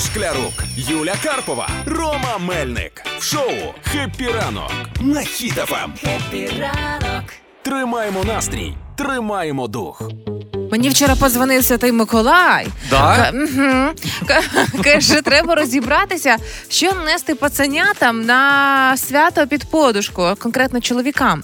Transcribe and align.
Шклярук, 0.00 0.52
Юля 0.76 1.14
Карпова, 1.22 1.68
Рома 1.86 2.38
Мельник 2.38 3.02
в 3.18 3.22
шоу 3.22 3.74
«Хеппі 3.82 4.26
ранок» 4.26 4.72
на. 5.00 5.90
Хеппі 6.04 6.50
ранок. 6.60 7.24
Тримаємо 7.62 8.24
настрій, 8.24 8.74
тримаємо 8.96 9.68
дух. 9.68 10.02
Мені 10.70 10.88
вчора 10.88 11.14
подзвонив 11.16 11.64
святий 11.64 11.92
Миколай. 11.92 12.66
Да? 12.90 13.32
Каже, 14.84 15.22
треба 15.22 15.54
розібратися, 15.54 16.36
що 16.68 16.92
нести 17.06 17.34
пацанятам 17.34 18.24
на 18.26 18.96
свято 18.96 19.46
під 19.46 19.64
подушку, 19.70 20.28
конкретно 20.38 20.80
чоловікам. 20.80 21.42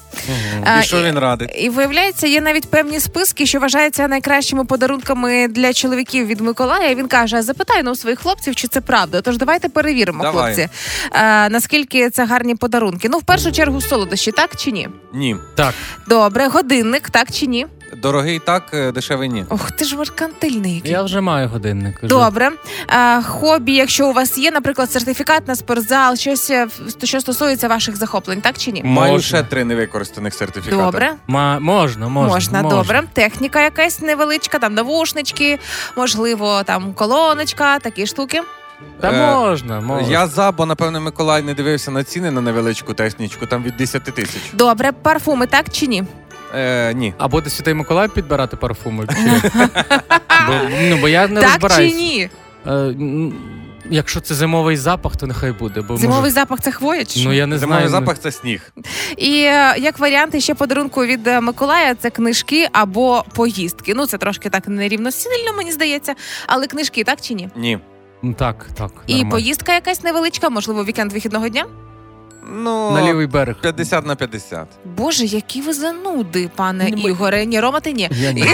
А, 0.64 0.80
І 0.80 0.82
що 0.82 1.02
він 1.02 1.18
радить? 1.18 1.50
І 1.58 1.68
виявляється, 1.68 2.26
є 2.26 2.40
навіть 2.40 2.70
певні 2.70 3.00
списки, 3.00 3.46
що 3.46 3.58
вважаються 3.60 4.08
найкращими 4.08 4.64
подарунками 4.64 5.48
для 5.48 5.72
чоловіків 5.72 6.26
від 6.26 6.40
Миколая. 6.40 6.90
І 6.90 6.94
Він 6.94 7.08
каже: 7.08 7.42
запитай 7.42 7.82
ну, 7.82 7.96
своїх 7.96 8.18
хлопців, 8.18 8.54
чи 8.56 8.68
це 8.68 8.80
правда. 8.80 9.20
Тож 9.20 9.38
давайте 9.38 9.68
перевіримо, 9.68 10.22
Давай. 10.22 10.54
хлопці, 10.54 10.68
а, 11.10 11.48
наскільки 11.50 12.10
це 12.10 12.24
гарні 12.24 12.54
подарунки. 12.54 13.08
Ну, 13.08 13.18
в 13.18 13.22
першу 13.22 13.52
чергу, 13.52 13.80
солодощі, 13.80 14.32
так 14.32 14.56
чи 14.56 14.70
ні? 14.70 14.88
Ні. 15.14 15.36
Так, 15.54 15.74
Добре, 16.06 16.48
годинник, 16.48 17.10
так 17.10 17.28
чи 17.32 17.46
ні? 17.46 17.66
Дорогий 17.92 18.38
так, 18.38 18.70
е, 18.74 18.92
дешевий 18.92 19.28
ні. 19.28 19.44
Ох, 19.48 19.70
ти 19.70 19.84
ж 19.84 19.96
меркантильний 19.96 20.74
який. 20.74 20.90
я 20.90 21.02
вже 21.02 21.20
маю 21.20 21.48
годинник. 21.48 21.98
Вже. 21.98 22.08
Добре. 22.08 22.50
А, 22.86 23.22
хобі, 23.22 23.72
якщо 23.74 24.08
у 24.08 24.12
вас 24.12 24.38
є, 24.38 24.50
наприклад, 24.50 24.90
сертифікат 24.92 25.48
на 25.48 25.54
спортзал, 25.56 26.16
щось, 26.16 26.50
е, 26.50 26.68
що 27.04 27.20
стосується 27.20 27.68
ваших 27.68 27.96
захоплень, 27.96 28.40
так 28.40 28.58
чи 28.58 28.72
ні? 28.72 28.82
Маю 28.84 29.12
Можна. 29.12 29.26
ще 29.28 29.42
три 29.42 29.64
невикористаних 29.64 30.34
сертифікати. 30.34 30.82
Добре. 30.82 31.12
Ма- 31.26 31.58
можна, 31.60 32.08
можна, 32.08 32.32
Можна, 32.34 32.62
добре. 32.62 33.02
Техніка 33.12 33.62
якась 33.62 34.00
невеличка, 34.00 34.58
там 34.58 34.74
навушнички, 34.74 35.58
можливо, 35.96 36.62
там 36.64 36.92
колоночка, 36.94 37.78
такі 37.78 38.06
штуки. 38.06 38.40
Та 39.00 39.10
Е, 39.12 39.34
можна, 39.34 39.80
можна. 39.80 40.08
Я 40.08 40.26
за, 40.26 40.52
бо 40.52 40.66
напевно 40.66 41.00
Миколай 41.00 41.42
не 41.42 41.54
дивився 41.54 41.90
на 41.90 42.04
ціни 42.04 42.30
на 42.30 42.40
невеличку 42.40 42.94
технічку, 42.94 43.46
там 43.46 43.62
від 43.62 43.76
10 43.76 44.02
тисяч. 44.02 44.40
Добре, 44.52 44.92
парфуми, 44.92 45.46
так 45.46 45.66
чи 45.72 45.86
ні? 45.86 46.04
Е, 46.54 46.94
ні. 46.94 47.14
А 47.18 47.28
буде 47.28 47.50
Святий 47.50 47.74
Миколай 47.74 48.08
підбирати 48.08 48.56
парфуми? 48.56 49.06
Чи? 49.06 49.50
бо, 50.46 50.52
ну, 50.82 50.96
бо 51.00 51.08
я 51.08 51.28
не 51.28 51.40
так 51.40 51.50
розбираюсь. 51.50 51.92
чи 51.92 51.98
ні? 51.98 52.28
Е, 52.66 52.70
м, 52.72 53.32
якщо 53.90 54.20
це 54.20 54.34
зимовий 54.34 54.76
запах, 54.76 55.16
то 55.16 55.26
нехай 55.26 55.52
буде. 55.52 55.80
Бо 55.80 55.96
Зимовий 55.96 56.20
може... 56.20 56.30
запах 56.32 56.60
це 56.60 56.72
хвоя 56.72 57.04
чи 57.04 57.20
що? 57.20 57.28
Ну 57.28 57.34
я 57.34 57.46
не 57.46 57.58
Зимовий 57.58 57.88
знаю. 57.88 58.04
запах 58.04 58.18
це 58.18 58.32
сніг. 58.32 58.72
І 59.16 59.32
е, 59.42 59.74
як 59.78 59.98
варіанти 59.98 60.40
ще 60.40 60.54
подарунку 60.54 61.04
від 61.04 61.26
е, 61.26 61.40
Миколая 61.40 61.94
це 61.94 62.10
книжки 62.10 62.68
або 62.72 63.24
поїздки. 63.34 63.94
Ну 63.96 64.06
це 64.06 64.18
трошки 64.18 64.50
так 64.50 64.68
нерівносильно, 64.68 65.52
мені 65.56 65.72
здається, 65.72 66.14
але 66.46 66.66
книжки, 66.66 67.04
так 67.04 67.20
чи 67.20 67.34
ні? 67.34 67.48
Ні. 67.56 67.78
Ну, 68.22 68.34
Так, 68.34 68.66
так. 68.74 68.90
І 69.06 69.12
нормально. 69.12 69.30
поїздка 69.30 69.74
якась 69.74 70.02
невеличка, 70.02 70.50
можливо, 70.50 70.84
вікенд 70.84 71.12
вихідного 71.12 71.48
дня. 71.48 71.64
Ну, 72.50 72.90
на 72.90 73.08
лівий 73.08 73.26
берег. 73.26 73.56
50 73.60 74.06
на 74.06 74.14
50. 74.16 74.66
Боже, 74.84 75.24
які 75.24 75.60
ви 75.62 75.72
зануди, 75.72 76.50
пане 76.56 76.88
Ну, 76.96 77.02
ми- 77.02 77.10
Ігоре. 77.10 77.46
Ні, 77.46 77.60
Рома, 77.60 77.80
ти 77.80 77.92
ні. 77.92 78.08
Я 78.12 78.32
ні. 78.32 78.44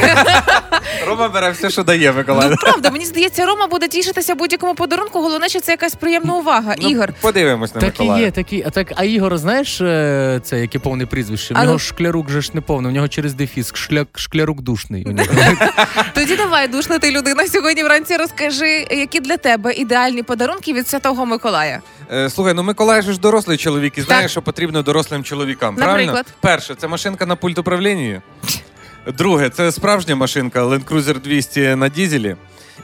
Рома 1.07 1.29
бере 1.29 1.51
все, 1.51 1.71
що 1.71 1.83
дає 1.84 2.12
Миколай. 2.12 2.49
Ну 2.51 2.57
правда, 2.61 2.91
мені 2.91 3.05
здається, 3.05 3.47
Рома 3.47 3.67
буде 3.67 3.89
тішитися 3.89 4.34
будь-якому 4.34 4.75
подарунку. 4.75 5.21
Головне, 5.23 5.49
що 5.49 5.61
це 5.61 5.73
якась 5.73 5.95
приємна 5.95 6.34
увага. 6.34 6.75
Ну, 6.83 6.89
Ігор, 6.89 7.12
Подивимось 7.21 7.75
на 7.75 7.81
Так 7.81 8.01
і 8.01 8.03
Миколая. 8.03 8.25
є, 8.25 8.31
такі. 8.31 8.65
А 8.67 8.71
так, 8.71 8.93
а 8.97 9.05
Ігор, 9.05 9.39
знаєш, 9.39 9.81
е, 9.81 10.41
це 10.45 10.61
яке 10.61 10.79
повне 10.79 11.06
прізвище? 11.06 11.55
В 11.55 11.56
А 11.56 11.61
ну. 11.61 11.67
нього 11.67 11.79
шклярук 11.79 12.31
же 12.31 12.41
ж 12.43 12.51
не 12.55 12.61
повне, 12.61 12.89
в 12.89 12.93
нього 12.93 13.09
через 13.09 13.34
дефіс 13.34 13.73
шкля, 13.75 14.06
шклярук 14.15 14.61
душний. 14.61 15.05
У 15.05 15.11
нього. 15.12 15.29
тоді 16.15 16.37
давай, 16.37 16.69
душна 16.69 16.99
ти 16.99 17.11
людина. 17.11 17.47
Сьогодні 17.47 17.84
вранці 17.84 18.17
розкажи, 18.17 18.87
які 18.91 19.21
для 19.21 19.37
тебе 19.37 19.73
ідеальні 19.73 20.23
подарунки 20.23 20.73
від 20.73 20.89
Святого 20.89 21.27
Миколая. 21.27 21.81
Е, 22.12 22.31
Слухай, 22.31 22.55
ну 22.55 22.62
Миколай 22.62 23.03
же 23.03 23.12
ж 23.12 23.21
дорослий 23.21 23.59
чоловік 23.83 23.98
і 23.98 24.02
знає, 24.02 24.22
Так. 24.22 24.30
що 24.30 24.42
потрібно 24.42 24.83
дорослим 24.83 25.25
чоловікам. 25.25 25.75
Наприклад? 25.75 26.06
Правильно? 26.06 26.25
Перше, 26.41 26.75
це 26.75 26.88
машинка 26.88 27.26
на 27.26 27.37
пульт 27.37 27.59
управління. 27.59 28.22
Друге, 29.19 29.50
це 29.50 29.72
справжня 29.72 30.16
машинка 30.16 30.65
Land 30.65 30.84
Cruiser 30.84 31.20
200 31.22 31.75
на 31.76 31.88
дізелі. 31.88 32.37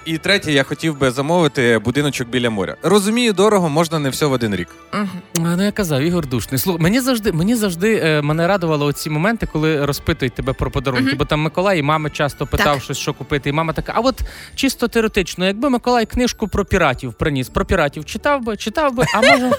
І 0.05 0.19
третє, 0.19 0.53
я 0.53 0.63
хотів 0.63 0.99
би 0.99 1.11
замовити 1.11 1.79
будиночок 1.85 2.29
біля 2.29 2.51
моря. 2.51 2.77
Розумію, 2.83 3.33
дорого, 3.33 3.69
можна 3.69 3.99
не 3.99 4.11
все 4.11 4.27
в 4.27 4.33
один 4.33 4.55
рік. 4.57 4.69
А, 4.93 5.05
Ну, 5.37 5.65
я 5.65 5.73
казав, 5.73 6.01
Ігор 6.01 6.27
Душний. 6.27 6.59
Слухай, 6.59 6.83
мені 6.83 7.01
завжди, 7.01 7.33
мені 7.33 7.55
завжди 7.55 8.01
е, 8.05 8.23
мене 8.23 8.47
радувало 8.47 8.87
оці 8.87 9.11
моменти, 9.11 9.49
коли 9.53 9.87
розпитують 9.87 10.35
тебе 10.35 10.53
про 10.53 10.71
подарунки. 10.71 11.15
Бо 11.15 11.25
там 11.25 11.41
Миколай 11.41 11.79
і 11.79 11.83
мама 11.83 12.11
часто 12.11 12.47
питав 12.47 12.75
Так. 12.75 12.83
щось, 12.83 12.99
що 12.99 13.15
купити. 13.15 13.51
І 13.51 13.53
мама 13.53 13.73
така: 13.73 13.93
а 13.97 14.01
от 14.01 14.21
чисто 14.55 14.89
теоретично, 14.89 15.47
якби 15.47 15.71
Миколай 15.71 16.07
книжку 16.07 16.49
про 16.49 16.65
піратів 16.65 17.13
приніс, 17.15 17.49
про 17.49 17.65
піратів 17.65 18.05
читав 18.05 18.43
би, 18.43 18.57
читав 18.57 18.95
би, 18.95 19.05
а 19.15 19.21
може. 19.21 19.51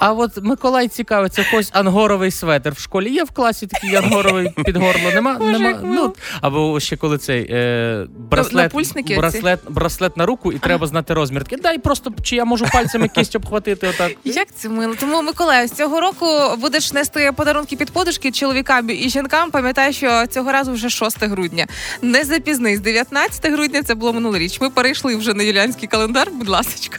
А 0.00 0.12
от 0.12 0.30
Миколай 0.42 0.88
цікавиться, 0.88 1.44
когось 1.50 1.70
ангоровий 1.72 2.30
светр 2.30 2.70
в 2.70 2.78
школі. 2.78 3.10
Є 3.10 3.24
в 3.24 3.30
класі 3.30 3.66
такий 3.66 3.94
ангоровий 3.94 4.52
під 4.64 4.76
горло. 4.76 5.10
Нема, 5.14 5.34
Боже, 5.34 5.58
нема. 5.58 5.80
Ну, 5.84 6.14
або 6.40 6.80
ще 6.80 6.96
коли 6.96 7.18
цей 7.18 7.46
е, 7.50 8.06
браслет, 8.18 8.74
оці? 8.74 9.14
браслет, 9.16 9.60
браслет 9.68 10.16
на 10.16 10.26
руку, 10.26 10.52
і 10.52 10.58
треба 10.58 10.86
знати 10.86 11.14
розмір. 11.14 11.44
Такий, 11.44 11.58
Дай 11.58 11.78
просто 11.78 12.12
чи 12.22 12.36
я 12.36 12.44
можу 12.44 12.66
пальцями 12.72 13.08
кисть 13.08 13.36
обхватити 13.36 13.88
отак. 13.88 14.12
Як 14.24 14.48
це 14.54 14.68
мило? 14.68 14.94
Тому 15.00 15.22
Миколай, 15.22 15.68
з 15.68 15.72
цього 15.72 16.00
року 16.00 16.26
будеш 16.58 16.92
нести 16.92 17.32
подарунки 17.36 17.76
під 17.76 17.90
подушки 17.90 18.30
чоловікам 18.30 18.90
і 18.90 19.08
жінкам. 19.10 19.50
Пам'ятай, 19.50 19.92
що 19.92 20.26
цього 20.26 20.52
разу 20.52 20.72
вже 20.72 20.90
6 20.90 21.22
грудня. 21.24 21.66
Не 22.02 22.24
запізнись. 22.24 22.80
19 22.80 23.52
грудня 23.52 23.82
це 23.82 23.94
було 23.94 24.12
минулоріч. 24.12 24.60
Ми 24.60 24.70
перейшли 24.70 25.16
вже 25.16 25.34
на 25.34 25.42
юліанський 25.42 25.88
календар. 25.88 26.30
Будь 26.32 26.48
ласка. 26.48 26.98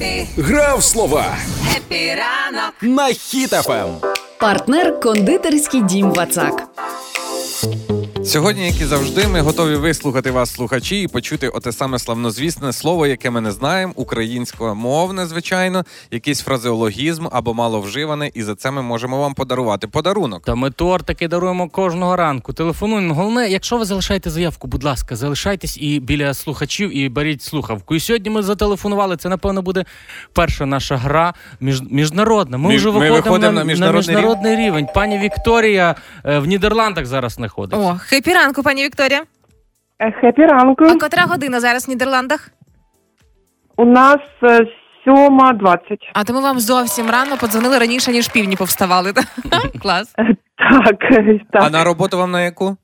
Гра 0.00 0.26
Гра 0.38 0.72
в 0.72 0.84
слова 0.84 1.36
Хеппі 1.76 2.29
ранок 2.29 2.74
на 2.82 3.06
Хіт 3.08 3.54
FM. 3.54 3.88
Партнер 4.40 5.00
кондитерський 5.00 5.82
дім 5.82 6.10
Вацак. 6.10 6.68
Сьогодні, 8.26 8.66
як 8.66 8.80
і 8.80 8.84
завжди, 8.84 9.26
ми 9.28 9.40
готові 9.40 9.76
вислухати 9.76 10.30
вас, 10.30 10.52
слухачі, 10.52 11.02
і 11.02 11.08
почути 11.08 11.48
оте 11.48 11.72
саме 11.72 11.98
славнозвісне 11.98 12.72
слово, 12.72 13.06
яке 13.06 13.30
ми 13.30 13.40
не 13.40 13.52
знаємо, 13.52 13.92
українськомовне, 13.96 15.26
звичайно, 15.26 15.84
якийсь 16.10 16.40
фразеологізм 16.40 17.26
або 17.32 17.54
маловживане, 17.54 18.30
і 18.34 18.42
за 18.42 18.54
це 18.54 18.70
ми 18.70 18.82
можемо 18.82 19.20
вам 19.20 19.34
подарувати 19.34 19.86
подарунок. 19.86 20.42
Та 20.44 20.54
ми 20.54 20.70
тортики 20.70 21.28
даруємо 21.28 21.68
кожного 21.68 22.16
ранку. 22.16 22.52
Телефонуємо. 22.52 23.14
Головне, 23.14 23.48
якщо 23.48 23.76
ви 23.78 23.84
залишаєте 23.84 24.30
заявку, 24.30 24.68
будь 24.68 24.84
ласка, 24.84 25.16
залишайтесь 25.16 25.78
і 25.80 26.00
біля 26.00 26.34
слухачів 26.34 26.96
і 26.96 27.08
беріть 27.08 27.42
слухавку. 27.42 27.94
І 27.94 28.00
сьогодні 28.00 28.30
ми 28.30 28.42
зателефонували. 28.42 29.16
Це 29.16 29.28
напевно 29.28 29.62
буде 29.62 29.84
перша 30.32 30.66
наша 30.66 30.96
гра 30.96 31.34
між, 31.60 31.82
міжнародна. 31.90 32.58
Ми 32.58 32.68
Між- 32.68 32.80
вже 32.80 32.86
ми 32.86 32.92
виходимо, 32.92 33.16
виходимо 33.16 33.52
на, 33.52 33.58
на 33.60 33.64
міжнародний 33.64 34.16
міжнародний 34.16 34.56
рівень. 34.56 34.86
Пані 34.94 35.18
Вікторія 35.18 35.94
е, 36.24 36.38
в 36.38 36.46
Нідерландах 36.46 37.06
зараз 37.06 37.32
знаходиться. 37.32 37.86
О, 37.86 38.00
хепі 38.16 38.32
ранку, 38.32 38.62
пані 38.62 38.84
Вікторія. 38.84 39.22
Е, 39.98 40.12
Хепі 40.20 40.46
ранку. 40.46 40.84
А 40.84 40.98
котра 40.98 41.22
година 41.22 41.60
зараз 41.60 41.86
в 41.86 41.90
Нідерландах? 41.90 42.50
У 43.76 43.84
нас 43.84 44.16
сьома 45.04 45.52
двадцять. 45.52 46.10
А 46.14 46.24
то 46.24 46.32
ми 46.32 46.40
вам 46.40 46.60
зовсім 46.60 47.10
рано 47.10 47.36
подзвонили 47.36 47.78
раніше, 47.78 48.12
ніж 48.12 48.28
півні 48.28 48.56
повставали. 48.56 49.12
Клас. 49.82 50.12
Так, 50.14 50.98
так. 51.52 51.62
А 51.62 51.70
на 51.70 51.84
роботу 51.84 52.18
вам 52.18 52.30
на 52.30 52.42
яку? 52.42 52.76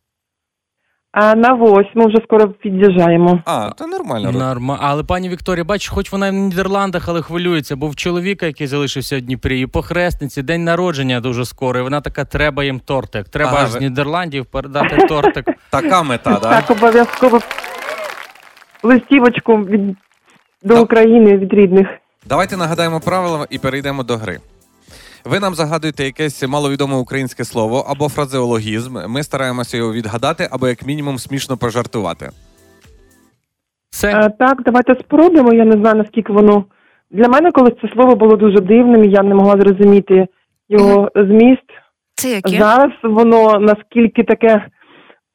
А 1.12 1.34
на 1.34 1.54
8 1.54 2.06
вже 2.06 2.18
скоро 2.24 2.48
під'їжджаємо. 2.48 3.40
А, 3.44 3.70
то 3.70 3.86
нормально. 3.86 4.32
Норма. 4.32 4.78
Але 4.80 5.04
пані 5.04 5.28
Вікторія, 5.28 5.64
бач, 5.64 5.88
хоч 5.88 6.12
вона 6.12 6.30
в 6.30 6.32
Нідерландах, 6.32 7.08
але 7.08 7.22
хвилюється, 7.22 7.76
бо 7.76 7.88
в 7.88 7.96
чоловіка, 7.96 8.46
який 8.46 8.66
залишився 8.66 9.18
в 9.18 9.20
Дніпрі, 9.20 9.60
і 9.60 9.66
похресниці, 9.66 10.42
день 10.42 10.64
народження 10.64 11.20
дуже 11.20 11.44
скоро. 11.44 11.80
І 11.80 11.82
вона 11.82 12.00
така, 12.00 12.24
треба 12.24 12.64
їм 12.64 12.80
тортик. 12.80 13.28
Треба 13.28 13.50
Ага, 13.50 13.64
аж 13.64 13.70
з 13.70 13.80
Нідерландів 13.80 14.46
передати 14.46 14.96
тортик. 14.96 15.46
Така 15.70 16.02
мета, 16.02 16.38
да? 16.42 16.60
Так, 16.60 16.70
обов'язково 16.70 17.40
листівочку 18.82 19.56
від, 19.56 19.96
до 20.62 20.82
України 20.82 21.36
від 21.36 21.54
рідних. 21.54 21.86
Давайте 22.26 22.56
нагадаємо 22.56 23.00
правила 23.00 23.46
і 23.50 23.58
перейдемо 23.58 24.02
до 24.02 24.16
гри. 24.16 24.38
Ви 25.24 25.40
нам 25.40 25.54
загадуєте 25.54 26.04
якесь 26.04 26.42
маловідоме 26.48 26.96
українське 26.96 27.44
слово 27.44 27.84
або 27.88 28.08
фразеологізм. 28.08 28.98
Ми 29.08 29.22
стараємося 29.22 29.76
його 29.76 29.92
відгадати, 29.92 30.48
або 30.50 30.68
як 30.68 30.82
мінімум 30.86 31.18
смішно 31.18 31.56
пожартувати. 31.56 32.30
Все. 33.90 34.10
Е, 34.10 34.30
Так, 34.38 34.62
давайте 34.64 34.94
спробуємо. 35.00 35.52
Я 35.54 35.64
не 35.64 35.72
знаю, 35.76 35.96
наскільки 35.96 36.32
воно. 36.32 36.64
Для 37.10 37.28
мене 37.28 37.52
колись 37.52 37.74
це 37.82 37.88
слово 37.92 38.16
було 38.16 38.36
дуже 38.36 38.60
дивним, 38.60 39.04
і 39.04 39.08
я 39.10 39.22
не 39.22 39.34
могла 39.34 39.56
зрозуміти 39.56 40.26
його 40.68 41.10
зміст. 41.14 41.66
Це 42.14 42.28
яке? 42.30 42.58
Зараз 42.58 42.90
воно 43.02 43.58
наскільки 43.58 44.24
таке, 44.24 44.66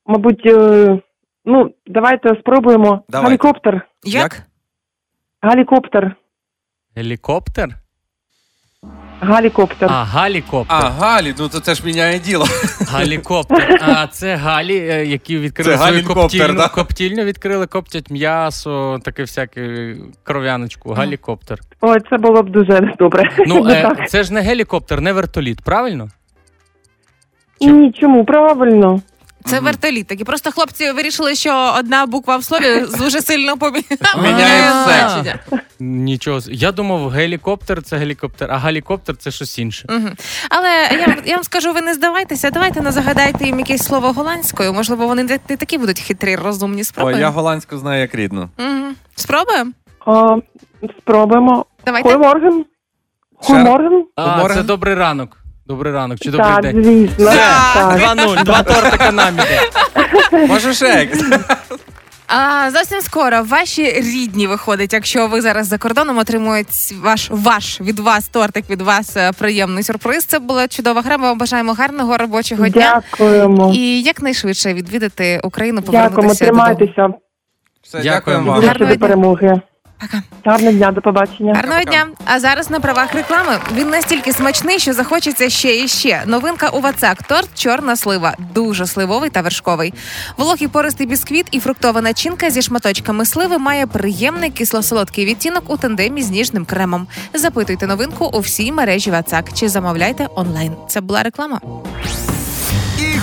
мабуть, 0.05 0.41
е, 0.45 0.99
ну, 1.45 1.71
давайте 1.87 2.29
спробуємо. 2.39 3.01
Давайте. 3.09 3.29
Гелікоптер. 3.29 3.87
Як? 4.03 4.43
Гелікоптер. 5.41 6.15
Гелікоптер? 6.95 7.75
Галікоптер. 9.21 9.89
А, 9.91 10.03
галікоптер. 10.03 10.77
А, 10.77 10.89
Галі, 10.89 11.33
ну 11.39 11.49
то 11.49 11.59
це 11.59 11.75
ж 11.75 11.85
міняє 11.85 12.19
діло. 12.19 12.45
Галікоптер. 12.91 13.79
А 13.81 14.07
це 14.07 14.35
Галі, 14.35 14.77
е, 14.77 15.05
які 15.05 15.37
відкрили 15.39 15.77
Це 15.77 15.87
свою 15.87 16.05
коптільню, 16.05 16.53
да? 16.53 16.67
коптільню, 16.67 17.23
відкрили, 17.23 17.67
коптять 17.67 18.11
м'ясо, 18.11 18.99
таке 19.03 19.21
всяке 19.21 19.95
кров'яночку. 20.23 20.93
Галікоптер. 20.93 21.59
Ой, 21.81 21.97
це 22.09 22.17
було 22.17 22.43
б 22.43 22.49
дуже 22.49 22.93
добре. 22.99 23.31
Ну, 23.47 23.63
Не 23.63 23.73
е, 23.99 24.05
це 24.07 24.23
ж 24.23 24.33
не 24.33 24.41
гелікоптер, 24.41 25.01
не 25.01 25.13
вертоліт, 25.13 25.61
правильно? 25.61 26.09
Ні, 27.61 27.91
чому? 27.91 28.25
Правильно. 28.25 29.01
Це 29.47 29.59
вертоліт. 29.59 30.07
такі. 30.07 30.23
Просто 30.23 30.51
хлопці 30.51 30.91
вирішили, 30.91 31.35
що 31.35 31.73
одна 31.79 32.05
буква 32.05 32.37
в 32.37 32.43
слові 32.43 32.85
дуже 32.99 33.21
сильно 33.21 33.57
поміняє 33.57 33.85
Міняє 34.17 34.71
значення. 34.83 35.39
Нічого. 35.79 36.37
с- 36.37 36.49
Я 36.51 36.71
думав, 36.71 37.09
гелікоптер 37.09 37.83
це 37.83 37.97
гелікоптер, 37.97 38.51
а 38.51 38.57
галікоптер 38.57 39.17
це 39.17 39.31
щось 39.31 39.59
інше. 39.59 39.85
Мгм. 39.89 40.15
Але 40.49 40.69
я, 40.99 41.05
вам- 41.07 41.21
я 41.25 41.35
вам 41.35 41.43
скажу, 41.43 41.73
ви 41.73 41.81
не 41.81 41.93
здавайтеся. 41.93 42.49
Давайте 42.49 42.81
не 42.81 42.91
загадайте 42.91 43.45
їм 43.45 43.59
якесь 43.59 43.83
слово 43.85 44.11
голландською. 44.13 44.73
Можливо, 44.73 45.07
вони 45.07 45.23
не, 45.23 45.39
не 45.49 45.57
такі 45.57 45.77
будуть 45.77 45.99
хитрі, 45.99 46.35
розумні. 46.35 46.77
Ой, 46.79 46.83
Спробуємо. 46.83 47.21
я 47.21 47.29
голландську 47.29 47.77
знаю 47.77 48.01
як 48.01 48.15
рідну. 48.15 48.49
Мгм. 48.57 48.95
Спробуємо? 49.15 49.71
Спробуємо. 50.99 51.65
Давайте. 51.85 52.09
Гойморген? 52.09 52.65
Ще 53.43 53.53
раз. 53.53 53.63
Гойморген? 53.63 54.05
А, 54.15 54.49
це 54.53 54.63
добрий 54.63 54.95
ранок. 54.95 55.37
Добрий 55.67 55.93
ранок 55.93 56.19
чи 56.19 56.31
добрий 56.31 56.49
Так, 56.53 56.61
день. 56.61 56.83
звісно. 56.83 57.31
Так. 57.31 57.99
2-0, 57.99 58.43
два 58.43 58.63
тортика 58.63 59.11
нам 59.11 59.33
іде. 59.33 59.59
Може 60.47 60.73
ще? 60.73 61.07
А 62.27 62.71
зовсім 62.71 63.01
скоро 63.01 63.43
ваші 63.43 63.83
рідні 63.91 64.47
виходять, 64.47 64.93
якщо 64.93 65.27
ви 65.27 65.41
зараз 65.41 65.67
за 65.67 65.77
кордоном 65.77 66.17
отримують 66.17 66.67
ваш 67.03 67.27
ваш 67.31 67.81
від 67.81 67.99
вас 67.99 68.27
тортик, 68.27 68.69
від 68.69 68.81
вас 68.81 69.17
е, 69.17 69.31
приємний 69.31 69.83
сюрприз. 69.83 70.25
Це 70.25 70.39
була 70.39 70.67
чудова 70.67 71.01
гра. 71.01 71.17
Ми 71.17 71.23
вам 71.23 71.37
бажаємо 71.37 71.73
гарного 71.73 72.17
робочого 72.17 72.67
дня 72.69 73.01
Дякуємо. 73.11 73.71
і 73.75 74.01
якнайшвидше 74.01 74.73
відвідати 74.73 75.39
Україну, 75.43 75.81
Дякуємо, 75.81 76.09
повернутися 76.09 76.45
додому. 76.45 76.63
тримайтеся. 76.75 77.09
Все, 77.83 77.99
Дякуємо 78.01 78.61
дякуємо. 78.61 78.93
До 78.93 78.99
перемоги. 78.99 79.61
Пока. 79.99 80.21
Гарного 80.45 80.71
дня, 80.71 80.91
до 80.91 81.01
побачення. 81.01 81.53
Гарного 81.53 81.79
Пока. 81.79 81.91
дня. 81.91 82.05
А 82.25 82.39
зараз 82.39 82.69
на 82.69 82.79
правах 82.79 83.13
реклами 83.13 83.59
він 83.75 83.89
настільки 83.89 84.33
смачний, 84.33 84.79
що 84.79 84.93
захочеться 84.93 85.49
ще 85.49 85.77
і 85.77 85.87
ще. 85.87 86.23
Новинка 86.25 86.69
у 86.69 86.79
Вацак 86.81 87.23
торт 87.23 87.49
чорна 87.55 87.95
слива, 87.95 88.35
дуже 88.55 88.87
сливовий 88.87 89.29
та 89.29 89.41
вершковий. 89.41 89.93
Вологий 90.37 90.67
пористий 90.67 91.07
бісквіт 91.07 91.45
і 91.51 91.59
фруктова 91.59 92.01
начинка 92.01 92.49
зі 92.49 92.61
шматочками 92.61 93.25
сливи 93.25 93.57
має 93.57 93.87
приємний 93.87 94.49
кисло-солодкий 94.49 95.25
відтінок 95.25 95.63
у 95.67 95.77
тандемі 95.77 96.21
з 96.21 96.29
ніжним 96.29 96.65
кремом. 96.65 97.07
Запитуйте 97.33 97.87
новинку 97.87 98.25
у 98.33 98.39
всій 98.39 98.71
мережі 98.71 99.11
Вацак 99.11 99.53
чи 99.53 99.69
замовляйте 99.69 100.27
онлайн. 100.35 100.71
Це 100.87 101.01
була 101.01 101.23
реклама. 101.23 101.59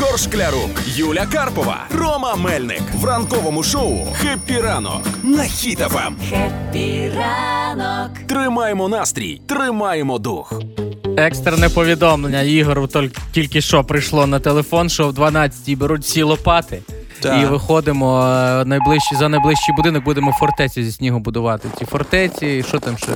Ігор 0.04 0.18
Шклярук, 0.18 0.70
Юля 0.86 1.26
Карпова, 1.32 1.76
Рома 1.90 2.34
Мельник 2.34 2.82
в 2.94 3.04
ранковому 3.04 3.62
шоу 3.62 4.06
«Хеппі 4.14 4.60
ранок» 4.60 5.02
на 5.22 5.42
Хіт 5.42 5.84
FM. 5.84 6.16
Хеппі 6.30 7.12
ранок. 7.16 8.10
Тримаємо 8.28 8.88
настрій, 8.88 9.40
тримаємо 9.46 10.18
дух. 10.18 10.60
Екстрене 11.16 11.68
повідомлення. 11.68 12.42
Ігору 12.42 12.88
тільки 13.32 13.60
що 13.60 13.84
прийшло 13.84 14.26
на 14.26 14.40
телефон, 14.40 14.88
що 14.88 15.08
в 15.08 15.12
12-й 15.12 15.76
беруть 15.76 16.02
всі 16.02 16.22
лопати. 16.22 16.82
Так. 17.20 17.42
І 17.42 17.46
виходимо 17.46 18.22
е, 18.26 18.64
найближчі, 18.64 19.14
за 19.16 19.28
найближчий 19.28 19.74
будинок, 19.76 20.04
будемо 20.04 20.32
фортеці 20.32 20.84
зі 20.84 20.92
снігу 20.92 21.18
будувати. 21.18 21.68
Ці 21.78 21.84
фортеці, 21.84 22.64
що 22.68 22.78
там 22.78 22.98
ще? 22.98 23.08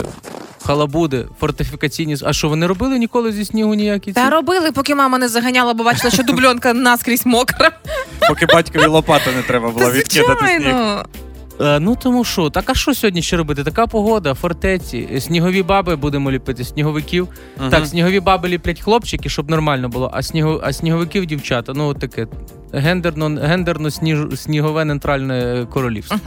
Халабуди, 0.67 1.27
фортифікаційні. 1.41 2.17
А 2.25 2.33
що, 2.33 2.49
ви 2.49 2.57
не 2.57 2.67
робили 2.67 2.99
ніколи 2.99 3.33
зі 3.33 3.45
снігу 3.45 3.75
ніякі? 3.75 4.13
Та 4.13 4.31
робили, 4.31 4.73
поки 4.73 4.95
мама 4.95 5.19
не 5.19 5.29
заганяла, 5.29 5.75
бо 5.75 5.85
бачила, 5.85 6.11
що 6.11 6.23
дубльонка 6.23 6.75
наскрізь 6.75 7.27
мокра. 7.27 7.71
Поки 8.29 8.47
батькові 8.47 8.87
лопата 8.87 9.31
не 9.37 9.43
треба 9.43 9.71
було 9.71 9.91
відкидати 9.91 10.47
сніг. 10.47 10.75
Е, 11.61 11.81
ну 11.81 11.97
тому 11.97 12.25
що, 12.25 12.51
так 12.51 12.71
а 12.71 12.75
що 12.75 12.95
сьогодні 12.95 13.23
ще 13.23 13.37
робити? 13.37 13.65
Така 13.65 13.87
погода, 13.87 14.35
фортеці, 14.35 15.21
снігові 15.21 15.63
баби 15.63 15.97
будемо 15.97 16.31
ліпити, 16.31 16.65
сніговиків. 16.65 17.29
Ага. 17.59 17.71
Так, 17.71 17.87
снігові 17.87 18.21
баби 18.21 18.49
ліплять 18.49 18.81
хлопчики, 18.81 19.29
щоб 19.29 19.51
нормально 19.51 19.89
було, 19.89 20.11
а, 20.13 20.23
снігу, 20.23 20.61
а 20.63 20.73
сніговиків 20.73 21.27
дівчата. 21.27 21.73
Ну, 21.77 21.89
от 21.89 21.99
таке 21.99 22.27
гендерно, 22.73 23.41
гендерно 23.43 23.91
сніж, 23.91 24.19
снігове 24.35 24.85
нейтральне 24.85 25.67
королівство. 25.73 26.19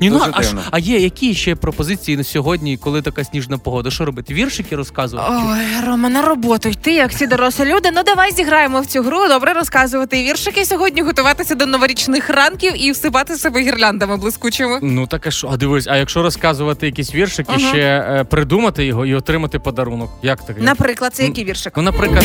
Ні, 0.00 0.10
ну, 0.10 0.20
а, 0.32 0.42
ж- 0.42 0.48
дивно. 0.48 0.62
а 0.70 0.78
є 0.78 0.98
які 0.98 1.34
ще 1.34 1.54
пропозиції 1.54 2.16
на 2.16 2.24
сьогодні, 2.24 2.76
коли 2.76 3.02
така 3.02 3.24
сніжна 3.24 3.58
погода? 3.58 3.90
Що 3.90 4.04
робити? 4.04 4.34
Віршики 4.34 4.76
розказувати? 4.76 5.32
Ой, 5.32 5.86
Рома, 5.86 6.08
на 6.08 6.22
роботу 6.22 6.68
йти, 6.68 6.92
як 6.94 7.10
всі 7.10 7.26
дорослі 7.26 7.64
люди. 7.64 7.90
Ну 7.94 8.02
давай 8.06 8.32
зіграємо 8.32 8.80
в 8.80 8.86
цю 8.86 9.02
гру. 9.02 9.28
Добре 9.28 9.52
розказувати 9.52 10.22
віршики 10.22 10.64
сьогодні, 10.64 11.02
готуватися 11.02 11.54
до 11.54 11.66
новорічних 11.66 12.30
ранків 12.30 12.72
і 12.86 12.90
всипати 12.92 13.36
себе 13.36 13.60
гірляндами 13.62 14.16
блискучими. 14.16 14.78
Ну 14.82 15.06
так 15.06 15.26
а 15.26 15.30
що? 15.30 15.48
А 15.52 15.56
дивись, 15.56 15.86
а 15.86 15.96
якщо 15.96 16.22
розказувати 16.22 16.86
якісь 16.86 17.14
віршики, 17.14 17.52
Ага. 17.56 17.68
ще 17.68 17.78
е, 17.78 18.24
придумати 18.24 18.84
його 18.86 19.06
і 19.06 19.14
отримати 19.14 19.58
подарунок. 19.58 20.10
Як 20.22 20.46
таке? 20.46 20.60
Наприклад, 20.62 21.14
це 21.14 21.24
який 21.24 21.44
віршик? 21.44 21.72
Ну, 21.76 21.82
наприклад, 21.82 22.24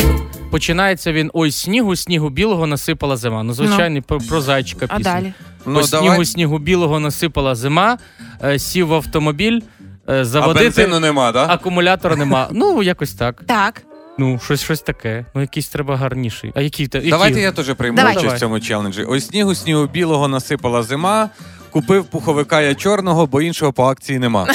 починається 0.50 1.12
він: 1.12 1.30
ой, 1.34 1.50
снігу, 1.50 1.96
снігу 1.96 2.30
білого 2.30 2.66
насипала 2.66 3.16
зима. 3.16 3.42
Ну, 3.42 3.52
звичайний 3.54 4.00
про, 4.00 4.18
про 4.18 4.40
зайчика 4.40 4.86
А 4.88 4.96
пісня. 4.96 5.12
далі. 5.14 5.32
Ну, 5.66 5.78
Ось 5.80 5.90
давай. 5.90 6.08
снігу, 6.08 6.24
снігу 6.24 6.58
білого 6.58 7.00
насипала 7.00 7.54
зима, 7.54 7.98
е, 8.44 8.58
сів 8.58 8.86
в 8.86 8.94
автомобіль, 8.94 9.60
е, 10.08 10.20
А 10.20 10.24
заводити. 10.24 10.64
бензину 10.64 11.00
нема, 11.00 11.32
так? 11.32 11.50
Акумулятора 11.50 12.16
нема. 12.16 12.48
Ну, 12.52 12.82
якось 12.82 13.14
так. 13.14 13.42
Так. 13.46 13.82
Ну, 14.18 14.40
щось, 14.44 14.62
щось 14.64 14.80
таке. 14.80 15.24
Ну, 15.34 15.40
якийсь 15.40 15.68
треба 15.68 15.96
гарніший. 15.96 16.52
А 16.54 16.60
який 16.60 16.86
та 16.88 16.98
який? 16.98 17.10
Давайте 17.10 17.40
я 17.40 17.52
теж 17.52 17.74
прийму 17.74 17.96
Давай. 17.96 18.12
участь 18.12 18.24
Давай. 18.24 18.36
в 18.36 18.40
цьому 18.40 18.60
челенджі. 18.60 19.02
Ось 19.04 19.26
снігу, 19.26 19.54
снігу 19.54 19.86
білого 19.86 20.28
насипала 20.28 20.82
зима. 20.82 21.30
Купив 21.70 22.04
пуховика 22.04 22.60
я 22.60 22.74
чорного, 22.74 23.26
бо 23.26 23.42
іншого 23.42 23.72
по 23.72 23.84
акції 23.84 24.18
нема. 24.18 24.46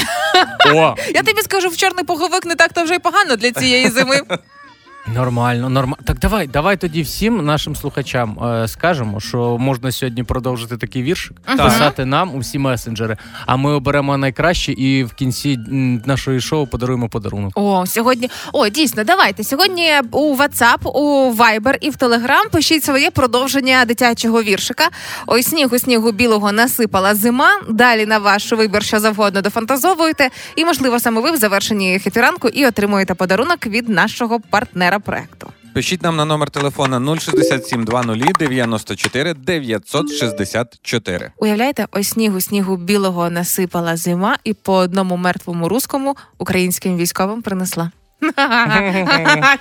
О, 0.74 0.96
Я 1.16 1.24
тобі 1.24 1.42
скажу, 1.42 1.68
в 1.70 1.78
чорний 1.78 2.06
пуховик 2.06 2.46
не 2.46 2.56
так 2.56 2.74
то 2.74 2.84
вже 2.84 2.96
й 2.96 3.00
погано 3.00 3.36
для 3.36 3.52
цієї 3.52 3.90
зими. 3.90 4.22
нормально, 5.08 5.70
нормально. 5.70 5.98
Так 6.06 6.20
давай, 6.20 6.48
давай 6.48 6.78
тоді 6.78 7.02
всім 7.02 7.46
нашим 7.46 7.76
слухачам 7.76 8.44
е, 8.44 8.68
скажемо, 8.68 9.20
що 9.20 9.58
можна 9.58 9.92
сьогодні 9.92 10.24
продовжити 10.24 10.78
такий 10.78 11.04
віршик, 11.04 11.38
писати 11.58 12.06
нам 12.06 12.36
у 12.36 12.40
всі 12.40 12.60
месенджери. 12.60 13.18
А 13.46 13.56
ми 13.56 13.72
оберемо 13.74 14.18
найкраще 14.18 14.72
і 14.72 15.04
в 15.04 15.14
кінці 15.14 15.54
м, 15.54 16.02
нашої 16.06 16.42
шоу 16.42 16.68
подаруємо 16.68 17.10
подарунок. 17.10 17.52
О, 17.56 17.86
сьогодні. 17.86 18.30
О, 18.54 18.70
дійсно, 18.70 19.04
давайте. 19.04 19.44
Сьогодні 19.44 19.92
у 20.12 20.36
WhatsApp, 20.36 20.90
у 20.90 21.34
Viber 21.34 21.78
і 21.82 21.90
в 21.90 21.94
Telegram 21.96 22.50
пишіть 22.52 22.84
своє 22.84 23.12
продовження 23.12 23.86
дитячого 23.86 24.44
віршика. 24.44 24.90
Ой, 25.28 25.44
снігу, 25.44 25.80
снігу 25.80 26.12
білого 26.12 26.52
насипала 26.52 27.16
зима. 27.16 27.50
Далі 27.70 28.06
на 28.06 28.18
ваш 28.18 28.52
вибір, 28.52 28.84
що 28.84 29.00
завгодно 29.00 29.42
дофантазовуєте. 29.42 30.30
І, 30.56 30.66
можливо, 30.66 31.00
саме 31.00 31.22
ви 31.22 31.32
в 31.32 31.38
завершенні 31.38 32.00
Хеппі 32.00 32.26
ранку 32.26 32.48
і 32.48 32.66
отримуєте 32.66 33.14
подарунок 33.14 33.66
від 33.66 33.90
нашого 33.90 34.40
партнера 34.40 34.91
проекту. 35.00 35.52
Пишіть 35.74 36.02
нам 36.02 36.16
на 36.16 36.26
номер 36.26 36.50
телефона 36.50 37.18
067 37.20 37.86
20 37.86 38.38
94 38.40 39.34
964. 39.34 41.32
Уявляєте, 41.38 41.88
ось 41.92 42.10
снігу, 42.10 42.42
снігу 42.42 42.78
білого 42.78 43.30
насипала 43.30 43.98
зима, 43.98 44.38
і 44.44 44.54
по 44.54 44.74
одному 44.74 45.18
мертвому 45.18 45.70
русскому 45.70 46.16
українським 46.38 46.98
військовим 46.98 47.42
принесла. 47.42 47.92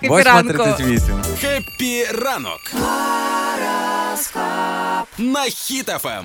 Хеппі 0.00 0.31
ранку. 0.31 0.62
8.38. 0.62 1.00
Хеппі 1.40 2.04
ранок. 2.04 2.60
На 5.18 5.44
Ем. 5.44 5.50
Хіт 5.50 5.92
FM. 5.92 6.24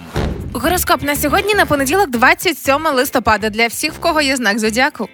Гороскоп 0.53 1.01
на 1.01 1.15
сьогодні 1.15 1.55
на 1.55 1.65
понеділок, 1.65 2.09
27 2.09 2.87
листопада. 2.87 3.49
Для 3.49 3.67
всіх, 3.67 3.93
в 3.93 3.99
кого 3.99 4.21
є 4.21 4.35
знак 4.35 4.59
зодіаку. 4.59 5.09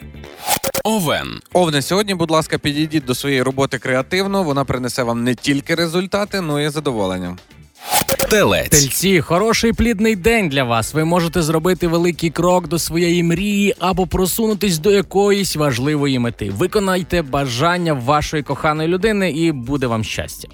Овен. 0.83 1.39
Овне, 1.53 1.81
сьогодні, 1.81 2.15
будь 2.15 2.31
ласка, 2.31 2.57
підійдіть 2.57 3.05
до 3.05 3.15
своєї 3.15 3.41
роботи 3.41 3.79
креативно. 3.79 4.43
Вона 4.43 4.65
принесе 4.65 5.03
вам 5.03 5.23
не 5.23 5.35
тільки 5.35 5.75
результати, 5.75 6.43
але 6.49 6.63
й 6.63 6.69
задоволення. 6.69 7.37
Телець. 8.29 8.69
Тельці, 8.69 9.21
хороший 9.21 9.73
плідний 9.73 10.15
день 10.15 10.49
для 10.49 10.63
вас. 10.63 10.93
Ви 10.93 11.05
можете 11.05 11.41
зробити 11.41 11.87
великий 11.87 12.29
крок 12.29 12.67
до 12.67 12.79
своєї 12.79 13.23
мрії 13.23 13.75
або 13.79 14.07
просунутись 14.07 14.77
до 14.77 14.91
якоїсь 14.91 15.55
важливої 15.55 16.19
мети. 16.19 16.49
Виконайте 16.49 17.21
бажання 17.21 17.93
вашої 17.93 18.43
коханої 18.43 18.89
людини, 18.89 19.31
і 19.31 19.51
буде 19.51 19.87
вам 19.87 20.03
щастя. 20.03 20.47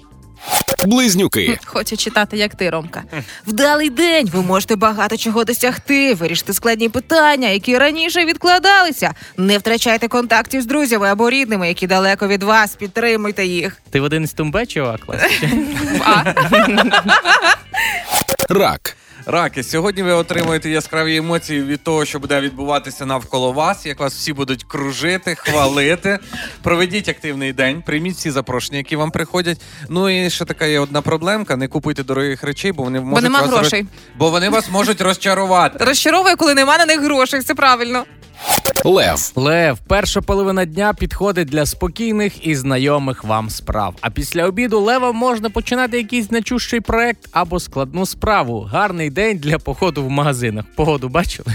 Близнюки. 0.86 1.58
Хочу 1.64 1.96
читати, 1.96 2.36
як 2.36 2.54
ти, 2.54 2.70
Ромка. 2.70 3.02
Вдалий 3.46 3.90
день. 3.90 4.30
Ви 4.32 4.42
можете 4.42 4.76
багато 4.76 5.16
чого 5.16 5.44
досягти, 5.44 6.14
вирішити 6.14 6.52
складні 6.52 6.88
питання, 6.88 7.48
які 7.48 7.78
раніше 7.78 8.24
відкладалися. 8.24 9.14
Не 9.36 9.58
втрачайте 9.58 10.08
контактів 10.08 10.62
з 10.62 10.66
друзями 10.66 11.08
або 11.08 11.30
рідними, 11.30 11.68
які 11.68 11.86
далеко 11.86 12.28
від 12.28 12.42
вас. 12.42 12.74
Підтримуйте 12.76 13.46
їх. 13.46 13.76
Ти 13.90 14.00
в 14.00 14.04
один 14.04 14.26
з 14.26 14.32
тумбе, 14.32 14.66
чувак? 14.66 15.00
Клас? 15.00 15.22
Рак. 18.48 18.96
Раки, 19.30 19.62
сьогодні 19.62 20.02
ви 20.02 20.12
отримуєте 20.12 20.70
яскраві 20.70 21.16
емоції 21.16 21.62
від 21.62 21.82
того, 21.82 22.04
що 22.04 22.18
буде 22.18 22.40
відбуватися 22.40 23.06
навколо 23.06 23.52
вас, 23.52 23.86
як 23.86 24.00
вас 24.00 24.14
всі 24.14 24.32
будуть 24.32 24.64
кружити, 24.64 25.34
хвалити. 25.34 26.18
Проведіть 26.62 27.08
активний 27.08 27.52
день, 27.52 27.82
прийміть 27.82 28.16
всі 28.16 28.30
запрошення, 28.30 28.78
які 28.78 28.96
вам 28.96 29.10
приходять. 29.10 29.60
Ну 29.88 30.08
і 30.08 30.30
ще 30.30 30.44
така 30.44 30.66
є 30.66 30.80
одна 30.80 31.02
проблемка: 31.02 31.56
не 31.56 31.68
купуйте 31.68 32.04
дорогих 32.04 32.42
речей, 32.44 32.72
бо 32.72 32.82
вони 32.82 33.00
можуть 33.00 33.22
нема 33.22 33.40
вас 33.40 33.50
грошей. 33.50 33.82
роз- 33.82 33.86
бо 34.16 34.30
вони 34.30 34.48
вас 34.48 34.70
можуть 34.70 35.00
розчарувати. 35.00 35.84
Розчаровує, 35.84 36.36
коли 36.36 36.54
нема 36.54 36.78
на 36.78 36.86
них 36.86 37.00
грошей. 37.00 37.40
Це 37.40 37.54
правильно. 37.54 38.04
Лев. 38.84 39.32
Лев, 39.34 39.78
перша 39.88 40.20
половина 40.20 40.64
дня 40.64 40.94
підходить 40.94 41.48
для 41.48 41.66
спокійних 41.66 42.46
і 42.46 42.56
знайомих 42.56 43.24
вам 43.24 43.50
справ. 43.50 43.94
А 44.00 44.10
після 44.10 44.44
обіду 44.44 44.80
левом 44.80 45.16
можна 45.16 45.50
починати 45.50 45.96
якийсь 45.96 46.26
значущий 46.28 46.80
проект 46.80 47.28
або 47.32 47.60
складну 47.60 48.06
справу. 48.06 48.60
Гарний 48.60 49.10
день 49.10 49.38
для 49.38 49.58
походу 49.58 50.04
в 50.04 50.10
магазинах. 50.10 50.64
Погоду 50.76 51.08
бачили? 51.08 51.48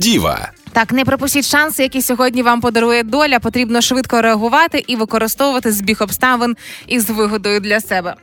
Діва. 0.00 0.50
Так, 0.72 0.92
не 0.92 1.04
пропустіть 1.04 1.46
шанси, 1.46 1.82
які 1.82 2.02
сьогодні 2.02 2.42
вам 2.42 2.60
подарує 2.60 3.02
доля. 3.02 3.38
Потрібно 3.38 3.80
швидко 3.80 4.22
реагувати 4.22 4.84
і 4.86 4.96
використовувати 4.96 5.72
збіг 5.72 5.96
обставин 6.00 6.56
із 6.86 7.10
вигодою 7.10 7.60
для 7.60 7.80
себе. 7.80 8.14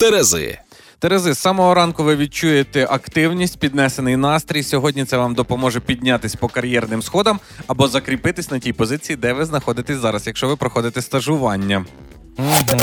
Терези. 0.00 0.58
Терези, 1.02 1.34
з 1.34 1.38
самого 1.38 1.74
ранку 1.74 2.04
ви 2.04 2.16
відчуєте 2.16 2.86
активність, 2.90 3.58
піднесений 3.58 4.16
настрій. 4.16 4.62
Сьогодні 4.62 5.04
це 5.04 5.16
вам 5.16 5.34
допоможе 5.34 5.80
піднятись 5.80 6.34
по 6.34 6.48
кар'єрним 6.48 7.02
сходам 7.02 7.40
або 7.66 7.88
закріпитись 7.88 8.50
на 8.50 8.58
тій 8.58 8.72
позиції, 8.72 9.16
де 9.16 9.32
ви 9.32 9.44
знаходитесь 9.44 9.96
зараз, 9.96 10.26
якщо 10.26 10.48
ви 10.48 10.56
проходите 10.56 11.02
стажування. 11.02 11.84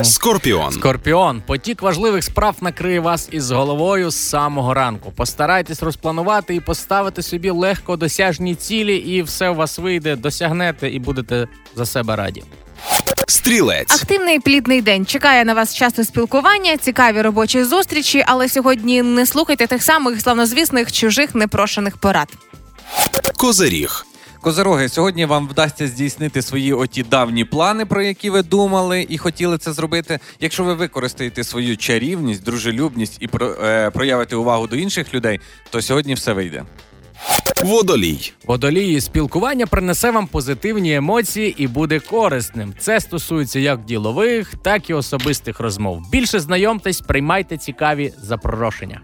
Скорпіон. 0.04 0.72
Скорпіон, 0.72 1.42
потік 1.48 1.82
важливих 1.82 2.24
справ 2.24 2.56
накриє 2.62 3.00
вас 3.00 3.30
із 3.32 3.52
головою 3.52 4.10
з 4.10 4.16
самого 4.16 4.74
ранку. 4.74 5.12
Постарайтесь 5.16 5.84
розпланувати 5.84 6.56
і 6.56 6.60
поставити 6.60 7.22
собі 7.22 7.50
легко 7.50 7.98
досяжні 7.98 8.56
цілі, 8.56 8.96
і 8.96 9.22
все 9.22 9.50
у 9.50 9.56
вас 9.56 9.80
вийде, 9.80 10.16
досягнете 10.16 10.90
і 10.90 11.00
будете 11.00 11.48
за 11.76 11.86
себе 11.86 12.16
раді. 12.16 12.44
Стрілець. 13.28 14.02
Активний 14.02 14.40
плідний 14.40 14.82
день 14.82 15.06
чекає 15.06 15.46
на 15.46 15.54
вас 15.54 15.76
часто 15.76 16.04
спілкування, 16.04 16.78
цікаві 16.78 17.22
робочі 17.22 17.64
зустрічі, 17.64 18.24
але 18.28 18.50
сьогодні 18.50 19.02
не 19.02 19.26
слухайте 19.26 19.68
тих 19.68 19.84
самих 19.84 20.22
славнозвісних 20.22 20.92
чужих 20.92 21.36
непрошених 21.36 21.98
порад. 21.98 22.28
Козиріг. 23.38 24.06
Козероги, 24.42 24.90
сьогодні 24.90 25.26
вам 25.26 25.48
вдасться 25.48 25.88
здійснити 25.88 26.42
свої 26.42 26.74
оті 26.74 27.04
давні 27.04 27.46
плани, 27.46 27.86
про 27.86 28.02
які 28.02 28.30
ви 28.30 28.44
думали 28.44 29.06
і 29.10 29.18
хотіли 29.18 29.58
це 29.58 29.74
зробити. 29.74 30.20
Якщо 30.40 30.64
ви 30.64 30.74
використаєте 30.74 31.44
свою 31.44 31.78
чарівність, 31.78 32.44
дружелюбність 32.44 33.18
і 33.20 33.28
про, 33.28 33.52
е, 33.52 33.90
проявите 33.90 34.36
увагу 34.36 34.68
до 34.68 34.76
інших 34.76 35.14
людей, 35.14 35.40
то 35.70 35.82
сьогодні 35.82 36.14
все 36.14 36.34
вийде. 36.34 36.64
Водолій. 37.64 38.32
Водолії 38.46 39.02
спілкування 39.02 39.68
принесе 39.68 40.12
вам 40.12 40.28
позитивні 40.28 40.96
емоції 40.96 41.56
і 41.58 41.68
буде 41.68 42.00
корисним. 42.00 42.74
Це 42.80 43.00
стосується 43.00 43.60
як 43.60 43.86
ділових, 43.86 44.56
так 44.64 44.90
і 44.90 44.94
особистих 44.94 45.60
розмов. 45.60 46.02
Більше 46.12 46.40
знайомтесь, 46.40 47.02
приймайте 47.02 47.58
цікаві 47.58 48.14
запрошення. 48.18 49.02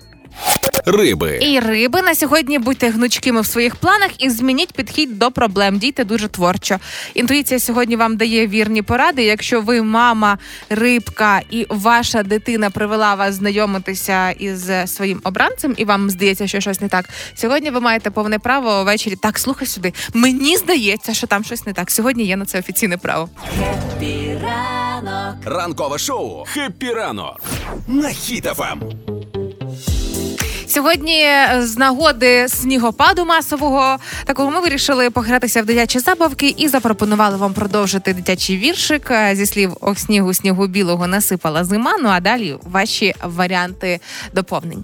Риби. 0.85 1.39
І 1.41 1.59
риби 1.59 2.01
на 2.01 2.15
сьогодні 2.15 2.59
будьте 2.59 2.89
гнучкими 2.89 3.41
в 3.41 3.45
своїх 3.45 3.75
планах 3.75 4.09
і 4.19 4.29
змініть 4.29 4.73
підхід 4.73 5.19
до 5.19 5.31
проблем. 5.31 5.77
Дійте 5.77 6.03
дуже 6.03 6.27
творчо. 6.27 6.77
Інтуїція 7.13 7.59
сьогодні 7.59 7.95
вам 7.95 8.17
дає 8.17 8.47
вірні 8.47 8.81
поради. 8.81 9.23
Якщо 9.23 9.61
ви 9.61 9.81
мама, 9.81 10.37
рибка, 10.69 11.41
і 11.49 11.65
ваша 11.69 12.23
дитина 12.23 12.69
привела 12.69 13.15
вас 13.15 13.35
знайомитися 13.35 14.29
із 14.31 14.71
своїм 14.85 15.21
обранцем, 15.23 15.73
і 15.77 15.85
вам 15.85 16.09
здається, 16.09 16.47
що 16.47 16.59
щось 16.59 16.81
не 16.81 16.87
так. 16.87 17.09
Сьогодні 17.35 17.69
ви 17.69 17.79
маєте 17.79 18.11
повне 18.11 18.39
право 18.39 18.83
ввечері. 18.83 19.15
Так, 19.15 19.39
слухай 19.39 19.67
сюди. 19.67 19.93
Мені 20.13 20.57
здається, 20.57 21.13
що 21.13 21.27
там 21.27 21.43
щось 21.43 21.65
не 21.65 21.73
так. 21.73 21.91
Сьогодні 21.91 22.23
є 22.23 22.37
на 22.37 22.45
це 22.45 22.59
офіційне 22.59 22.97
право. 22.97 23.29
Ранкове 25.45 25.97
шоу. 25.97 26.43
Хеппі 26.45 26.91
ранок. 26.91 27.41
На 27.87 28.09
хітафам. 28.09 28.81
Сьогодні 30.75 31.21
е, 31.21 31.61
з 31.61 31.77
нагоди 31.77 32.47
снігопаду 32.49 33.25
масового 33.25 33.97
такого 34.25 34.51
ми 34.51 34.59
вирішили 34.59 35.09
погратися 35.09 35.61
в 35.61 35.65
дитячі 35.65 35.99
забавки 35.99 36.55
і 36.57 36.67
запропонували 36.67 37.37
вам 37.37 37.53
продовжити 37.53 38.13
дитячий 38.13 38.57
віршик 38.57 39.11
Е, 39.11 39.35
зі 39.35 39.45
слів 39.45 39.77
Ох, 39.81 39.99
снігу, 39.99 40.33
снігу 40.33 40.67
білого 40.67 41.07
насипала 41.07 41.63
зима. 41.63 41.95
Ну 41.99 42.09
а 42.09 42.19
далі 42.19 42.55
ваші 42.63 43.13
варіанти 43.23 43.99
доповнень. 44.33 44.83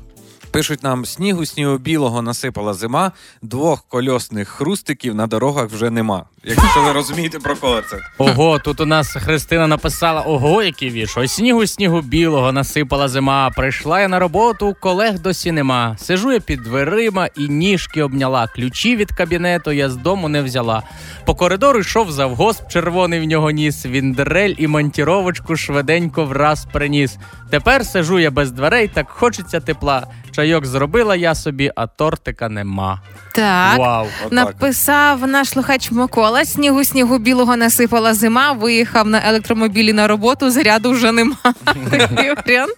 Пишуть 0.51 0.84
нам 0.84 1.05
снігу, 1.05 1.46
снігу 1.46 1.77
білого 1.77 2.22
насипала 2.22 2.74
зима, 2.74 3.12
двох 3.41 3.86
кольосних 3.88 4.48
хрустиків 4.48 5.15
на 5.15 5.27
дорогах 5.27 5.70
вже 5.70 5.89
нема. 5.89 6.25
Якщо 6.43 6.81
ви 6.84 6.91
розумієте 6.91 7.39
про 7.39 7.55
кого 7.55 7.81
це. 7.81 7.98
Ого, 8.17 8.60
тут 8.60 8.79
у 8.81 8.86
нас 8.86 9.13
Христина 9.13 9.67
написала: 9.67 10.22
ого, 10.22 10.63
який 10.63 10.89
вірш. 10.89 11.17
Ось 11.17 11.31
снігу 11.31 11.67
снігу 11.67 12.01
білого 12.01 12.51
насипала 12.51 13.08
зима. 13.08 13.50
Прийшла 13.50 14.01
я 14.01 14.08
на 14.08 14.20
роботу, 14.20 14.75
колег 14.79 15.20
досі 15.20 15.51
нема. 15.51 15.96
Сижу 16.00 16.31
я 16.31 16.39
під 16.39 16.63
дверима 16.63 17.27
і 17.38 17.48
ніжки 17.48 18.03
обняла. 18.03 18.48
Ключі 18.48 18.96
від 18.96 19.12
кабінету 19.12 19.72
я 19.72 19.89
з 19.89 19.96
дому 19.96 20.29
не 20.29 20.41
взяла. 20.41 20.84
По 21.25 21.36
коридору 21.36 21.79
йшов 21.79 22.12
завгосп 22.12 22.67
червоний 22.70 23.20
в 23.20 23.24
нього 23.24 23.51
ніс. 23.51 23.86
Він 23.86 24.13
дрель 24.13 24.55
і 24.58 24.67
монтіровочку 24.67 25.55
швиденько 25.55 26.25
враз 26.25 26.67
приніс. 26.74 27.17
Тепер 27.50 27.86
сижу 27.86 28.20
я 28.20 28.31
без 28.31 28.51
дверей, 28.51 28.88
так 28.88 29.10
хочеться 29.10 29.60
тепла. 29.60 30.08
Чайок 30.31 30.65
зробила 30.65 31.15
я 31.15 31.35
собі, 31.35 31.71
а 31.75 31.88
тортика 31.88 32.50
нема. 32.50 33.01
Так. 33.35 33.77
Вау. 33.77 34.07
Написав 34.31 35.27
наш 35.27 35.50
слухач 35.50 35.91
Микола. 35.91 36.45
Снігу 36.45 36.83
снігу 36.83 37.17
білого 37.17 37.57
насипала 37.57 38.13
зима. 38.13 38.51
Виїхав 38.51 39.07
на 39.07 39.29
електромобілі 39.29 39.93
на 39.93 40.07
роботу. 40.07 40.51
Заряду 40.51 40.91
вже 40.91 41.11
нема. 41.11 41.35
Такий 41.91 42.33
варіант. 42.33 42.75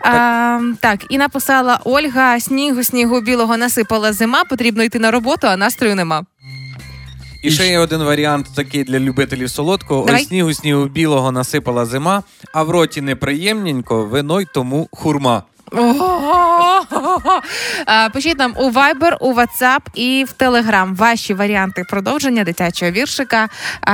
А, 0.00 0.60
так, 0.80 1.04
і 1.08 1.18
написала 1.18 1.80
Ольга: 1.84 2.40
снігу 2.40 2.82
снігу 2.82 3.20
білого 3.20 3.56
насипала 3.56 4.12
зима. 4.12 4.44
Потрібно 4.44 4.82
йти 4.82 4.98
на 4.98 5.10
роботу, 5.10 5.46
а 5.46 5.56
настрою 5.56 5.94
нема. 5.94 6.24
І 7.42 7.50
ще 7.50 7.68
є 7.68 7.78
один 7.78 8.02
варіант 8.02 8.46
такий 8.56 8.84
для 8.84 8.98
любителів 8.98 9.50
солодкого. 9.50 10.06
Давай. 10.06 10.22
Ось 10.22 10.28
снігу, 10.28 10.54
снігу 10.54 10.84
білого 10.84 11.32
насипала 11.32 11.86
зима, 11.86 12.22
а 12.52 12.62
в 12.62 12.70
роті 12.70 13.00
неприємненько, 13.00 14.04
вино 14.04 14.40
й 14.40 14.46
тому 14.54 14.88
хурма. 14.92 15.42
Пишіть 18.12 18.38
нам 18.38 18.54
у 18.56 18.70
Viber, 18.70 19.16
у 19.20 19.34
WhatsApp 19.34 19.80
і 19.94 20.26
в 20.28 20.42
Telegram 20.42 20.96
ваші 20.96 21.34
варіанти 21.34 21.84
продовження 21.90 22.44
дитячого 22.44 22.90
віршика, 22.90 23.48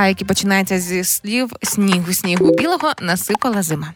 які 0.07 0.25
починаються 0.25 0.79
зі 0.79 1.03
слів 1.03 1.51
снігу 1.63 2.13
снігу 2.13 2.51
білого 2.57 2.93
насипала 3.01 3.63
зима. 3.63 3.93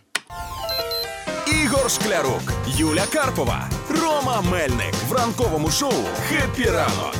Ігор 1.63 1.91
Шклярук, 1.91 2.41
Юля 2.67 3.03
Карпова, 3.13 3.69
Рома 4.01 4.41
Мельник 4.51 4.93
в 5.09 5.13
ранковому 5.13 5.71
шоу 5.71 5.93
Хеппі 6.29 6.69
ранок. 6.69 7.15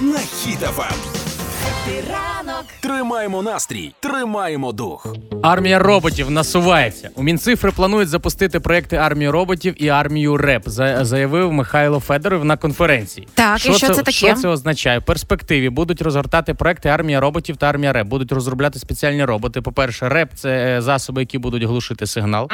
На 0.00 0.18
Ем. 0.18 1.21
Хітафам. 1.86 2.22
Тримаємо 2.80 3.42
настрій, 3.42 3.92
тримаємо 4.00 4.72
дух. 4.72 5.06
Армія 5.42 5.78
роботів 5.78 6.30
насувається. 6.30 7.10
У 7.14 7.22
Мінцифри 7.22 7.70
планують 7.70 8.08
запустити 8.08 8.60
проекти 8.60 8.96
армію 8.96 9.32
роботів 9.32 9.82
і 9.82 9.88
армію 9.88 10.36
РЕП, 10.36 10.62
за- 10.68 11.04
заявив 11.04 11.52
Михайло 11.52 12.00
Федоров 12.00 12.44
на 12.44 12.56
конференції. 12.56 13.28
Так, 13.34 13.56
і 13.66 13.72
що 13.74 13.86
це 13.86 13.94
таке? 13.94 14.10
Що 14.12 14.34
це 14.34 14.48
означає? 14.48 14.98
В 14.98 15.02
перспективі 15.04 15.68
будуть 15.70 16.02
розгортати 16.02 16.54
проекти 16.54 16.88
армія 16.88 17.20
роботів 17.20 17.56
та 17.56 17.66
армія 17.68 17.92
РЕП. 17.92 18.06
Будуть 18.06 18.32
розробляти 18.32 18.78
спеціальні 18.78 19.24
роботи. 19.24 19.60
По-перше, 19.60 20.08
РЕП 20.08 20.30
це 20.34 20.48
е, 20.78 20.82
засоби, 20.82 21.22
які 21.22 21.38
будуть 21.38 21.62
глушити 21.62 22.06
сигнал. 22.06 22.48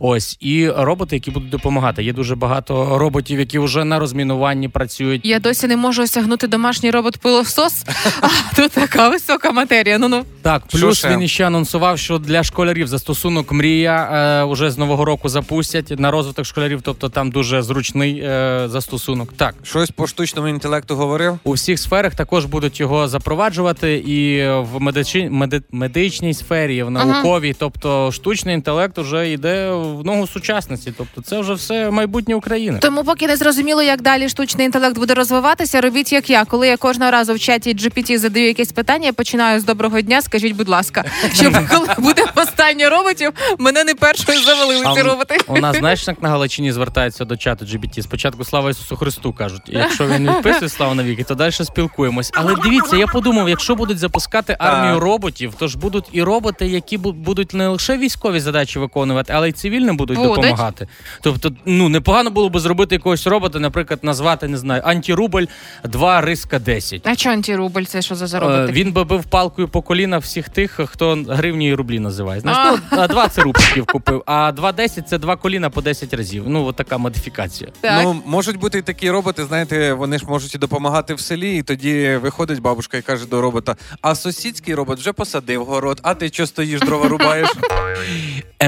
Ось 0.00 0.36
і 0.40 0.70
роботи, 0.70 1.16
які 1.16 1.30
будуть 1.30 1.50
допомагати. 1.50 2.04
Є 2.04 2.12
дуже 2.12 2.36
багато 2.36 2.98
роботів, 2.98 3.38
які 3.38 3.58
вже 3.58 3.84
на 3.84 3.98
розмінуванні 3.98 4.68
працюють. 4.68 5.26
Я 5.26 5.38
досі 5.38 5.66
не 5.66 5.76
можу 5.76 6.02
осягнути 6.02 6.46
домашній 6.46 6.90
робот-пилосос. 6.90 7.84
А 8.20 8.28
тут 8.56 8.72
така 8.72 9.08
висока 9.08 9.52
матерія. 9.52 9.98
Ну 9.98 10.08
ну 10.08 10.24
Так, 10.42 10.62
Що 10.68 10.78
плюс 10.78 10.98
ще? 10.98 11.08
він 11.08 11.22
іще 11.22 11.46
анонсував, 11.46 11.98
що 11.98 12.18
для 12.18 12.42
школярів 12.42 12.88
застосунок 12.88 13.52
мрія 13.52 14.08
е, 14.12 14.44
уже 14.44 14.70
з 14.70 14.78
нового 14.78 15.04
року 15.04 15.28
запустять 15.28 16.00
на 16.00 16.10
розвиток 16.10 16.44
школярів. 16.46 16.82
Тобто 16.82 17.08
там 17.08 17.30
дуже 17.30 17.62
зручний 17.62 18.18
е, 18.18 18.64
застосунок. 18.68 19.32
Так. 19.36 19.54
Щось 19.62 19.90
по 19.90 20.06
штучному 20.06 20.48
інтелекту 20.48 20.96
говорив? 20.96 21.38
У 21.44 21.52
всіх 21.52 21.78
сферах 21.78 22.14
також 22.14 22.44
будуть 22.44 22.80
його 22.80 23.08
запроваджувати 23.08 23.94
і 23.94 24.48
в 24.48 24.80
медичі, 24.80 25.28
меди, 25.30 25.62
медичній 25.70 26.34
сфері, 26.34 26.76
і 26.76 26.82
в 26.82 26.90
науковій. 26.90 27.54
Тобто 27.58 28.12
штучний 28.12 28.54
інтелект 28.54 28.98
вже 28.98 29.30
йде 29.30 29.70
в 29.70 30.04
ногу 30.04 30.26
сучасності. 30.26 30.92
Тобто 30.98 31.22
це 31.22 31.40
вже 31.40 31.54
все 31.54 31.90
майбутнє 31.90 32.34
України. 32.34 32.78
тому, 32.82 33.04
поки 33.04 33.26
не 33.26 33.36
зрозуміло, 33.36 33.82
як 33.82 34.02
далі 34.02 34.28
штучний 34.28 34.66
інтелект 34.66 34.98
буде 34.98 35.14
розвиватися, 35.14 35.80
робіть 35.80 36.12
як 36.12 36.30
я. 36.30 36.44
Коли 36.44 36.68
я 36.68 36.76
кожного 36.76 37.10
разу 37.10 37.34
в 37.34 37.38
чаті 37.38 37.74
GPT 37.74 38.18
задаю 38.24 38.46
якесь 38.46 38.72
питання, 38.72 39.06
я 39.06 39.12
починаю 39.12 39.60
з 39.60 39.64
доброго 39.64 40.00
дня. 40.00 40.22
Скажіть, 40.22 40.56
будь 40.56 40.68
ласка, 40.68 41.04
щоб 41.34 41.54
коли 41.70 41.88
буде 41.98 42.24
останнє 42.36 42.88
роботів, 42.88 43.32
мене 43.58 43.84
не 43.84 43.94
першою 43.94 44.40
завалили 44.40 44.86
ці 44.94 45.02
роботи. 45.02 45.36
У 45.46 45.58
нас, 45.58 45.76
знаєш, 45.76 46.08
як 46.08 46.22
на 46.22 46.28
Галичині 46.28 46.72
звертаються 46.72 47.24
до 47.24 47.36
чату 47.36 47.64
GBT. 47.64 48.02
Спочатку 48.02 48.44
слава 48.44 48.70
Ісусу 48.70 48.96
Христу 48.96 49.32
кажуть. 49.32 49.62
І 49.68 49.72
Якщо 49.76 50.06
він 50.06 50.30
відписує 50.30 50.68
слава 50.68 50.94
навіки, 50.94 51.24
то 51.24 51.34
далі 51.34 51.52
спілкуємось. 51.52 52.30
Але 52.34 52.54
дивіться, 52.62 52.96
я 52.96 53.06
подумав, 53.06 53.48
якщо 53.48 53.74
будуть 53.74 53.98
запускати 53.98 54.56
армію 54.58 55.00
роботів, 55.00 55.54
то 55.58 55.68
ж 55.68 55.78
будуть 55.78 56.04
і 56.12 56.22
роботи, 56.22 56.66
які 56.66 56.98
бу- 56.98 57.12
будуть 57.12 57.54
не 57.54 57.68
лише 57.68 57.96
військові 57.98 58.40
задачі 58.40 58.78
виконувати, 58.78 59.32
але 59.36 59.48
й 59.48 59.52
цивільним 59.52 59.96
будуть 59.96 60.16
Будуть. 60.18 60.34
допомагати. 60.34 60.88
Тобто, 61.20 61.52
ну 61.64 61.88
непогано 61.88 62.30
було 62.30 62.48
би 62.48 62.60
зробити 62.60 62.94
якогось 62.94 63.26
робота, 63.26 63.58
наприклад, 63.58 64.00
назвати 64.02 64.48
не 64.48 64.56
знаю, 64.56 64.82
антирубль 64.84 65.44
2 65.84 66.20
риска 66.20 66.58
10. 66.58 67.06
А 67.06 67.16
чого 67.16 67.32
антирубль? 67.34 67.82
Це 67.82 68.02
що 68.02 68.13
за 68.14 68.24
Е, 68.24 68.28
заробити? 68.28 68.72
Він 68.72 68.92
би 68.92 69.04
бив 69.04 69.24
палкою 69.24 69.68
по 69.68 69.82
коліна 69.82 70.18
всіх 70.18 70.48
тих, 70.48 70.80
хто 70.86 71.18
гривні 71.28 71.68
і 71.68 71.74
рублі 71.74 72.00
називає. 72.00 72.40
Знаєш, 72.40 72.80
ну, 72.92 73.06
20 73.06 73.38
рублів 73.44 73.86
купив, 73.86 74.22
а 74.26 74.52
2,10 74.52 75.02
це 75.02 75.18
два 75.18 75.36
коліна 75.36 75.70
по 75.70 75.80
10 75.82 76.14
разів. 76.14 76.44
Ну, 76.46 76.64
от 76.64 76.76
така 76.76 76.98
модифікація. 76.98 77.70
Так. 77.80 78.00
Ну, 78.04 78.22
можуть 78.26 78.58
бути 78.58 78.78
і 78.78 78.82
такі 78.82 79.10
роботи, 79.10 79.44
знаєте, 79.44 79.92
вони 79.92 80.18
ж 80.18 80.26
можуть 80.26 80.54
і 80.54 80.58
допомагати 80.58 81.14
в 81.14 81.20
селі, 81.20 81.56
і 81.56 81.62
тоді 81.62 82.18
виходить 82.22 82.60
бабушка 82.60 82.96
і 82.96 83.02
каже 83.02 83.26
до 83.26 83.40
робота: 83.40 83.76
а 84.00 84.14
сусідський 84.14 84.74
робот 84.74 84.98
вже 84.98 85.12
посадив 85.12 85.64
город, 85.64 86.00
а 86.02 86.14
ти 86.14 86.28
що 86.28 86.46
стоїш, 86.46 86.80
дрова 86.80 87.08
рубаєш? 87.08 87.48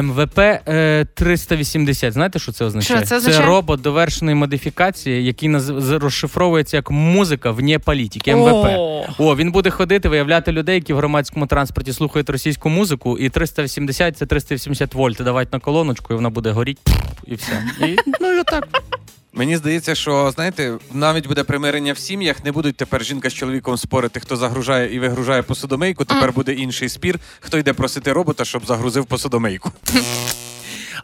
МВП 0.02 0.38
е, 0.38 1.06
380. 1.14 2.12
Знаєте, 2.12 2.38
що 2.38 2.52
це 2.52 2.64
означає? 2.64 3.00
Що 3.00 3.08
це 3.08 3.16
означає? 3.16 3.46
робот 3.46 3.80
довершеної 3.80 4.34
модифікації, 4.34 5.24
який 5.24 5.56
розшифровується 5.98 6.76
як 6.76 6.90
музика 6.90 7.50
вне 7.50 7.78
політики. 7.78 8.34
МВП. 8.34 8.66
О. 8.78 9.04
Він 9.36 9.52
буде 9.52 9.70
ходити, 9.70 10.08
виявляти 10.08 10.52
людей, 10.52 10.74
які 10.74 10.92
в 10.92 10.96
громадському 10.96 11.46
транспорті 11.46 11.92
слухають 11.92 12.30
російську 12.30 12.68
музику, 12.68 13.18
і 13.18 13.28
380 13.28 14.16
це 14.16 14.26
380 14.26 14.94
вольт 14.94 15.16
давати 15.16 15.48
на 15.52 15.60
колоночку, 15.60 16.12
і 16.12 16.16
вона 16.16 16.30
буде 16.30 16.50
горіти, 16.50 16.92
і 17.26 17.34
все. 17.34 17.62
І, 17.80 17.96
ну 18.20 18.32
і 18.32 18.40
отак. 18.40 18.68
Мені 19.32 19.56
здається, 19.56 19.94
що 19.94 20.30
знаєте, 20.34 20.72
навіть 20.92 21.26
буде 21.26 21.44
примирення 21.44 21.92
в 21.92 21.98
сім'ях. 21.98 22.44
Не 22.44 22.52
будуть 22.52 22.76
тепер 22.76 23.04
жінка 23.04 23.30
з 23.30 23.34
чоловіком 23.34 23.76
спорити, 23.76 24.20
хто 24.20 24.36
загружає 24.36 24.94
і 24.94 24.98
вигружає 24.98 25.42
посудомийку. 25.42 26.04
Тепер 26.04 26.32
буде 26.32 26.52
інший 26.52 26.88
спір, 26.88 27.20
хто 27.40 27.58
йде 27.58 27.72
просити 27.72 28.12
робота, 28.12 28.44
щоб 28.44 28.66
загрузив 28.66 29.06
посудомийку. 29.06 29.72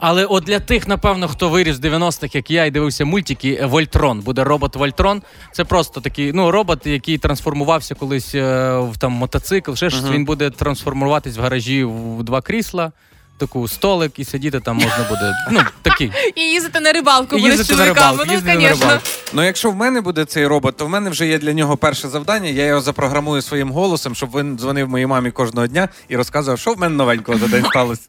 Але 0.04 0.24
от 0.24 0.44
для 0.44 0.60
тих, 0.60 0.88
напевно, 0.88 1.28
хто 1.28 1.48
виріс 1.48 1.76
в 1.76 1.80
90-х, 1.80 2.34
як 2.34 2.50
я, 2.50 2.64
і 2.64 2.70
дивився 2.70 3.04
мультики, 3.04 3.58
е, 3.62 3.66
Вольтрон. 3.66 4.20
Буде 4.20 4.44
робот 4.44 4.76
Вольтрон. 4.76 5.22
Це 5.52 5.64
просто 5.64 6.00
такий 6.00 6.32
ну, 6.32 6.50
робот, 6.50 6.86
який 6.86 7.18
трансформувався 7.18 7.94
колись 7.94 8.34
е, 8.34 8.78
в 8.78 8.98
там 8.98 9.12
мотоцикл. 9.12 9.74
Ще 9.74 9.90
щось. 9.90 10.10
Він 10.10 10.24
буде 10.24 10.50
трансформуватись 10.50 11.36
в 11.36 11.40
гаражі 11.40 11.84
в 11.84 12.22
два 12.22 12.40
крісла. 12.40 12.92
Таку 13.38 13.68
столик 13.68 14.18
і 14.18 14.24
сидіти 14.24 14.60
там 14.60 14.76
можна 14.76 15.06
буде. 15.08 15.32
Ну 15.50 15.60
такий. 15.82 16.12
І 16.36 16.40
їздити 16.40 16.80
на 16.80 16.92
рибалку 16.92 17.38
буде 17.38 17.56
з 17.56 17.68
чоловіками. 17.68 18.24
Ну, 18.26 18.38
звісно. 18.38 19.00
Ну, 19.32 19.44
якщо 19.44 19.70
в 19.70 19.76
мене 19.76 20.00
буде 20.00 20.24
цей 20.24 20.46
робот, 20.46 20.76
то 20.76 20.86
в 20.86 20.88
мене 20.88 21.10
вже 21.10 21.26
є 21.26 21.38
для 21.38 21.52
нього 21.52 21.76
перше 21.76 22.08
завдання. 22.08 22.48
Я 22.48 22.64
його 22.64 22.80
запрограмую 22.80 23.42
своїм 23.42 23.70
голосом, 23.70 24.14
щоб 24.14 24.30
він 24.30 24.58
дзвонив 24.58 24.88
моїй 24.88 25.06
мамі 25.06 25.30
кожного 25.30 25.66
дня 25.66 25.88
і 26.08 26.16
розказував, 26.16 26.58
що 26.58 26.72
в 26.72 26.78
мене 26.78 26.94
новенького 26.94 27.38
за 27.38 27.46
день 27.46 27.64
сталося. 27.64 28.08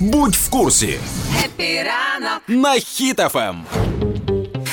Будь 0.00 0.34
в 0.34 0.50
курсі. 0.50 0.98
На 1.58 1.66
ранок. 1.82 2.42
На 2.48 2.74
Хіт 2.74 3.25
FM. 3.25 3.64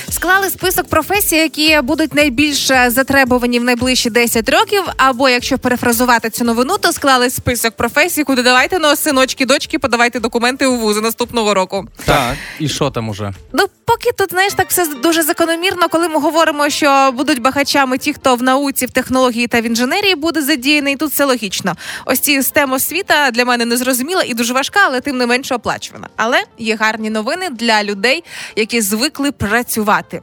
Склали 0.09 0.49
список 0.49 0.87
професій, 0.87 1.35
які 1.35 1.81
будуть 1.81 2.13
найбільш 2.13 2.67
затребувані 2.87 3.59
в 3.59 3.63
найближчі 3.63 4.09
10 4.09 4.49
років. 4.49 4.83
Або 4.97 5.29
якщо 5.29 5.57
перефразувати 5.57 6.29
цю 6.29 6.43
новину, 6.43 6.77
то 6.77 6.91
склали 6.91 7.29
список 7.29 7.75
професій, 7.75 8.23
куди 8.23 8.43
давайте 8.43 8.79
ну, 8.79 8.95
синочки, 8.95 9.45
дочки, 9.45 9.79
подавайте 9.79 10.19
документи 10.19 10.65
у 10.65 10.75
вузи 10.77 11.01
наступного 11.01 11.53
року. 11.53 11.87
Так. 12.05 12.35
І 12.59 12.69
що 12.69 12.91
там 12.91 13.09
уже? 13.09 13.33
Ну, 13.53 13.65
поки 13.87 14.11
тут 14.11 14.29
знаєш, 14.29 14.53
так 14.53 14.69
все 14.69 14.85
дуже 14.85 15.23
закономірно, 15.23 15.89
коли 15.89 16.09
ми 16.09 16.19
говоримо, 16.19 16.69
що 16.69 17.11
будуть 17.13 17.41
багачами 17.41 17.97
ті, 17.97 18.13
хто 18.13 18.35
в 18.35 18.43
науці, 18.43 18.85
в 18.85 18.91
технології 18.91 19.47
та 19.47 19.61
в 19.61 19.63
інженерії 19.63 20.15
буде 20.15 20.41
задіяний. 20.41 20.95
Тут 20.95 21.11
все 21.11 21.25
логічно. 21.25 21.75
Ось 22.05 22.19
ці 22.19 22.39
STEM 22.39 22.73
освіта 22.73 23.31
для 23.31 23.45
мене 23.45 23.65
не 23.65 23.77
зрозуміла 23.77 24.23
і 24.25 24.33
дуже 24.33 24.53
важка, 24.53 24.79
але 24.85 25.01
тим 25.01 25.17
не 25.17 25.25
менше 25.25 25.55
оплачувана. 25.55 26.07
Але 26.15 26.43
є 26.57 26.75
гарні 26.75 27.09
новини 27.09 27.49
для 27.49 27.83
людей, 27.83 28.23
які 28.55 28.81
звикли 28.81 29.31
працювати. 29.31 30.21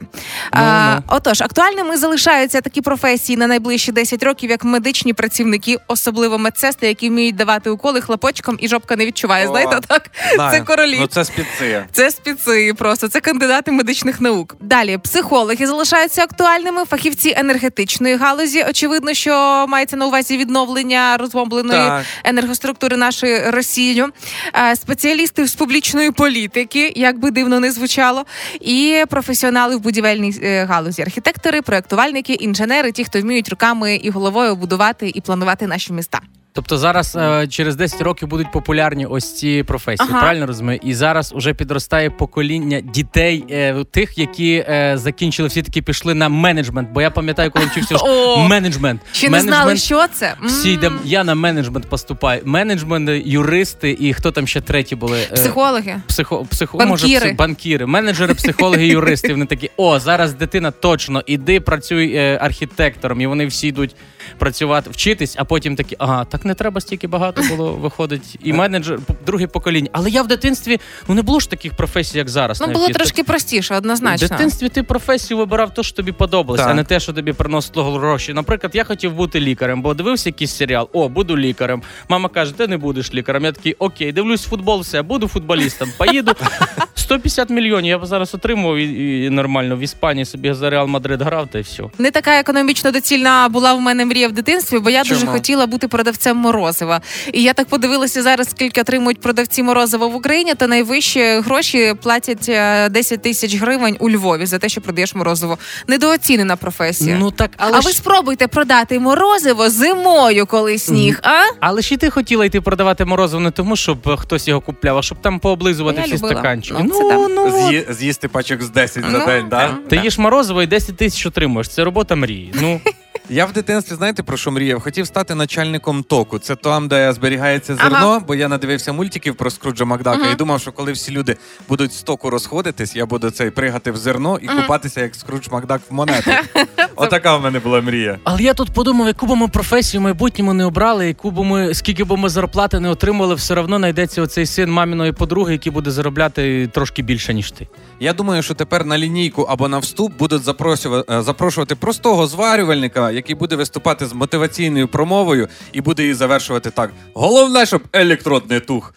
А, 0.51 0.99
отож, 1.07 1.41
актуальними 1.41 1.97
залишаються 1.97 2.61
такі 2.61 2.81
професії 2.81 3.37
на 3.37 3.47
найближчі 3.47 3.91
10 3.91 4.23
років, 4.23 4.49
як 4.49 4.63
медичні 4.63 5.13
працівники, 5.13 5.77
особливо 5.87 6.37
медсестри, 6.37 6.87
які 6.87 7.09
вміють 7.09 7.35
давати 7.35 7.69
уколи 7.69 8.01
хлопочкам, 8.01 8.57
і 8.59 8.67
жопка 8.67 8.95
не 8.95 9.05
відчуває. 9.05 9.47
О, 9.47 9.49
Знаєте, 9.49 9.79
так 9.87 10.11
Знаю. 10.35 10.51
це 10.51 10.65
королі. 10.65 10.97
Ну 10.99 11.07
це 11.07 11.25
спіци. 11.25 11.85
Це 11.91 12.11
спіци 12.11 12.73
просто, 12.77 13.07
це 13.07 13.21
кандидати 13.55 13.71
медичних 13.71 14.21
наук. 14.21 14.55
Далі 14.61 14.97
психологи 14.97 15.67
залишаються 15.67 16.23
актуальними, 16.23 16.85
фахівці 16.85 17.33
енергетичної 17.37 18.15
галузі. 18.15 18.65
Очевидно, 18.69 19.13
що 19.13 19.65
мається 19.67 19.97
на 19.97 20.07
увазі 20.07 20.37
відновлення 20.37 21.17
розбомбленої 21.17 21.79
Так. 21.79 22.05
енергоструктури 22.23 22.97
нашої 22.97 23.49
Росією. 23.49 24.09
Е, 24.55 24.75
Спеціалісти 24.75 25.47
з 25.47 25.55
публічної 25.55 26.11
політики, 26.11 26.93
як 26.95 27.19
би 27.19 27.31
дивно 27.31 27.59
не 27.59 27.71
звучало, 27.71 28.25
і 28.61 29.03
професіонали 29.09 29.75
в 29.75 29.79
будівельній 29.79 30.39
е, 30.43 30.65
галузі, 30.65 31.01
архітектори, 31.01 31.61
проектувальники, 31.61 32.33
інженери, 32.33 32.91
ті, 32.91 33.03
хто 33.05 33.21
вміють 33.21 33.49
руками 33.49 33.95
і 33.95 34.09
головою 34.09 34.55
будувати 34.55 35.11
і 35.15 35.21
планувати 35.21 35.67
наші 35.67 35.93
міста. 35.93 36.19
Тобто 36.55 36.77
зараз 36.77 37.15
е, 37.15 37.47
через 37.47 37.75
10 37.75 38.01
років 38.01 38.27
будуть 38.27 38.51
популярні 38.51 39.05
ось 39.05 39.33
ці 39.35 39.63
професії, 39.63 40.09
Ага. 40.11 40.19
правильно 40.21 40.45
розумію? 40.45 40.79
І 40.83 40.93
зараз 40.93 41.33
уже 41.35 41.53
підростає 41.53 42.09
покоління 42.09 42.81
дітей, 42.81 43.45
е, 43.51 43.83
тих, 43.91 44.17
які 44.17 44.65
е, 44.69 44.93
закінчили 44.97 45.47
всі 45.47 45.61
таки 45.61 45.81
пішли 45.81 46.13
на 46.13 46.29
менеджмент. 46.29 46.89
Бо 46.89 47.01
я 47.01 47.11
пам'ятаю, 47.11 47.51
коли 47.51 47.65
вчився 47.65 47.95
О! 48.01 48.47
менеджмент. 48.47 49.01
Ще 49.11 49.29
не 49.29 49.41
знали, 49.41 49.77
що 49.77 50.07
це. 50.07 50.35
Всі 50.45 50.71
йдемо. 50.73 50.99
Я 51.05 51.23
на 51.23 51.35
менеджмент 51.35 51.85
поступаю. 51.89 52.41
Менеджмент, 52.45 53.09
юристи 53.25 53.97
і 53.99 54.13
хто 54.13 54.31
там 54.31 54.47
ще 54.47 54.61
треті 54.61 54.95
були? 54.95 55.19
Е, 55.31 55.35
Психологи. 55.35 55.95
Психо, 56.07 56.45
психо, 56.51 56.77
Банкіри. 56.77 57.13
Може, 57.19 57.25
пси- 57.31 57.35
банкіри, 57.35 57.85
менеджери, 57.85 58.33
психологи, 58.33 58.87
юристи. 58.87 59.31
Вони 59.33 59.45
такі: 59.45 59.69
о, 59.77 59.99
зараз 59.99 60.33
дитина 60.33 60.71
точно 60.71 61.23
іди, 61.25 61.59
працюй 61.59 62.13
е, 62.15 62.37
архітектором, 62.41 63.21
і 63.21 63.27
вони 63.27 63.45
всі 63.45 63.67
йдуть 63.67 63.95
працювати, 64.37 64.89
вчитись, 64.89 65.35
а 65.37 65.43
потім 65.43 65.75
такі, 65.75 65.95
ага, 65.99 66.25
так 66.25 66.45
не 66.45 66.53
треба 66.53 66.81
стільки 66.81 67.07
багато 67.07 67.41
було 67.49 67.73
виходить. 67.73 68.37
І 68.43 68.53
менеджер, 68.53 68.99
друге 69.25 69.47
покоління. 69.47 69.89
Але 69.91 70.09
я 70.09 70.21
в 70.21 70.27
дитинстві 70.27 70.79
ну 71.07 71.15
не 71.15 71.21
було 71.21 71.39
ж 71.39 71.49
таких 71.49 71.73
професій, 71.73 72.17
як 72.17 72.29
зараз. 72.29 72.61
Ну 72.61 72.67
було 72.67 72.89
трошки 72.89 73.23
простіше, 73.23 73.75
однозначно. 73.75 74.27
в 74.27 74.29
дитинстві 74.29 74.69
ти 74.69 74.83
професію 74.83 75.37
вибирав 75.37 75.73
то, 75.73 75.83
що 75.83 75.95
тобі 75.95 76.11
подобалось, 76.11 76.61
Так. 76.61 76.69
а 76.69 76.73
не 76.73 76.83
те, 76.83 76.99
що 76.99 77.13
тобі 77.13 77.33
приносило 77.33 77.91
гроші. 77.91 78.33
Наприклад, 78.33 78.75
я 78.75 78.83
хотів 78.83 79.13
бути 79.13 79.39
лікарем, 79.39 79.81
бо 79.81 79.93
дивився 79.93 80.29
якийсь 80.29 80.55
серіал. 80.55 80.89
О, 80.93 81.09
буду 81.09 81.37
лікарем. 81.37 81.83
Мама 82.09 82.29
каже, 82.29 82.53
ти 82.53 82.67
не 82.67 82.77
будеш 82.77 83.13
лікарем. 83.13 83.45
Я 83.45 83.51
такий, 83.51 83.73
окей, 83.79 84.11
дивлюсь 84.11 84.43
футбол, 84.43 84.79
все, 84.79 85.01
буду 85.01 85.27
футболістом. 85.27 85.89
Поїду. 85.97 86.31
150 86.95 87.49
мільйонів. 87.49 87.89
Я 87.89 87.97
б 87.99 88.05
зараз 88.05 88.35
отримував 88.35 88.77
і, 88.77 89.25
і 89.25 89.29
нормально 89.29 89.75
в 89.75 89.79
Іспанії 89.79 90.25
собі 90.25 90.53
за 90.53 90.69
Реал 90.69 90.87
Мадрид 90.87 91.21
грав, 91.21 91.47
та 91.47 91.59
й 91.59 91.61
все. 91.61 91.83
Не 91.97 92.11
така 92.11 92.39
економічно 92.39 92.91
доцільна 92.91 93.49
була 93.49 93.73
в 93.73 93.81
мене 93.81 94.05
мрія 94.15 94.27
в 94.27 94.31
дитинстві, 94.31 94.79
бо 94.79 94.89
я 94.89 95.03
дуже 95.03 95.25
хотіла 95.27 95.65
бути 95.67 95.87
продавцем 95.87 96.37
морозива. 96.37 97.01
І 97.33 97.43
я 97.43 97.53
так 97.53 97.67
подивилася 97.67 98.21
зараз, 98.21 98.49
скільки 98.49 98.81
отримують 98.81 99.21
продавці 99.21 99.63
морозива 99.63 100.07
в 100.07 100.15
Україні, 100.15 100.53
то 100.53 100.67
найвищі 100.67 101.39
гроші 101.45 101.93
платять 102.01 102.49
е, 102.49 102.89
10 102.89 103.21
тисяч 103.21 103.55
гривень 103.55 103.97
у 103.99 104.09
Львові 104.09 104.45
за 104.45 104.59
те, 104.59 104.69
що 104.69 104.81
продаєш 104.81 105.15
морозиво. 105.15 105.57
Недооцінена 105.87 106.55
професія. 106.55 107.17
Ну 107.19 107.31
так, 107.31 107.51
але 107.57 107.77
а 107.77 107.81
ж, 107.81 107.87
ви 107.87 107.93
спробуйте 107.93 108.47
продати 108.47 108.99
морозиво 108.99 109.69
зимою, 109.69 110.45
коли 110.45 110.77
сніг, 110.79 111.19
а? 111.23 111.33
але 111.59 111.81
ж 111.81 111.93
і 111.93 111.97
ти 111.97 112.09
хотіла 112.09 112.45
йти 112.45 112.61
продавати 112.61 113.05
морозиво 113.05 113.39
не 113.41 113.51
тому, 113.51 113.75
щоб 113.75 114.09
е, 114.09 114.17
хтось 114.17 114.47
його 114.47 114.61
купляв, 114.61 114.97
а 114.97 115.01
щоб 115.01 115.17
там 115.21 115.39
пооблизувати 115.39 115.97
Я 115.99 116.03
всі 116.05 116.13
любила. 116.13 116.31
стаканчики. 116.31 116.83
Ну, 116.83 116.93
це 116.93 117.09
так. 117.09 117.27
ну, 117.35 117.47
З'ї- 117.49 117.93
З'їсти 117.93 118.27
пачок 118.27 118.61
з 118.63 118.69
10 118.69 119.03
за 119.03 119.09
Ну, 119.19 119.25
день, 119.25 119.49
так? 119.49 119.69
так. 119.69 119.87
Ти 119.87 119.95
їш 120.03 120.17
морозиво 120.17 120.63
і 120.63 120.67
10 120.67 120.97
тисяч 120.97 121.25
отримуєш. 121.25 121.69
Це 121.69 121.83
робота 121.83 122.15
мрії. 122.15 122.53
Ну 122.61 122.81
Я 123.29 123.45
в 123.45 123.53
дитинстві, 123.53 123.95
знаєте, 123.95 124.23
про 124.23 124.37
що 124.37 124.51
мріяв? 124.51 124.81
Хотів 124.81 125.07
стати 125.07 125.35
начальником 125.35 126.03
току. 126.03 126.39
Це 126.39 126.55
там, 126.55 126.87
де 126.87 127.13
зберігається 127.13 127.75
зерно, 127.75 127.97
Ага. 127.97 128.19
бо 128.27 128.35
я 128.35 128.47
надивився 128.47 128.93
мультиків 128.93 129.35
про 129.35 129.51
Скруджа 129.51 129.85
Макдака 129.85 130.19
Ага. 130.21 130.31
і 130.31 130.35
думав, 130.35 130.61
що 130.61 130.71
коли 130.71 130.91
всі 130.91 131.11
люди 131.11 131.37
будуть 131.69 131.93
з 131.93 132.01
току 132.03 132.29
розходитись, 132.29 132.95
я 132.95 133.05
буду 133.05 133.29
цей 133.31 133.49
пригати 133.49 133.91
в 133.91 133.97
зерно 133.97 134.39
і 134.41 134.47
купатися 134.47 135.01
як 135.01 135.15
Скрудж 135.15 135.47
Макдак 135.51 135.81
в 135.89 135.93
монети. 135.93 136.39
Отака 136.95 137.37
в 137.37 137.41
мене 137.41 137.59
була 137.59 137.81
мрія. 137.81 138.17
Але 138.23 138.41
я 138.41 138.53
тут 138.53 138.73
подумав, 138.73 139.07
яку 139.07 139.25
б 139.25 139.35
ми 139.35 139.47
професію 139.47 140.01
в 140.01 140.03
майбутньому 140.03 140.53
не 140.53 140.65
обрали, 140.65 141.07
яку 141.07 141.31
б 141.31 141.39
ми, 141.43 141.73
скільки 141.73 142.03
б 142.03 142.17
ми 142.17 142.29
зарплати 142.29 142.79
не 142.79 142.89
отримали, 142.89 143.35
все 143.35 143.55
одно 143.59 143.77
знайдеться 143.77 144.21
оцей 144.21 144.45
син 144.45 144.71
маміної 144.71 145.11
подруги, 145.11 145.51
який 145.53 145.71
буде 145.71 145.91
заробляти 145.91 146.67
трошки 146.67 147.01
більше, 147.01 147.33
ніж 147.33 147.51
ти. 147.51 147.67
Я 147.99 148.13
думаю, 148.13 148.41
що 148.43 148.53
тепер 148.53 148.85
на 148.85 148.97
лінійку 148.97 149.41
або 149.41 149.67
на 149.67 149.77
вступ 149.77 150.17
будуть 150.19 150.43
запрошувати, 150.43 151.13
е, 151.13 151.21
запрошувати 151.21 151.75
простого 151.75 152.27
зварювальника, 152.27 153.11
який 153.15 153.35
буде 153.35 153.55
виступати 153.55 154.05
з 154.05 154.13
мотиваційною 154.13 154.87
промовою 154.87 155.47
і 155.73 155.81
буде 155.81 156.01
її 156.01 156.13
завершувати 156.13 156.69
так: 156.69 156.91
головне, 157.13 157.65
щоб 157.65 157.81
електрод 157.93 158.49
не 158.49 158.59
тух. 158.59 158.93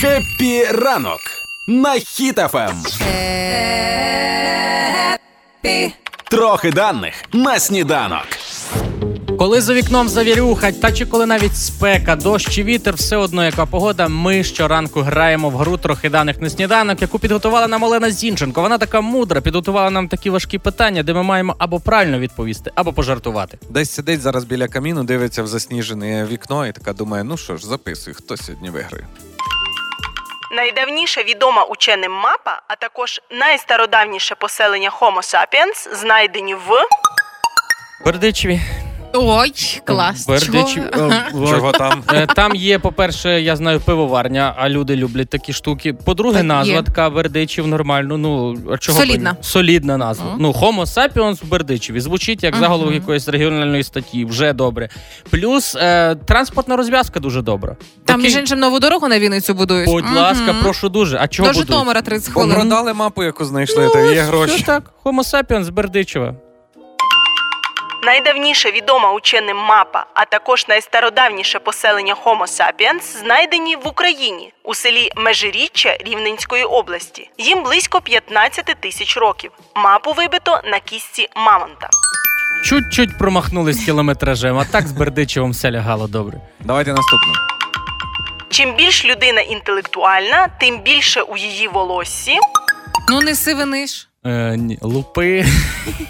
Хеппі 0.00 0.64
ранок 0.64 1.20
на 1.68 1.92
Хіт 1.94 2.44
FM. 2.44 2.82
Трохи 6.30 6.70
даних 6.70 7.14
на 7.32 7.58
сніданок. 7.58 8.26
Коли 9.38 9.60
за 9.60 9.74
вікном 9.74 10.08
завірюха, 10.08 10.72
та 10.72 10.92
чи 10.92 11.06
коли 11.06 11.26
навіть 11.26 11.56
спека, 11.56 12.16
дощ 12.16 12.50
чи 12.50 12.62
вітер, 12.62 12.94
все 12.94 13.16
одно 13.16 13.44
яка 13.44 13.66
погода. 13.66 14.08
Ми 14.08 14.44
щоранку 14.44 15.00
граємо 15.00 15.50
в 15.50 15.56
гру 15.56 15.76
трохи 15.76 16.10
даних 16.10 16.40
на 16.40 16.50
сніданок, 16.50 17.02
яку 17.02 17.18
підготувала 17.18 17.68
нам 17.68 17.82
Олена 17.82 18.10
Зінченко. 18.10 18.62
Вона 18.62 18.78
така 18.78 19.00
мудра, 19.00 19.40
підготувала 19.40 19.90
нам 19.90 20.08
такі 20.08 20.30
важкі 20.30 20.58
питання, 20.58 21.02
де 21.02 21.14
ми 21.14 21.22
маємо 21.22 21.56
або 21.58 21.80
правильно 21.80 22.18
відповісти, 22.18 22.70
або 22.74 22.92
пожартувати. 22.92 23.58
Десь 23.70 23.90
сидить 23.94 24.20
зараз 24.20 24.44
біля 24.44 24.68
каміну, 24.68 25.04
дивиться 25.04 25.42
в 25.42 25.46
засніжене 25.46 26.26
вікно 26.26 26.66
і 26.66 26.72
така 26.72 26.92
думає: 26.92 27.24
ну 27.24 27.36
що 27.36 27.56
ж, 27.56 27.66
записуй, 27.66 28.14
хто 28.14 28.36
сьогодні 28.36 28.70
виграє. 28.70 29.06
Найдавніше 30.56 31.22
відома 31.22 31.62
ученим 31.64 32.12
мапа, 32.12 32.62
а 32.68 32.76
також 32.76 33.20
найстародавніше 33.30 34.34
поселення 34.34 34.90
Homo 35.00 35.18
sapiens 35.18 35.96
знайдені 36.00 36.54
в 36.54 36.70
Бердичеві. 38.04 38.60
Ой, 39.16 39.52
клас. 39.84 40.26
Бердичеві. 40.26 40.84
Чого? 40.94 41.06
Е. 41.10 41.30
Чого 41.50 41.72
там? 41.72 42.02
Е, 42.12 42.26
Там 42.26 42.54
є, 42.54 42.78
по-перше, 42.78 43.40
я 43.40 43.56
знаю, 43.56 43.80
пивоварня, 43.80 44.54
а 44.58 44.68
люди 44.68 44.96
люблять 44.96 45.28
такі 45.28 45.52
штуки. 45.52 45.92
По-друге, 45.92 46.36
Так, 46.36 46.44
назва 46.46 46.74
є. 46.74 46.82
така 46.82 47.10
Бердичів 47.10 47.66
нормально. 47.68 48.18
Ну, 48.18 48.56
а 48.72 48.78
чого 48.78 48.98
б 48.98 49.02
ні? 49.02 49.06
Солідна. 49.08 49.36
Солідна 49.40 49.96
назва. 49.96 50.24
Мгм. 50.26 50.36
Ну, 50.40 50.52
Homo 50.52 50.82
sapiens 50.86 51.44
в 51.44 51.48
Бердичеві. 51.48 52.00
Звучить 52.00 52.42
як 52.42 52.52
Мгм. 52.54 52.62
заголовок 52.62 52.94
якоїсь 52.94 53.28
регіональної 53.28 53.82
статті, 53.82 54.24
вже 54.24 54.52
добре. 54.52 54.88
Плюс 55.30 55.74
е, 55.76 56.14
транспортна 56.14 56.76
розв'язка 56.76 57.20
дуже 57.20 57.42
добра. 57.42 57.68
Там, 57.72 57.76
Такий- 58.04 58.22
між 58.24 58.36
іншим, 58.36 58.58
нову 58.58 58.78
дорогу 58.80 59.08
на 59.08 59.18
Вінницю 59.18 59.54
будують. 59.54 59.86
Будь 59.88 60.04
Мгм. 60.04 60.16
ласка, 60.16 60.54
прошу 60.62 60.88
дуже. 60.88 61.18
А 61.20 61.28
чого 61.28 61.48
До 61.48 61.52
будують? 61.52 61.68
Житомира 61.68 62.02
30 62.02 62.34
Бо 62.34 62.40
хвилин. 62.40 62.56
продали 62.56 62.94
мапу, 62.94 63.22
яку 63.24 63.44
знайшли, 63.44 63.84
Ну, 63.84 63.90
то 63.92 63.98
є 63.98 64.22
ось, 64.22 64.28
гроші. 64.28 64.54
все 64.54 64.64
так. 64.64 64.90
Homo 65.04 65.32
sapiens 65.32 65.62
з 65.64 65.68
Бердичева. 65.68 66.34
Найдавніше 68.06 68.70
відома 68.70 69.12
ученим 69.12 69.56
мапа, 69.56 70.06
а 70.14 70.24
також 70.24 70.68
найстародавніше 70.68 71.58
поселення 71.58 72.16
Homo 72.24 72.42
sapiens 72.42 73.02
знайдені 73.20 73.76
в 73.76 73.88
Україні 73.88 74.52
у 74.62 74.74
селі 74.74 75.10
Межиріччя 75.16 75.96
Рівненської 76.00 76.64
області. 76.64 77.30
Їм 77.38 77.62
близько 77.62 78.00
15 78.00 78.76
тисяч 78.80 79.16
років. 79.16 79.50
Мапу 79.76 80.12
вибито 80.12 80.60
на 80.64 80.80
кістці 80.80 81.28
мамонта. 81.36 81.88
Чуть-чуть 82.64 83.18
промахнулись 83.18 83.84
кілометражем, 83.84 84.58
а 84.58 84.64
так 84.64 84.86
з 84.86 84.92
Бердичевом 84.92 85.50
все 85.50 85.70
лягало 85.70 86.06
добре. 86.06 86.38
Давайте 86.60 86.92
наступну. 86.92 87.32
Чим 88.50 88.74
більш 88.74 89.04
людина 89.04 89.40
інтелектуальна, 89.40 90.48
тим 90.60 90.78
більше 90.78 91.22
у 91.22 91.36
її 91.36 91.68
волоссі. 91.68 92.38
Ну 93.08 93.20
не 93.20 93.34
сивиниш. 93.34 94.05
Е, 94.26 94.56
ні, 94.56 94.78
лупи. 94.80 95.46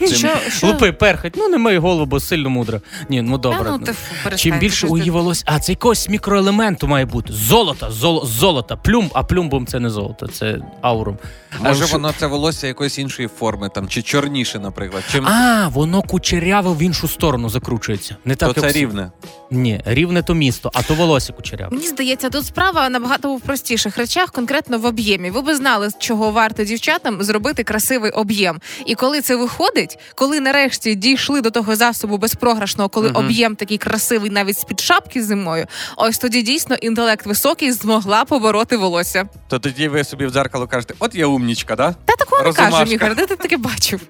Що, 0.06 0.28
що? 0.50 0.66
Лупи, 0.66 0.92
перхоть. 0.92 1.34
Ну, 1.36 1.48
не 1.48 1.58
мий 1.58 1.78
голову, 1.78 2.06
бо 2.06 2.20
сильно 2.20 2.50
мудро. 2.50 2.80
Ні, 3.08 3.22
ну 3.22 3.38
Та, 3.38 3.48
добре. 3.48 3.70
ну, 3.70 3.78
ти 3.78 3.92
фу, 3.92 4.14
перестань, 4.24 4.38
Чим 4.50 4.58
більше 4.58 4.76
щось 4.76 4.90
у 4.90 4.98
її 4.98 5.10
волосся. 5.10 5.44
А, 5.46 5.60
це 5.60 5.72
якогось 5.72 6.08
мікроелементу 6.08 6.86
має 6.88 7.04
бути. 7.04 7.32
Золото, 7.32 7.90
золо, 7.90 8.26
золото, 8.26 8.78
плюм, 8.84 9.10
а 9.14 9.22
плюмбом 9.22 9.66
це 9.66 9.80
не 9.80 9.90
золото, 9.90 10.26
це 10.26 10.58
аурум. 10.80 11.18
Може, 11.60 11.84
А, 11.84 11.86
що- 11.86 11.96
воно 11.96 12.12
це 12.18 12.26
волосся 12.26 12.66
якоїсь 12.66 12.98
іншої 12.98 13.28
форми, 13.38 13.68
там, 13.74 13.88
чи 13.88 14.02
чорніше, 14.02 14.58
наприклад. 14.58 15.02
Чим 15.12 15.26
А, 15.28 15.68
воно 15.68 16.02
кучеряве 16.02 16.72
в 16.72 16.82
іншу 16.82 17.08
сторону 17.08 17.48
закручується. 17.48 18.16
Не 18.24 18.34
так, 18.34 18.52
то 18.54 18.60
це 18.60 18.66
як... 18.66 18.76
рівне. 18.76 19.10
Ні, 19.50 19.80
рівне 19.84 20.22
то 20.22 20.34
місто, 20.34 20.70
а 20.74 20.82
то 20.82 20.94
волосся 20.94 21.32
кучеряве. 21.32 21.76
Мені 21.76 21.88
здається, 21.88 22.30
тут 22.30 22.46
справа 22.46 22.88
набагато 22.88 23.34
в 23.34 23.40
простіших 23.40 23.98
речах, 23.98 24.30
конкретно 24.30 24.78
в 24.78 24.84
об'ємі. 24.84 25.30
Ви 25.30 25.42
би 25.42 25.56
знали, 25.56 25.88
чого 25.98 26.30
варто 26.30 26.64
дівчатам 26.64 27.22
зробити 27.22 27.64
красивий 28.06 28.10
об'єм. 28.12 28.60
І 28.86 28.94
коли 28.94 29.20
це 29.20 29.36
виходить, 29.36 29.98
коли 30.14 30.40
нарешті 30.40 30.94
дійшли 30.94 31.40
до 31.40 31.50
того 31.50 31.76
засобу 31.76 32.18
безпрограшного, 32.18 32.88
коли 32.88 33.08
Мгм. 33.10 33.16
об'єм 33.24 33.56
такий 33.56 33.78
красивий, 33.78 34.30
навіть 34.30 34.58
з 34.58 34.64
під 34.64 34.80
шапки 34.80 35.22
зимою, 35.22 35.66
ось 35.96 36.18
тоді 36.18 36.42
дійсно 36.42 36.76
інтелект 36.76 37.26
високий 37.26 37.72
змогла 37.72 38.24
побороти 38.24 38.76
волосся. 38.76 39.28
То 39.48 39.58
тоді 39.58 39.88
ви 39.88 40.04
собі 40.04 40.26
в 40.26 40.30
дзеркало 40.30 40.66
кажете, 40.66 40.94
от 40.98 41.14
я 41.14 41.26
умнічка, 41.26 41.76
да? 41.76 41.94
Та 42.04 42.16
такого 42.16 42.42
не 42.42 42.52
каже, 42.52 42.84
Мігар, 42.84 43.14
де 43.16 43.26
ти 43.26 43.36
таке 43.36 43.56
бачив? 43.56 44.00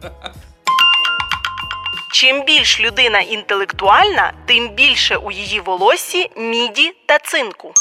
Чим 2.12 2.44
більш 2.46 2.80
людина 2.80 3.20
інтелектуальна, 3.20 4.32
тим 4.46 4.68
більше 4.74 5.16
у 5.16 5.30
її 5.32 5.60
волоссі 5.60 6.30
міді 6.36 6.92
та 7.06 7.18
цинку. 7.18 7.72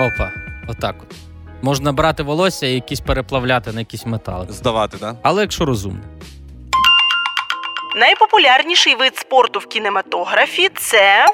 Опа, 0.00 0.30
отак 0.68 0.94
от. 1.02 1.27
Можна 1.62 1.92
брати 1.92 2.22
волосся 2.22 2.66
і 2.66 2.74
якісь 2.74 3.00
переплавляти 3.00 3.72
на 3.72 3.80
якісь 3.80 4.06
метали. 4.06 4.46
Здавати, 4.48 4.96
да? 5.00 5.14
Але 5.22 5.40
якщо 5.42 5.64
розумно. 5.64 6.00
Найпопулярніший 7.96 8.94
вид 8.94 9.16
спорту 9.18 9.58
в 9.58 9.66
кінематографі 9.66 10.68
це 10.76 11.26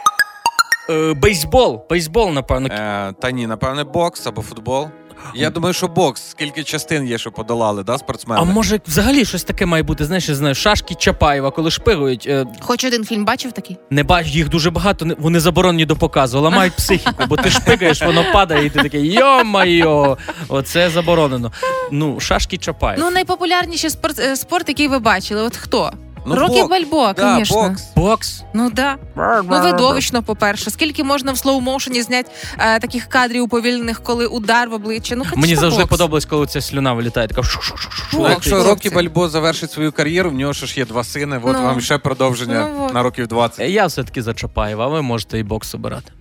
Е, 0.91 1.15
бейсбол. 1.15 1.87
Бейсбол, 1.91 2.31
напевно. 2.31 2.69
Е, 2.71 3.13
та 3.21 3.31
ні, 3.31 3.47
напевне, 3.47 3.85
бокс 3.85 4.27
або 4.27 4.43
футбол. 4.43 4.89
Я 5.35 5.51
думаю, 5.51 5.73
що 5.75 5.89
бокс, 5.89 6.23
скільки 6.31 6.65
частин 6.65 7.07
є, 7.07 7.19
що 7.19 7.31
подолали, 7.33 7.83
да, 7.85 7.99
спортсмени? 7.99 8.41
А 8.41 8.45
може 8.45 8.81
взагалі 8.87 9.25
щось 9.25 9.45
таке 9.45 9.67
має 9.67 9.83
бути? 9.83 10.05
Знаєш, 10.05 10.29
я 10.29 10.35
знаю, 10.35 10.55
шашки 10.55 10.95
Чапаєва, 10.95 11.51
коли 11.51 11.71
шпигують, 11.71 12.27
е, 12.27 12.47
Хоч 12.61 12.85
один 12.85 13.05
фільм 13.05 13.25
бачив 13.25 13.53
такий? 13.53 13.77
не 13.91 14.03
бач, 14.05 14.27
їх 14.27 14.49
дуже 14.49 14.71
багато, 14.71 15.05
не- 15.05 15.15
вони 15.19 15.41
заборонені 15.41 15.85
до 15.85 15.97
показу, 15.97 16.41
ламають 16.41 16.73
психіку, 16.73 17.25
бо 17.29 17.37
ти 17.37 17.51
шпигаєш, 17.51 18.03
воно 18.03 18.25
падає, 18.33 18.67
і 18.67 18.71
ти 18.71 18.83
такий 18.83 19.13
йо-майо, 19.19 20.19
оце 20.49 20.91
заборонено. 20.91 21.53
Ну, 21.93 22.21
шашки 22.21 22.59
Чапаєв. 22.59 23.01
Ну, 23.01 23.11
найпопулярніший 23.11 23.91
спорт, 23.91 24.19
е, 24.19 24.37
спорт, 24.37 24.69
який 24.69 24.89
ви 24.89 24.99
бачили. 24.99 25.43
От 25.43 25.57
хто? 25.57 25.93
Ну, 26.27 26.35
Рокі 26.35 26.63
бок- 26.63 26.69
Бальбоа, 26.71 27.13
да, 27.13 27.37
звісно. 27.37 27.63
бокс. 27.69 27.83
Бокс. 27.97 28.43
Ну 28.55 28.71
да. 28.71 28.97
Ну, 29.17 29.43
видовищно, 29.63 30.23
по-перше. 30.23 30.71
Скільки 30.71 31.05
можна 31.05 31.33
в 31.33 31.37
слоу-моушені 31.37 32.03
зняти 32.03 32.31
е, 32.59 32.79
таких 32.79 33.07
кадрів 33.07 33.43
уповільнених, 33.43 34.03
коли 34.03 34.27
удар 34.27 34.69
в 34.69 34.73
обличчя? 34.75 35.17
Ну, 35.17 35.25
Мені 35.37 35.57
завжди 35.57 35.81
бокс. 35.83 35.91
подобалось, 35.91 36.25
коли 36.25 36.47
ця 36.47 36.61
слюна 36.61 36.93
вилітає. 36.93 37.29
Така 37.29 37.43
шу-шу-шу-шу. 37.43 38.03
Ну, 38.13 38.29
якщо 38.29 38.51
хлопці. 38.51 38.69
Рокі 38.71 38.91
Бальбо 38.91 39.29
завершить 39.29 39.73
свою 39.73 39.93
кар'єру, 39.93 40.31
в 40.31 40.35
нього 40.35 40.53
ж 40.53 40.67
ж 40.67 40.79
є 40.81 40.85
два 40.87 41.05
сини, 41.05 41.41
от 41.45 41.57
Ну. 41.57 41.63
вам 41.63 41.81
ще 41.81 41.99
продовження 41.99 42.69
Ну, 42.77 42.85
от. 42.87 42.95
на 42.95 43.03
років 43.03 43.27
20. 43.27 43.61
Е, 43.61 43.71
Я 43.71 43.87
все-таки 43.87 44.23
за 44.23 44.35
Чапаєва, 44.35 44.85
а 44.85 44.89
ви 44.89 45.03
можете 45.03 45.39
і 45.39 45.43
бокс 45.43 45.75
обирати. 45.75 46.13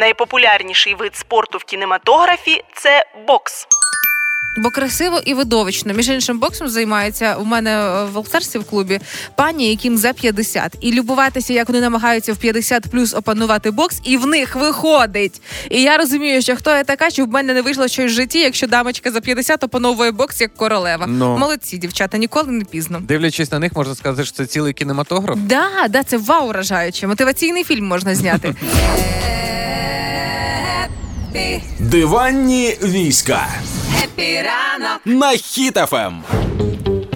найпопулярніший 0.00 0.94
вид 0.94 1.16
спорту 1.16 1.58
в 1.58 1.64
кінематографі 1.64 2.62
це 2.76 3.04
бокс. 3.26 3.66
Бо 4.58 4.70
красиво 4.70 5.20
і 5.24 5.34
видовищно. 5.34 5.94
Між 5.94 6.08
іншим, 6.08 6.38
боксом 6.38 6.68
займається 6.68 7.36
у 7.36 7.44
мене 7.44 7.70
е, 7.70 8.04
в 8.04 8.16
Олтарсі 8.16 8.58
в 8.58 8.64
клубі 8.64 9.00
пані, 9.36 9.70
яким 9.70 9.96
за 9.98 10.12
50. 10.12 10.76
І 10.80 10.92
любуватися, 10.92 11.52
як 11.52 11.68
вони 11.68 11.80
намагаються 11.80 12.32
в 12.32 12.36
50 12.36 12.82
плюс 12.90 13.14
опанувати 13.14 13.70
бокс, 13.70 14.00
і 14.04 14.16
в 14.16 14.26
них 14.26 14.56
виходить. 14.56 15.40
І 15.70 15.82
я 15.82 15.96
розумію, 15.96 16.42
що 16.42 16.56
хто 16.56 16.70
я 16.70 16.84
така, 16.84 17.10
що 17.10 17.24
в 17.24 17.28
мене 17.28 17.54
не 17.54 17.62
вийшло 17.62 17.88
щось 17.88 18.12
в 18.12 18.14
житті, 18.14 18.38
якщо 18.38 18.66
дамочка 18.66 19.10
за 19.10 19.20
50 19.20 19.64
опановує 19.64 20.10
бокс 20.10 20.40
як 20.40 20.54
королева. 20.54 21.06
Ну. 21.06 21.38
Молодці, 21.38 21.78
дівчата, 21.78 22.18
ніколи 22.18 22.52
не 22.52 22.64
пізно. 22.64 23.00
Дивлячись 23.00 23.52
на 23.52 23.58
них, 23.58 23.72
можна 23.76 23.94
сказати, 23.94 24.24
що 24.24 24.36
це 24.36 24.46
цілий 24.46 24.72
кінематограф. 24.72 25.38
Да, 25.38 25.88
да, 25.88 26.02
це 26.02 26.16
вау 26.16 26.48
вражаюче. 26.48 27.06
Мотиваційний 27.06 27.64
фільм 27.64 27.86
можна 27.86 28.14
зняти. 28.14 28.54
Диванні 31.78 32.76
війська. 32.82 33.48
На 35.04 35.36
Ем. 35.94 36.22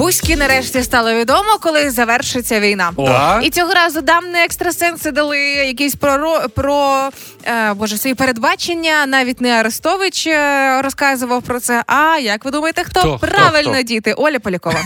Бузьки 0.02 0.36
нарешті 0.36 0.82
стало 0.82 1.14
відомо, 1.14 1.58
коли 1.60 1.90
завершиться 1.90 2.60
війна. 2.60 2.92
О. 2.96 3.40
І 3.42 3.50
цього 3.50 3.74
разу 3.74 4.00
давні 4.00 4.38
екстрасенси 4.44 5.10
дали 5.10 5.38
якісь 5.40 5.94
про, 5.94 6.40
про 6.54 7.08
е, 7.44 7.72
боже 7.74 7.98
свої 7.98 8.14
передбачення. 8.14 9.06
Навіть 9.06 9.40
не 9.40 9.50
Арестович 9.60 10.26
е, 10.26 10.82
розказував 10.82 11.42
про 11.42 11.60
це. 11.60 11.84
А 11.86 12.18
як 12.18 12.44
ви 12.44 12.50
думаєте, 12.50 12.84
хто, 12.84 13.00
Хто? 13.00 13.18
Правильно 13.18 13.72
Хто? 13.72 13.82
діти? 13.82 14.12
Оля 14.12 14.38
Полякова. 14.38 14.80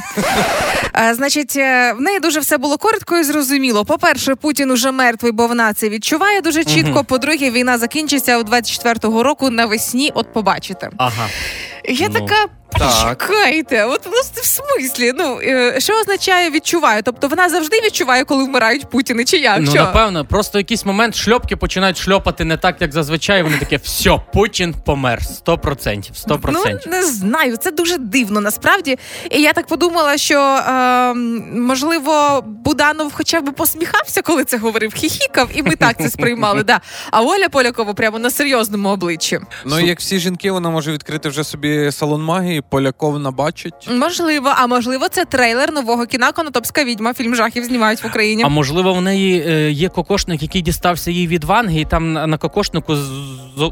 Е, 0.95 1.15
Значить, 1.15 1.57
е, 1.57 1.93
в 1.93 2.01
неї 2.01 2.21
дуже 2.21 2.41
все 2.41 2.59
було 2.59 2.79
коротко 2.79 3.17
і 3.19 3.25
зрозуміло. 3.25 3.85
По-перше, 3.85 4.35
Путін 4.35 4.71
уже 4.71 4.91
мертвий, 4.91 5.33
бо 5.33 5.47
вона 5.47 5.73
це 5.75 5.89
відчуває 5.89 6.41
дуже 6.41 6.65
чітко. 6.65 7.05
По-друге, 7.05 7.51
війна 7.51 7.79
закінчиться 7.79 8.39
у 8.39 8.43
24-го 8.43 9.23
року 9.23 9.51
навесні. 9.51 10.13
От 10.15 10.33
побачите. 10.33 10.91
Ага. 10.97 11.29
Я 11.89 12.09
Ну, 12.09 12.15
така. 12.15 12.47
так. 12.79 13.21
Чекайте, 13.21 13.85
от 13.85 14.03
просто 14.03 14.41
в 14.41 14.45
смислі. 14.45 15.13
Ну 15.19 15.41
е, 15.43 15.75
що 15.81 16.01
означає 16.01 16.51
відчуваю? 16.51 17.03
Тобто 17.05 17.29
вона 17.29 17.49
завжди 17.49 17.81
відчуває, 17.85 18.25
коли 18.25 18.45
вмирають 18.45 18.91
Путіни, 18.91 19.25
чи 19.25 19.37
як? 19.37 19.59
Ну, 19.61 19.71
що? 19.71 19.75
напевно, 19.83 20.25
просто 20.25 20.59
в 20.59 20.61
якийсь 20.61 20.85
момент 20.85 21.15
шльопки 21.15 21.57
починають 21.57 21.99
шльопати 21.99 22.45
не 22.45 22.57
так, 22.57 22.77
як 22.81 22.93
зазвичай. 22.93 23.43
Вони 23.43 23.59
таке, 23.59 23.77
все, 23.77 24.21
Путін 24.33 24.75
помер. 24.85 25.19
100%. 25.47 26.27
100%. 26.29 26.39
Ну 26.53 26.63
не 26.93 27.03
знаю, 27.03 27.57
це 27.57 27.71
дуже 27.71 27.99
дивно 27.99 28.41
насправді. 28.41 28.99
І 29.31 29.43
я 29.43 29.53
так 29.53 29.67
подумала, 29.67 30.17
що 30.19 30.41
е, 30.41 31.15
можливо 31.55 32.43
Буданов 32.47 33.13
хоча 33.15 33.41
б 33.41 33.55
посміхався, 33.55 34.23
коли 34.23 34.45
це 34.45 34.59
говорив, 34.59 34.95
хіхікав, 34.95 35.49
і 35.55 35.63
ми 35.63 35.77
так 35.77 35.97
це 36.03 36.11
сприймали. 36.11 36.63
Да. 36.67 36.81
А 37.11 37.23
Оля 37.23 37.49
Полякова 37.49 37.95
прямо 37.95 38.19
на 38.19 38.31
серйозному 38.31 38.89
обличчі. 38.89 39.41
Ну, 39.65 39.81
як 39.81 40.01
всі 40.01 40.19
жінки, 40.19 40.51
вона 40.51 40.71
може 40.71 40.93
відкрити 40.93 41.29
вже 41.29 41.45
собі 41.45 41.76
салон 41.93 42.23
магії, 42.23 42.63
поляков 42.71 43.19
набачить. 43.19 43.89
Можливо, 43.91 44.53
а 44.57 44.67
можливо, 44.67 45.09
це 45.09 45.25
трейлер 45.25 45.73
нового 45.73 46.07
кіна 46.07 46.33
Конотопська 46.33 46.85
відьма. 46.85 47.15
Фільм 47.15 47.35
жахів 47.35 47.65
знімають 47.65 48.05
в 48.05 48.07
Україні. 48.07 48.43
А 48.43 48.49
можливо, 48.49 48.95
в 48.95 49.03
неї 49.03 49.45
е, 49.49 49.71
є 49.71 49.89
кокошник, 49.89 50.43
який 50.43 50.63
дістався 50.63 51.11
їй 51.11 51.27
від 51.27 51.45
Ванги, 51.45 51.81
і 51.81 51.85
там 51.85 52.13
на, 52.13 52.39
кокошнику 52.39 52.97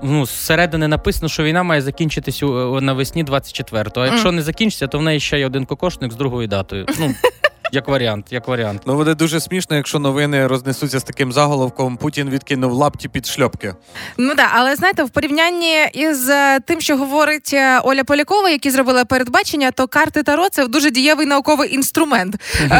ну, 0.03 0.27
зсередини 0.27 0.88
написано, 0.88 1.29
що 1.29 1.43
війна 1.43 1.62
має 1.62 1.83
закінчитись 1.83 2.43
у, 2.43 2.81
навесні 2.81 3.25
24-го. 3.25 4.03
А 4.03 4.07
якщо 4.07 4.33
не 4.33 4.43
закінчиться, 4.43 4.87
то 4.87 4.99
в 4.99 5.03
неї 5.03 5.21
ще 5.21 5.38
є 5.38 5.47
один 5.47 5.67
кокошник 5.67 6.12
з 6.12 6.17
другою 6.17 6.49
датою. 6.49 6.87
Ну, 6.99 7.14
як 7.75 7.89
варіант, 7.89 8.27
як 8.31 8.49
варіант. 8.49 8.83
Ну, 8.87 8.95
буде 8.95 9.15
дуже 9.15 9.41
смішно, 9.41 9.77
якщо 9.77 9.99
новини 9.99 10.47
рознесуться 10.47 10.99
з 11.01 11.05
таким 11.05 11.33
заголовком 11.33 11.97
Путін 11.97 12.31
відкинув 12.31 12.73
лапті 12.73 13.09
під 13.09 13.27
шльопки. 13.27 13.75
Ну 14.19 14.35
да, 14.35 14.49
але 14.55 14.77
знаєте, 14.77 15.05
в 15.05 15.11
порівнянні 15.11 15.85
із 15.93 16.29
е, 16.29 16.61
тим, 16.61 16.81
що 16.81 16.97
говорить 16.97 17.51
е, 17.53 17.81
Оля 17.81 18.05
Полякова, 18.05 18.51
які 18.51 18.71
зробила 18.71 19.05
передбачення, 19.05 19.71
то 19.71 19.89
карти 19.89 20.23
Таро 20.23 20.49
це 20.49 20.67
дуже 20.67 20.91
дієвий 20.91 21.27
науковий 21.27 21.75
інструмент. 21.75 22.37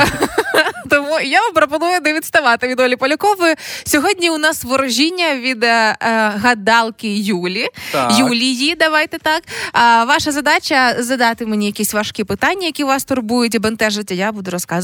Тому 0.91 1.21
я 1.21 1.41
вам 1.41 1.53
пропоную 1.53 2.01
не 2.05 2.15
відставати 2.15 2.69
від 2.69 2.81
Олі 2.81 2.97
Полякової. 2.97 3.55
Сьогодні 3.85 4.31
у 4.31 4.39
нас 4.39 4.65
ворожіння 4.65 5.37
від 5.37 5.65
е, 5.65 5.67
е, 5.67 5.97
гадалки 6.37 7.17
Юлі. 7.17 7.67
Так. 7.93 8.19
Юлії, 8.19 8.75
давайте 8.75 9.19
так. 9.19 9.43
А 9.73 10.05
ваша 10.05 10.33
задача 10.33 10.97
задати 10.99 11.47
мені 11.47 11.67
якісь 11.67 11.95
важкі 11.95 12.25
питання, 12.25 12.67
які 12.67 12.85
вас 12.85 13.05
турбують 13.05 13.55
і 13.55 13.59
бентежать. 13.59 14.11
а 14.11 14.15
Я 14.15 14.33
буду 14.33 14.51
розказувати, 14.51 14.84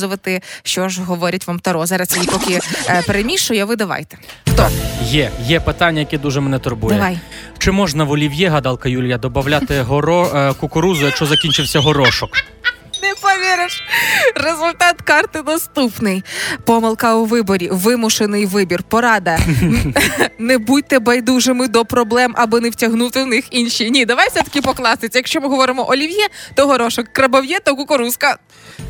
що 0.62 0.88
ж 0.88 1.02
говорять 1.02 1.46
вам 1.46 1.58
Таро. 1.58 1.86
Зараз 1.86 2.16
її 2.16 2.28
поки 2.32 2.60
е, 2.88 3.02
перемішую, 3.06 3.62
а 3.62 3.64
ви 3.64 3.76
давайте. 3.76 4.16
Хто? 4.52 4.68
Є, 5.04 5.30
є 5.46 5.60
питання, 5.60 6.00
яке 6.00 6.18
дуже 6.18 6.40
мене 6.40 6.58
турбує. 6.58 6.96
Давай. 6.96 7.18
Чи 7.58 7.70
можна 7.70 8.04
в 8.04 8.10
олів'є, 8.10 8.48
гадалка 8.48 8.88
Юлія, 8.88 9.18
додати 9.18 9.82
горо, 9.82 10.30
е, 10.34 10.54
кукурузу, 10.54 11.06
якщо 11.06 11.26
закінчився 11.26 11.80
горошок? 11.80 12.30
Не 13.02 13.14
повіриш. 13.14 13.82
Результат 14.34 15.02
карти 15.02 15.42
наступний. 15.46 16.22
Помилка 16.64 17.14
у 17.14 17.24
виборі, 17.24 17.68
вимушений 17.72 18.46
вибір. 18.46 18.82
Порада. 18.82 19.38
Не 20.38 20.58
будьте 20.58 20.98
байдужими 20.98 21.68
до 21.68 21.84
проблем, 21.84 22.34
аби 22.36 22.60
не 22.60 22.70
втягнути 22.70 23.22
в 23.22 23.26
них 23.26 23.44
інші. 23.50 23.90
Ні, 23.90 24.04
давай 24.04 24.28
все-таки 24.28 24.62
по 24.62 24.74
класиці. 24.74 25.18
Якщо 25.18 25.40
ми 25.40 25.48
говоримо 25.48 25.90
олів'є, 25.90 26.28
то 26.54 26.66
горошок, 26.66 27.08
крабов'є, 27.12 27.58
то 27.64 27.76
кукурузка. 27.76 28.38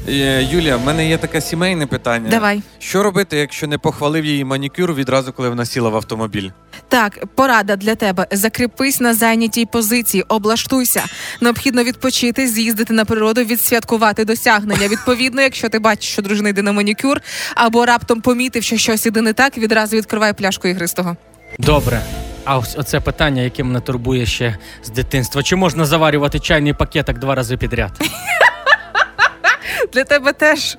Е, 0.09 0.43
Юлія, 0.43 0.77
в 0.77 0.85
мене 0.85 1.09
є 1.09 1.19
таке 1.19 1.41
сімейне 1.41 1.87
питання. 1.87 2.31
Давай. 2.31 2.63
Що 2.79 3.03
робити, 3.03 3.37
якщо 3.37 3.67
не 3.67 3.79
похвалив 3.79 4.25
її 4.25 4.45
манікюр 4.45 4.95
відразу, 4.95 5.33
коли 5.33 5.49
вона 5.49 5.67
сіла 5.67 5.91
в 5.91 5.97
автомобіль? 5.97 6.51
Так, 6.89 7.27
порада 7.35 7.77
для 7.77 7.95
тебе. 7.95 8.27
Закріпись 8.33 9.01
на 9.01 9.15
зайнятій 9.15 9.67
позиції, 9.67 10.25
облаштуйся. 10.29 11.05
Необхідно 11.41 11.85
відпочити, 11.85 12.49
з'їздити 12.49 12.95
на 12.95 13.05
природу, 13.05 13.41
відсвяткувати 13.45 14.25
досягнення. 14.25 14.89
Відповідно, 14.89 15.43
якщо 15.43 15.69
ти 15.69 15.79
бачиш, 15.79 16.13
що 16.13 16.23
дружина 16.23 16.49
йде 16.49 16.63
на 16.63 16.73
манікюр, 16.73 17.21
або 17.55 17.87
раптом 17.87 18.21
помітив, 18.21 18.63
що 18.63 18.77
щось 18.77 19.07
іде 19.07 19.21
не 19.21 19.33
так, 19.33 19.59
відразу 19.59 19.97
відкривай 19.97 20.33
пляшку 20.33 20.69
ігристого. 20.69 21.17
Добре. 21.59 22.03
А 22.45 22.59
ось 22.59 22.75
оце 22.79 23.01
питання, 23.01 23.43
яке 23.43 23.65
мене 23.65 23.81
турбує 23.81 24.27
ще 24.27 24.57
з 24.85 24.91
дитинства. 24.91 25.43
Чи 25.43 25.57
можна 25.57 25.85
заварювати 25.85 26.39
чайний 26.41 26.73
пакетик 26.73 27.19
два 27.19 27.35
рази 27.35 27.57
підряд? 27.57 27.91
Для 29.93 30.05
тебе 30.05 30.33
теж 30.33 30.77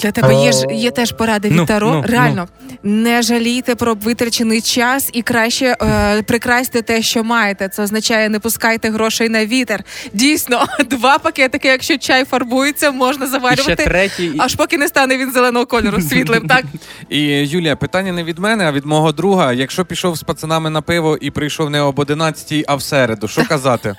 для 0.00 0.10
тебе 0.12 0.34
є 0.34 0.52
ж 0.52 0.66
є 0.72 0.90
теж 0.90 1.12
поради 1.12 1.48
від 1.48 1.56
Ну, 1.56 1.66
Таро. 1.66 1.90
ну, 1.90 2.02
Реально 2.06 2.48
не 2.82 3.22
жалійте 3.22 3.74
про 3.74 3.94
витрачений 3.94 4.60
час 4.60 5.10
і 5.12 5.22
краще 5.22 5.76
е, 5.82 6.22
прикрасьте 6.22 6.82
те, 6.82 7.02
що 7.02 7.24
маєте. 7.24 7.68
Це 7.68 7.82
означає, 7.82 8.28
не 8.28 8.38
пускайте 8.40 8.90
грошей 8.90 9.28
на 9.28 9.46
вітер. 9.46 9.84
Дійсно, 10.12 10.66
два 10.90 11.18
пакетики, 11.18 11.68
якщо 11.68 11.98
чай 11.98 12.24
фарбується, 12.24 12.90
можна 12.90 13.26
І 13.52 13.56
ще 13.56 13.76
третій. 13.76 14.32
Аж 14.38 14.54
поки 14.54 14.78
не 14.78 14.88
стане 14.88 15.16
він 15.18 15.32
зеленого 15.32 15.66
кольору 15.66 16.00
світлим, 16.00 16.46
так 16.48 16.64
І 17.08 17.20
Юлія, 17.26 17.76
питання 17.76 18.12
не 18.12 18.24
від 18.24 18.38
мене, 18.38 18.64
а 18.64 18.72
від 18.72 18.86
мого 18.86 19.12
друга. 19.12 19.52
Якщо 19.52 19.84
пішов 19.84 20.16
з 20.16 20.22
пацанами 20.22 20.70
на 20.70 20.82
пиво 20.82 21.18
і 21.20 21.30
прийшов 21.30 21.70
не 21.70 21.80
об 21.80 21.98
11, 21.98 22.64
а 22.68 22.74
в 22.74 22.82
середу, 22.82 23.28
що 23.28 23.44
казати? 23.48 23.94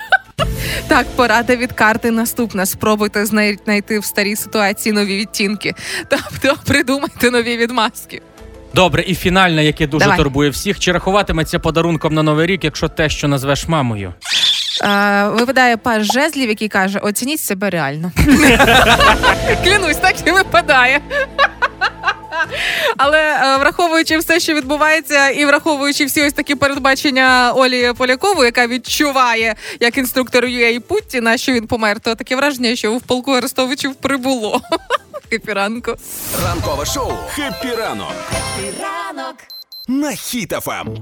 Так, 0.88 1.06
порада 1.16 1.56
від 1.56 1.72
карти 1.72 2.10
наступна. 2.10 2.66
Спробуйте 2.66 3.26
знай- 3.26 3.58
знайти 3.64 3.98
в 3.98 4.04
старій 4.04 4.36
ситуації 4.36 4.92
нові 4.92 5.16
відтінки. 5.18 5.74
Тобто 6.08 6.56
придумайте 6.66 7.30
нові 7.30 7.56
відмазки. 7.56 8.22
Добре, 8.74 9.02
і 9.06 9.14
фінальне, 9.14 9.64
яке 9.64 9.86
дуже 9.86 10.04
Давай. 10.04 10.18
турбує 10.18 10.50
всіх. 10.50 10.78
Чи 10.78 10.92
рахуватиметься 10.92 11.58
подарунком 11.58 12.14
на 12.14 12.22
новий 12.22 12.46
рік, 12.46 12.64
якщо 12.64 12.88
те, 12.88 13.08
що 13.08 13.28
назвеш 13.28 13.68
мамою? 13.68 14.14
Е, 14.84 15.28
випадає 15.28 15.76
паж 15.76 16.12
жезлів, 16.12 16.48
який 16.48 16.68
каже: 16.68 16.98
оцініть 16.98 17.40
себе 17.40 17.70
реально. 17.70 18.12
Клянусь, 19.64 19.96
так 19.96 20.14
і 20.26 20.30
випадає. 20.30 21.00
Але 22.96 23.20
е, 23.20 23.56
враховуючи 23.58 24.18
все, 24.18 24.40
що 24.40 24.54
відбувається, 24.54 25.28
і 25.28 25.46
враховуючи 25.46 26.04
всі 26.04 26.22
ось 26.22 26.32
такі 26.32 26.54
передбачення 26.54 27.52
Олі 27.56 27.92
Полякової, 27.98 28.46
яка 28.46 28.66
відчуває 28.66 29.54
як 29.80 29.98
інструктор 29.98 30.44
UA 30.44 30.80
Путіна, 30.80 31.36
що 31.36 31.52
він 31.52 31.66
помер, 31.66 32.00
то 32.00 32.14
таке 32.14 32.36
враження, 32.36 32.76
що 32.76 32.94
в 32.94 33.02
полку 33.02 33.32
Арестовичів 33.32 33.94
прибуло. 33.94 34.60
Кипіранку. 35.30 35.94
Ранкове 36.44 36.86
шоу 36.86 37.12
«Хеппі 37.28 37.68
ранок» 37.78 38.12
на 39.88 40.08
Ем. 40.08 40.16
Хіт-ФМ. 40.16 40.96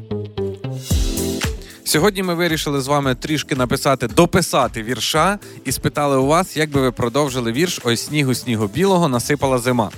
Сьогодні 1.85 2.23
ми 2.23 2.35
вирішили 2.35 2.81
з 2.81 2.87
вами 2.87 3.15
трішки 3.15 3.55
написати, 3.55 4.09
дописати 4.09 4.83
вірша 4.83 5.39
і 5.65 5.73
спитали 5.73 6.17
у 6.17 6.27
вас, 6.27 6.57
як 6.57 6.71
би 6.71 6.81
ви 6.81 6.93
продовжили 6.93 7.53
вірш 7.53 7.81
Ось 7.85 8.07
снігу 8.07 8.35
снігу 8.35 8.67
білого 8.67 9.09
насипала 9.09 9.59
зима. 9.59 9.91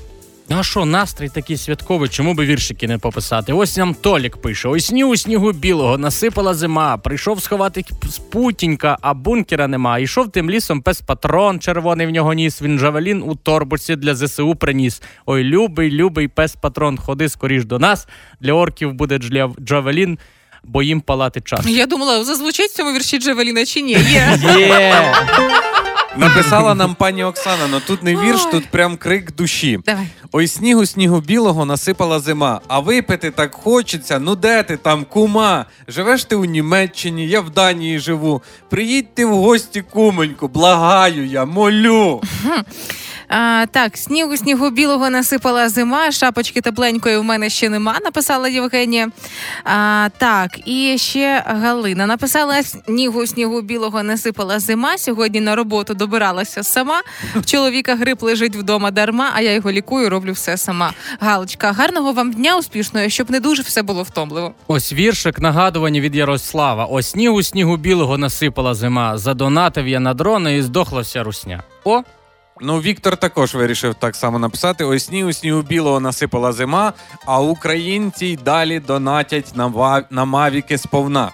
Ну 0.49 0.57
а 0.59 0.63
що, 0.63 0.85
настрій 0.85 1.29
такий 1.29 1.57
святковий, 1.57 2.09
чому 2.09 2.35
би 2.35 2.47
віршики 2.47 2.89
не 2.89 2.99
пописати? 2.99 3.53
Ось 3.53 3.77
нам 3.77 3.95
Толік 3.95 4.37
пише: 4.37 4.69
ось 4.69 4.87
снігу 4.87 5.17
снігу 5.17 5.53
білого, 5.53 5.99
насипала 5.99 6.55
зима. 6.55 6.97
Прийшов 6.97 7.43
сховати 7.43 7.85
з 8.03 8.19
путінька, 8.19 8.99
а 9.01 9.15
бункера 9.15 9.69
нема. 9.69 9.99
Ішов 9.99 10.31
тим 10.33 10.51
лісом 10.51 10.83
пес 10.83 11.01
патрон, 11.01 11.61
червоний 11.61 12.07
в 12.07 12.11
нього 12.11 12.33
ніс. 12.33 12.63
Він 12.63 12.79
жавелін 12.79 13.23
у 13.23 13.35
торбурці 13.35 13.97
для 13.97 14.15
ЗСУ 14.15 14.55
приніс. 14.55 15.03
Ой, 15.27 15.45
любий, 15.45 15.91
любий 15.91 16.29
пес 16.29 16.57
патрон, 16.57 16.97
ходи 16.99 17.29
скоріш 17.29 17.65
до 17.65 17.79
нас. 17.79 18.09
Для 18.41 18.53
орків 18.53 18.93
буде 18.93 19.21
джавелін, 19.61 20.19
бо 20.65 20.83
їм 20.83 21.01
палати 21.01 21.41
час. 21.41 21.67
Я 21.67 21.87
думала, 21.87 22.25
зазвучить 22.25 22.71
в 22.71 22.77
цьому 22.77 22.93
вірші 22.93 23.19
Джевеліна 23.19 23.65
чи 23.67 23.83
ні? 23.83 23.93
Є. 23.93 24.41
Є! 24.59 25.15
Написала 26.19 26.75
нам 26.75 26.95
пані 26.95 27.25
Оксана, 27.25 27.65
але 27.71 27.81
тут 27.81 28.03
не 28.03 28.17
вірш, 28.17 28.45
тут 28.45 28.67
прям 28.67 28.97
крик 28.97 29.37
душі. 29.37 29.79
Давай. 29.87 30.07
Ой, 30.33 30.49
снігу, 30.49 30.87
снігу 30.87 31.21
білого 31.21 31.65
насипала 31.65 32.21
зима, 32.21 32.61
а 32.69 32.79
випити 32.79 33.31
так 33.31 33.55
хочеться. 33.55 34.19
Ну 34.19 34.37
де 34.37 34.63
ти 34.63 34.77
там, 34.77 35.05
кума? 35.05 35.67
Живеш 35.89 36.25
ти 36.25 36.37
у 36.37 36.45
Німеччині, 36.45 37.29
я 37.29 37.41
в 37.41 37.51
Данії 37.51 37.99
живу. 37.99 38.43
Приїдьте 38.69 39.25
в 39.25 39.37
гості, 39.37 39.83
кумоньку, 39.83 40.49
благаю 40.49 41.27
я, 41.27 41.45
молю. 41.45 42.23
А, 43.29 43.67
так, 43.71 43.97
снігу 43.97 44.37
снігу 44.37 44.71
білого 44.71 45.11
насипала 45.11 45.69
зима, 45.69 46.13
шапочки 46.13 46.61
тепленької 46.61 47.19
в 47.19 47.25
мене 47.25 47.51
ще 47.51 47.69
нема, 47.69 47.97
написала 48.05 48.49
Євгенія. 48.49 49.09
А, 49.65 50.09
так, 50.19 50.69
і 50.69 50.99
ще 50.99 51.45
Галина 51.47 52.07
написала: 52.07 52.63
снігу 52.63 53.27
снігу 53.27 53.61
білого 53.63 54.03
насипала 54.03 54.59
зима. 54.59 54.99
Сьогодні 54.99 55.41
на 55.41 55.57
роботу 55.57 55.95
добиралася 55.95 56.63
сама. 56.63 57.03
В 57.35 57.47
чоловіка 57.47 57.95
грип 57.95 58.23
лежить 58.23 58.57
вдома 58.57 58.91
дарма, 58.91 59.31
а 59.35 59.41
я 59.41 59.53
його 59.53 59.71
лікую, 59.71 60.11
роблю 60.11 60.33
все 60.33 60.57
сама. 60.57 60.93
Галочка, 61.21 61.73
гарного 61.73 62.13
вам 62.13 62.33
дня 62.33 62.59
успішного, 62.59 63.09
щоб 63.09 63.31
не 63.31 63.41
дуже 63.41 63.63
все 63.63 63.83
було 63.83 64.03
втомливо. 64.03 64.55
Ось 64.67 64.93
віршик 64.93 65.39
нагадування 65.39 66.01
від 66.01 66.17
Ярослава. 66.17 66.85
Ось 66.85 67.11
снігу 67.11 67.43
снігу 67.43 67.77
білого 67.77 68.19
насипала 68.19 68.75
зима. 68.75 69.19
Задонатив 69.19 69.89
я 69.89 70.01
на 70.01 70.15
дрони 70.15 70.57
і 70.57 70.63
здохла 70.63 71.01
вся 71.01 71.23
русня. 71.23 71.63
О, 71.85 72.03
Ну, 72.61 72.81
Віктор 72.81 73.17
також 73.17 73.55
вирішив 73.55 73.95
так 73.95 74.17
само 74.17 74.39
написати: 74.39 74.85
ось 74.85 75.05
снігу 75.05 75.33
снігу 75.33 75.63
білого 75.63 76.01
насипала 76.01 76.53
зима, 76.53 76.93
а 77.27 77.41
українці 77.41 78.27
й 78.27 78.37
далі 78.37 78.81
донатять 78.81 79.53
на, 79.57 79.67
ва- 79.67 80.05
на 80.11 80.25
мавіки 80.25 80.79
сповна. 80.79 81.31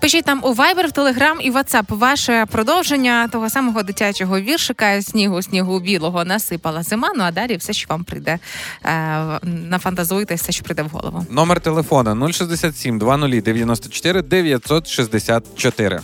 Пишіть 0.00 0.24
там 0.24 0.40
у 0.44 0.48
Viber, 0.54 0.86
в 0.88 0.92
Telegram 0.98 1.40
і 1.40 1.50
WhatsApp 1.52 1.84
ваше 1.88 2.46
продовження 2.50 3.28
того 3.28 3.50
самого 3.50 3.82
дитячого 3.82 4.40
віршика 4.40 5.02
снігу, 5.02 5.42
снігу 5.42 5.80
білого 5.80 6.24
насипала 6.24 6.82
зима. 6.82 7.12
Ну 7.16 7.24
а 7.24 7.30
далі 7.30 7.56
все, 7.56 7.72
що 7.72 7.86
вам 7.88 8.04
прийде. 8.04 8.38
Е, 8.84 9.38
нафантазуйте 9.42 10.34
все, 10.34 10.52
що 10.52 10.64
прийде 10.64 10.82
в 10.82 10.88
голову. 10.88 11.26
Номер 11.30 11.60
телефона 11.60 12.32
067 12.32 12.98
20 12.98 13.42
94 13.42 14.22
964. 14.22 16.00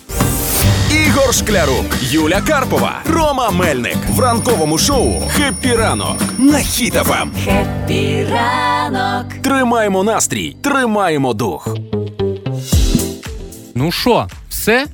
Ігор 0.90 1.34
Шклярук, 1.34 1.86
Юля 2.02 2.40
Карпова, 2.40 2.92
Рома 3.10 3.50
Мельник 3.50 3.96
в 4.10 4.20
ранковому 4.20 4.78
шоу 4.78 5.22
«Хеппі 5.30 5.74
ранок» 5.76 6.16
на 6.38 6.58
Хіт 6.58 7.01
FM. 7.01 7.32
«Хеппі 7.44 8.26
ранок». 8.32 9.32
Тримаємо 9.42 10.04
настрій, 10.04 10.56
тримаємо 10.62 11.34
дух. 11.34 11.68
ну 13.74 13.92
що, 13.92 14.26
все? 14.48 14.86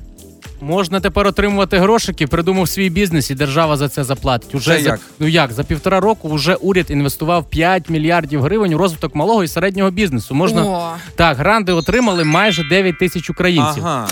Можна 0.61 0.99
тепер 0.99 1.27
отримувати 1.27 1.77
грошики, 1.77 2.27
придумав 2.27 2.69
свій 2.69 2.89
бізнес, 2.89 3.31
і 3.31 3.35
держава 3.35 3.77
за 3.77 3.89
це 3.89 4.03
заплатить. 4.03 4.55
Уже 4.55 4.77
Це 4.77 4.83
за, 4.83 4.89
як? 4.89 4.99
Ну 5.19 5.27
як 5.27 5.51
за 5.53 5.63
півтора 5.63 5.99
року 5.99 6.29
вже 6.29 6.55
уряд 6.55 6.85
інвестував 6.89 7.49
5 7.49 7.89
мільярдів 7.89 8.41
гривень 8.41 8.73
у 8.73 8.77
розвиток 8.77 9.15
малого 9.15 9.43
і 9.43 9.47
середнього 9.47 9.91
бізнесу. 9.91 10.35
Можна 10.35 10.63
О. 10.63 10.95
так, 11.15 11.37
гранди 11.37 11.71
отримали 11.71 12.23
майже 12.23 12.63
9 12.63 12.99
тисяч 12.99 13.29
українців. 13.29 13.83
Ага. 13.85 14.07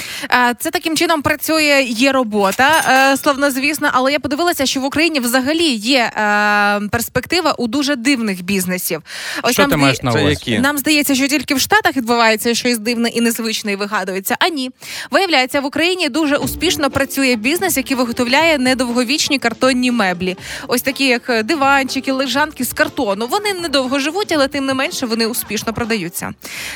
Е, 0.52 0.56
Це 0.60 0.72
таким 0.72 0.98
чином 0.98 1.22
працює. 1.22 1.86
Є 1.88 2.12
робота 2.12 2.84
е, 3.14 3.18
славнозвісна, 3.18 3.90
але 3.94 4.12
я 4.12 4.20
подивилася, 4.20 4.66
що 4.66 4.80
в 4.80 4.84
Україні 4.84 5.20
взагалі 5.20 5.68
є 5.76 6.12
е, 6.16 6.82
перспектива 6.92 7.52
у 7.52 7.68
дуже 7.68 7.96
дивних 7.96 8.44
бізнесів. 8.44 9.02
Ось 9.44 9.54
Що 9.54 9.62
нам 9.62 9.72
ти 9.72 9.78
маєш 9.78 10.02
на 10.04 10.12
увазі? 10.12 10.26
які? 10.30 10.60
Нам 10.60 10.78
здається, 10.78 11.16
що 11.16 11.28
тільки 11.28 11.56
в 11.56 11.60
Штатах 11.60 11.98
відбувається 11.98 12.54
щось 12.56 12.78
дивне 12.78 13.10
і 13.10 13.22
незвичне 13.22 13.72
і 13.72 13.76
вигадується. 13.76 14.36
А 14.40 14.48
ні, 14.50 14.72
виявляється, 15.12 15.62
в 15.62 15.66
Україні 15.66 16.10
дуже 16.10 16.33
успішно 16.38 16.90
працює 16.90 17.36
бізнес, 17.36 17.78
який 17.78 17.98
виготовляє 17.98 18.58
недовговічні 18.58 19.40
картонні 19.40 19.92
меблі. 19.92 20.38
Ось 20.68 20.82
такі, 20.82 21.08
як 21.08 21.30
е, 21.30 21.44
диванчики, 21.44 22.12
лежанки 22.12 22.66
з 22.66 22.74
картону. 22.74 23.28
Вони 23.28 23.54
недовго 23.54 24.00
живуть, 24.00 24.32
але 24.32 24.48
тим 24.48 24.66
не 24.66 24.74
менше 24.74 25.06
вони 25.06 25.26
успішно 25.26 25.74
продаються. 25.74 26.34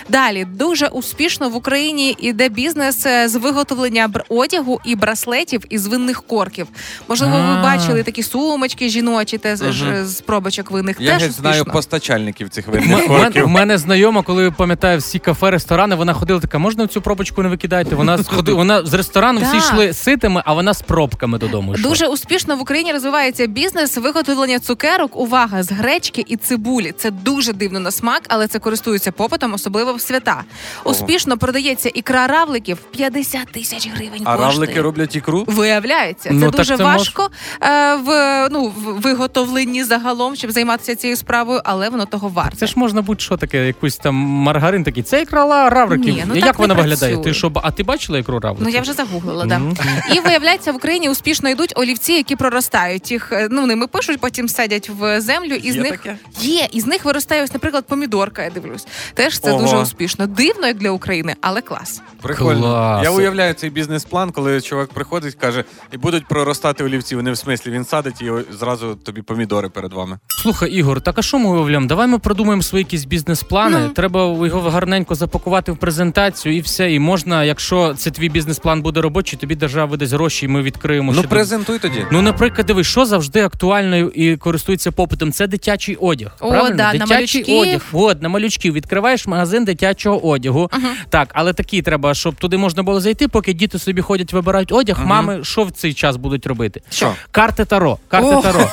Далі 0.09 0.45
дуже 0.45 0.87
успішно 0.87 1.49
в 1.49 1.55
Україні 1.55 2.15
іде 2.19 2.49
бізнес 2.49 3.05
е, 3.05 3.29
з 3.29 3.35
виготовлення 3.35 4.09
одягу 4.29 4.81
і 4.85 4.95
браслетів 4.95 5.61
із 5.69 5.87
винних 5.87 6.23
корків. 6.23 6.67
Можливо, 7.07 7.37
ви 7.37 7.61
бачили 7.63 8.03
такі 8.03 8.23
сумочки 8.23 8.89
жіночі, 8.89 9.37
те 9.37 9.55
з, 9.55 10.05
з 10.05 10.21
пробочок 10.21 10.71
винних. 10.71 10.97
Я 10.99 11.19
Теж 11.19 11.31
знаю 11.31 11.65
постачальників 11.65 12.49
цих 12.49 12.67
винних 12.67 13.07
корків. 13.07 13.45
У 13.45 13.47
мене 13.47 13.77
знайома, 13.77 14.21
коли 14.21 14.51
пам'ятаю 14.51 14.99
всі 14.99 15.19
кафе, 15.19 15.51
ресторани, 15.51 15.95
вона 15.95 16.13
ходила 16.13 16.39
така, 16.39 16.57
можна 16.57 16.87
цю 16.87 17.01
пробочку 17.01 17.43
не 17.43 17.49
викидайте? 17.49 17.95
Вона 17.95 18.23
сходи, 18.23 18.51
вона 18.51 18.85
з 18.85 18.93
ресторану 18.93 19.39
всі 19.47 19.57
йшли 19.57 19.93
ситими, 19.93 20.41
а 20.45 20.53
вона 20.53 20.73
з 20.73 20.81
пробками 20.81 21.37
додому 21.37 21.73
йшла. 21.73 21.89
Дуже 21.89 22.07
успішно 22.07 22.55
в 22.55 22.61
Україні 22.61 22.91
розвивається 22.93 23.47
бізнес 23.47 23.97
виготовлення 23.97 24.59
цукерок. 24.59 25.15
Увага 25.17 25.63
з 25.63 25.71
гречки 25.71 26.25
і 26.27 26.37
цибулі. 26.37 26.93
Це 26.97 27.11
дуже 27.11 27.53
дивно 27.53 27.79
на 27.79 27.91
смак, 27.91 28.21
але 28.27 28.47
це 28.47 28.59
користується 28.59 29.11
попитом, 29.11 29.53
особливо 29.53 29.93
в 29.93 30.01
свята. 30.01 30.43
Успішно 30.83 31.37
продається 31.37 31.91
ікра 31.93 32.27
равликів 32.27 32.77
50 32.77 33.47
тисяч 33.51 33.89
гривень. 33.95 34.21
А 34.23 34.37
коштує. 34.37 34.47
равлики 34.49 34.81
роблять 34.81 35.15
ікру? 35.15 35.43
Виявляється, 35.47 36.29
це 36.29 36.35
Ну, 36.35 36.45
так 36.45 36.55
дуже 36.55 36.77
це 36.77 36.83
важко 36.83 37.29
е, 37.63 37.95
в 37.95 38.47
ну 38.51 38.73
в 38.77 39.01
виготовленні 39.01 39.83
загалом, 39.83 40.35
щоб 40.35 40.51
займатися 40.51 40.95
цією 40.95 41.17
справою, 41.17 41.61
але 41.63 41.89
воно 41.89 42.05
того 42.05 42.29
варте. 42.29 42.57
Це 42.57 42.67
ж 42.67 42.73
можна 42.75 43.01
будь-що 43.01 43.37
таке, 43.37 43.67
якусь 43.67 43.97
там 43.97 44.15
маргарин 44.15 44.83
такий. 44.83 45.03
Це 45.03 45.21
ікра 45.21 45.69
равриків. 45.69 46.13
Ні, 46.15 46.23
ну 46.27 46.35
Як 46.35 46.45
так 46.45 46.59
не 46.59 46.63
вона 46.63 46.73
виглядає? 46.73 47.13
працює. 47.13 47.31
Ти 47.31 47.37
що, 47.37 47.51
а 47.55 47.71
ти 47.71 47.83
бачила 47.83 48.19
ікру 48.19 48.39
равликів? 48.39 48.67
Ну 48.67 48.73
я 48.73 48.81
вже 48.81 48.93
загуглила, 48.93 49.36
да. 49.45 49.59
Мгм. 49.59 49.75
І 50.15 50.19
виявляється, 50.19 50.71
в 50.71 50.75
Україні 50.75 51.09
успішно 51.09 51.49
йдуть 51.49 51.73
олівці, 51.75 52.13
які 52.13 52.35
проростають. 52.35 53.11
Їх 53.11 53.31
е, 53.31 53.47
ну 53.51 53.65
ними 53.65 53.87
пишуть, 53.87 54.19
потім 54.19 54.49
садять 54.49 54.89
в 54.89 55.21
землю, 55.21 55.53
і 55.53 55.71
з 55.71 55.75
Є 55.75 55.81
них 55.81 55.91
таке? 55.91 56.17
є. 56.39 56.67
І 56.71 56.81
з 56.81 56.85
них 56.85 57.05
виростає 57.05 57.43
ось, 57.43 57.53
наприклад, 57.53 57.85
помідорка. 57.87 58.43
Я 58.43 58.49
дивлюсь. 58.49 58.87
Теж 59.13 59.39
це 59.39 59.51
Ого. 59.51 59.61
дуже 59.61 59.77
успішно. 59.77 60.27
Дивно 60.27 60.67
як 60.67 60.77
для 60.77 60.89
України, 60.91 61.35
але 61.41 61.61
клас. 61.61 62.01
Прикольно. 62.21 62.61
Клас. 62.61 63.03
Я 63.03 63.11
уявляю 63.11 63.53
цей 63.53 63.69
бізнес-план, 63.69 64.31
коли 64.31 64.61
чувак 64.61 64.89
приходить, 64.93 65.35
каже, 65.35 65.63
і 65.91 65.97
будуть 65.97 66.27
проростати 66.27 66.83
олівці. 66.83 67.15
Вони 67.15 67.31
в 67.31 67.37
смислі 67.37 67.71
він 67.71 67.85
садить 67.85 68.21
і 68.21 68.31
зразу 68.59 68.95
тобі 68.95 69.21
помідори 69.21 69.69
перед 69.69 69.93
вами. 69.93 70.19
Слухай, 70.41 70.71
Ігор, 70.71 71.01
так 71.01 71.17
а 71.17 71.21
що 71.21 71.39
ми 71.39 71.49
уявляємо? 71.49 71.87
Давай 71.87 72.07
ми 72.07 72.19
продумаємо 72.19 72.61
свої 72.63 72.83
якісь 72.83 73.05
бізнес-плани. 73.05 73.77
Ну. 73.79 73.89
Треба 73.89 74.19
його 74.47 74.69
гарненько 74.69 75.15
запакувати 75.15 75.71
в 75.71 75.77
презентацію 75.77 76.55
і 76.55 76.61
все. 76.61 76.93
І 76.93 76.99
можна, 76.99 77.43
якщо 77.43 77.93
це 77.93 78.11
твій 78.11 78.29
бізнес-план 78.29 78.81
буде 78.81 79.01
робочий, 79.01 79.26
тобі 79.35 79.55
держава 79.55 79.85
видасть 79.91 80.13
гроші, 80.13 80.45
і 80.45 80.49
ми 80.49 80.61
відкриємо. 80.61 81.13
Ну 81.15 81.23
презентуй 81.23 81.79
тоді. 81.79 82.05
Ну, 82.11 82.21
наприклад, 82.21 82.67
дивись, 82.67 82.87
що 82.87 83.05
завжди 83.05 83.41
актуально 83.41 83.97
і 83.97 84.37
користується 84.37 84.91
попитом. 84.91 85.31
Це 85.31 85.47
дитячий 85.47 85.95
одяг. 85.95 86.31
О, 86.39 86.49
правильно? 86.49 86.75
да, 86.75 86.83
на 86.83 86.91
дитячий 86.91 87.41
малючків. 87.41 87.57
одяг. 87.57 87.81
От, 87.91 88.21
на 88.21 88.29
малючків. 88.29 88.73
Відкриваєш 88.73 89.27
магазин 89.27 89.65
дитячого 89.65 90.27
одягу. 90.27 90.71
Так, 91.09 91.29
але 91.33 91.53
такий 91.53 91.81
треба, 91.81 92.13
щоб 92.13 92.35
туди 92.35 92.57
можна 92.57 92.83
було 92.83 92.99
зайти, 92.99 93.27
поки 93.27 93.53
діти 93.53 93.79
собі 93.79 94.01
ходять, 94.01 94.33
вибирають 94.33 94.71
одяг. 94.71 95.05
Мами, 95.05 95.39
що 95.43 95.63
в 95.63 95.71
цей 95.71 95.93
час 95.93 96.15
будуть 96.15 96.47
робити? 96.47 96.81
Що? 96.89 97.13
Карти 97.31 97.65
Таро. 97.65 97.97
Карти 98.07 98.35
О! 98.35 98.41
Таро. 98.41 98.69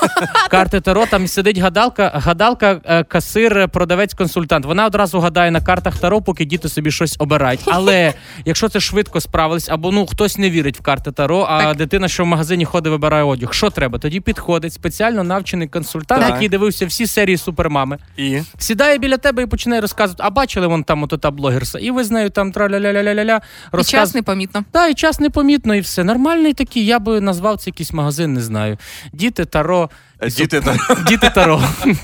Карти 0.50 0.80
Таро. 0.80 1.06
Там 1.06 1.28
сидить 1.28 1.58
гадалка, 1.58 2.12
гадалка, 2.14 2.80
е, 2.84 3.04
касир, 3.04 3.68
продавець, 3.68 4.14
консультант. 4.14 4.64
Вона 4.66 4.86
одразу 4.86 5.20
гадає 5.20 5.50
на 5.50 5.60
картах 5.60 5.98
Таро, 5.98 6.22
поки 6.22 6.44
діти 6.44 6.68
собі 6.68 6.90
щось 6.90 7.16
обирають. 7.18 7.60
Але 7.66 8.14
якщо 8.44 8.68
це 8.68 8.80
швидко 8.80 9.20
справились, 9.20 9.68
або 9.68 9.92
ну 9.92 10.06
хтось 10.06 10.38
не 10.38 10.43
вірить 10.50 10.78
в 10.78 10.83
карти 10.83 11.12
Таро, 11.12 11.46
а 11.50 11.61
Так. 11.62 11.76
дитина, 11.76 12.09
що 12.09 12.24
в 12.24 12.26
магазині 12.26 12.64
ходить, 12.64 12.90
вибирає 12.90 13.22
одяг. 13.24 13.52
Що 13.54 13.70
треба? 13.70 13.98
Тоді 13.98 14.20
підходить 14.20 14.72
спеціально 14.72 15.24
навчений 15.24 15.68
консультант, 15.68 16.22
Так. 16.22 16.30
який 16.35 16.48
дивився 16.48 16.87
всі 16.87 17.07
серії 17.07 17.37
супермами. 17.37 17.98
І 18.16 18.40
Сідає 18.59 18.98
біля 18.98 19.16
тебе 19.16 19.42
і 19.42 19.46
починає 19.46 19.80
розказувати. 19.80 20.22
А 20.26 20.30
бачили 20.30 20.66
вон 20.66 20.85
там 20.85 21.02
ото 21.02 21.18
та 21.18 21.30
блогерса, 21.30 21.78
і 21.78 21.90
ви 21.90 22.04
з 22.04 22.11
нею 22.11 22.30
там 22.30 22.52
траля-ля-ля-ля-ля-ля. 22.52 23.40
І 23.80 23.85
час 23.85 24.14
непомітно. 24.14 24.64
та, 24.70 24.88
і 24.88 24.94
час 24.94 25.20
непомітно, 25.20 25.74
і 25.74 25.80
все. 25.80 26.04
Нормальний 26.04 26.52
такий. 26.52 26.87
Я 26.87 26.98
би 26.98 27.20
назвав 27.20 27.57
це 27.59 27.70
якийсь 27.70 27.92
магазин, 27.92 28.33
не 28.33 28.40
знаю. 28.42 28.78
Діти 29.12 29.44
Таро. 29.44 29.90
діти 30.37 30.61
та 30.61 30.76
Діти 31.09 31.30
Таро. 31.35 31.62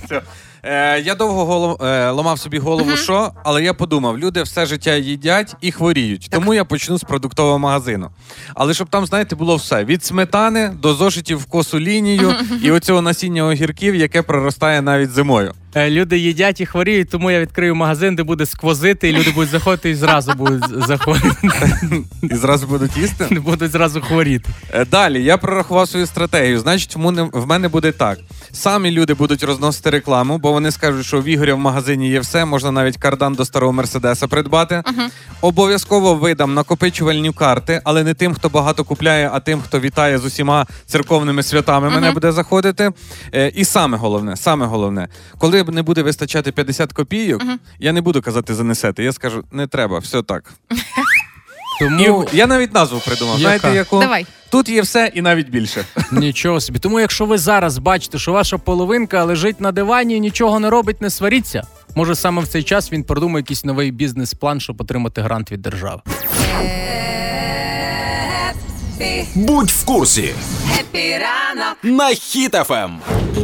Е, 0.63 1.01
я 1.01 1.15
довго 1.15 1.45
голов, 1.45 1.83
е, 1.83 2.11
ламав 2.11 2.39
собі 2.39 2.59
голову, 2.59 2.97
що, 2.97 3.33
але 3.45 3.63
я 3.63 3.75
подумав, 3.75 4.19
люди 4.19 4.43
все 4.43 4.67
життя 4.67 4.95
їдять 4.95 5.57
і 5.61 5.73
хворіють. 5.73 6.29
Тому 6.31 6.55
я 6.55 6.65
почну 6.65 6.99
з 6.99 7.03
продуктового 7.03 7.59
магазину. 7.59 8.11
Але 8.55 8.75
щоб 8.75 8.89
там, 8.89 9.07
знаєте, 9.07 9.37
було 9.37 9.57
все: 9.57 9.85
від 9.85 10.05
сметани 10.05 10.69
до 10.83 10.95
зошитів 10.95 11.39
в 11.39 11.45
косу 11.45 11.81
лінію 11.81 12.35
і 12.63 12.71
оцього 12.71 13.03
насіння 13.03 13.45
огірків, 13.45 13.95
яке 13.95 14.23
проростає 14.23 14.83
навіть 14.83 15.11
зимою. 15.11 15.53
Е, 15.75 15.91
Люди 15.91 16.19
їдять 16.19 16.61
і 16.61 16.67
хворіють, 16.67 17.11
тому 17.11 17.31
я 17.31 17.41
відкрию 17.41 17.75
магазин, 17.75 18.17
де 18.17 18.23
буде 18.23 18.47
сквозити, 18.47 19.09
і 19.09 19.13
люди 19.13 19.31
будуть 19.31 19.51
заходити 19.51 19.91
і 19.91 19.95
зразу 19.95 20.33
будуть 20.35 20.87
заходити. 20.87 21.49
І 22.23 22.35
зразу 22.35 22.67
будуть 22.67 22.97
їсти. 22.97 23.25
Будуть 23.45 23.71
зразу 23.71 24.01
хворіти. 24.01 24.51
Е, 24.73 24.85
Далі 24.85 25.25
я 25.25 25.37
прорахував 25.37 25.89
свою 25.89 26.07
стратегію. 26.07 26.59
Значить, 26.59 26.97
в 27.33 27.47
мене, 27.47 27.69
буде 27.69 27.93
так: 27.93 28.19
самі 28.53 28.91
люди 28.91 29.15
будуть 29.15 29.43
розносити 29.43 29.91
рекламу, 29.91 30.39
бо 30.39 30.53
вони 30.53 30.71
скажуть, 30.71 31.07
що 31.07 31.21
в 31.21 31.25
Ігоря 31.25 31.55
в 31.55 31.59
магазині 31.59 32.11
є 32.11 32.21
все, 32.21 32.45
можна 32.45 32.71
навіть 32.71 32.97
кардан 32.97 33.35
до 33.35 33.45
старого 33.45 33.73
мерседеса 33.73 34.29
придбати. 34.29 34.83
Обов'язково 35.41 36.15
видам 36.15 36.55
накопичувальні 36.55 37.33
карти, 37.33 37.81
але 37.85 38.05
не 38.05 38.15
тим, 38.15 38.35
хто 38.35 38.49
багато 38.49 38.85
купляє, 38.85 39.31
а 39.33 39.41
тим, 39.41 39.61
хто 39.61 39.81
вітає 39.81 40.19
з 40.19 40.25
усіма 40.25 40.67
церковними 40.87 41.43
святами. 41.43 41.91
Мене 41.91 42.13
буде 42.13 42.33
заходити. 42.33 42.91
Е, 43.35 43.49
І 43.55 43.65
саме 43.65 43.99
головне, 43.99 44.37
саме 44.37 44.67
головне, 44.67 45.09
коли 45.39 45.60
не 45.69 45.83
буде 45.83 46.03
вистачати 46.03 46.53
50 46.53 46.93
копійок, 46.93 47.43
я 47.79 47.93
не 47.93 48.01
буду 48.01 48.23
казати 48.23 48.55
занесете. 48.55 49.05
Я 49.05 49.13
скажу, 49.13 49.45
не 49.53 49.67
треба, 49.67 49.99
все 49.99 50.23
так. 50.23 50.53
Тому 51.81 52.27
І 52.33 52.37
я 52.37 52.47
навіть 52.47 52.75
назву 52.75 53.01
придумав. 53.07 53.41
Яка? 53.41 53.59
Знаєте, 53.59 53.79
яку? 53.79 54.01
Давай. 54.01 54.27
Тут 54.51 54.69
є 54.69 54.83
все 54.83 55.11
і 55.15 55.23
навіть 55.23 55.49
більше. 55.51 55.85
нічого 56.13 56.61
собі. 56.61 56.79
Тому, 56.79 57.01
якщо 57.01 57.27
ви 57.27 57.39
зараз 57.39 57.79
бачите, 57.79 58.19
що 58.19 58.33
ваша 58.33 58.59
половинка 58.59 59.25
лежить 59.25 59.61
на 59.61 59.73
дивані 59.73 60.17
і 60.17 60.21
нічого 60.21 60.61
не 60.61 60.71
робить, 60.71 61.01
не 61.01 61.11
сваріться. 61.11 61.63
Може, 61.95 62.15
саме 62.15 62.43
в 62.43 62.49
цей 62.49 62.63
час 62.63 62.93
він 62.93 63.05
продумає 63.05 63.43
якийсь 63.43 63.65
новий 63.65 63.91
бізнес-план, 63.91 64.61
щоб 64.61 64.81
отримати 64.81 65.23
грант 65.23 65.53
від 65.53 65.63
держави. 65.63 66.01
Будь 69.35 69.71
в 69.71 69.85
курсі 69.85 70.35
на 71.83 72.11
Ем. 72.11 72.15
Хіт-ФМ. 72.15 72.91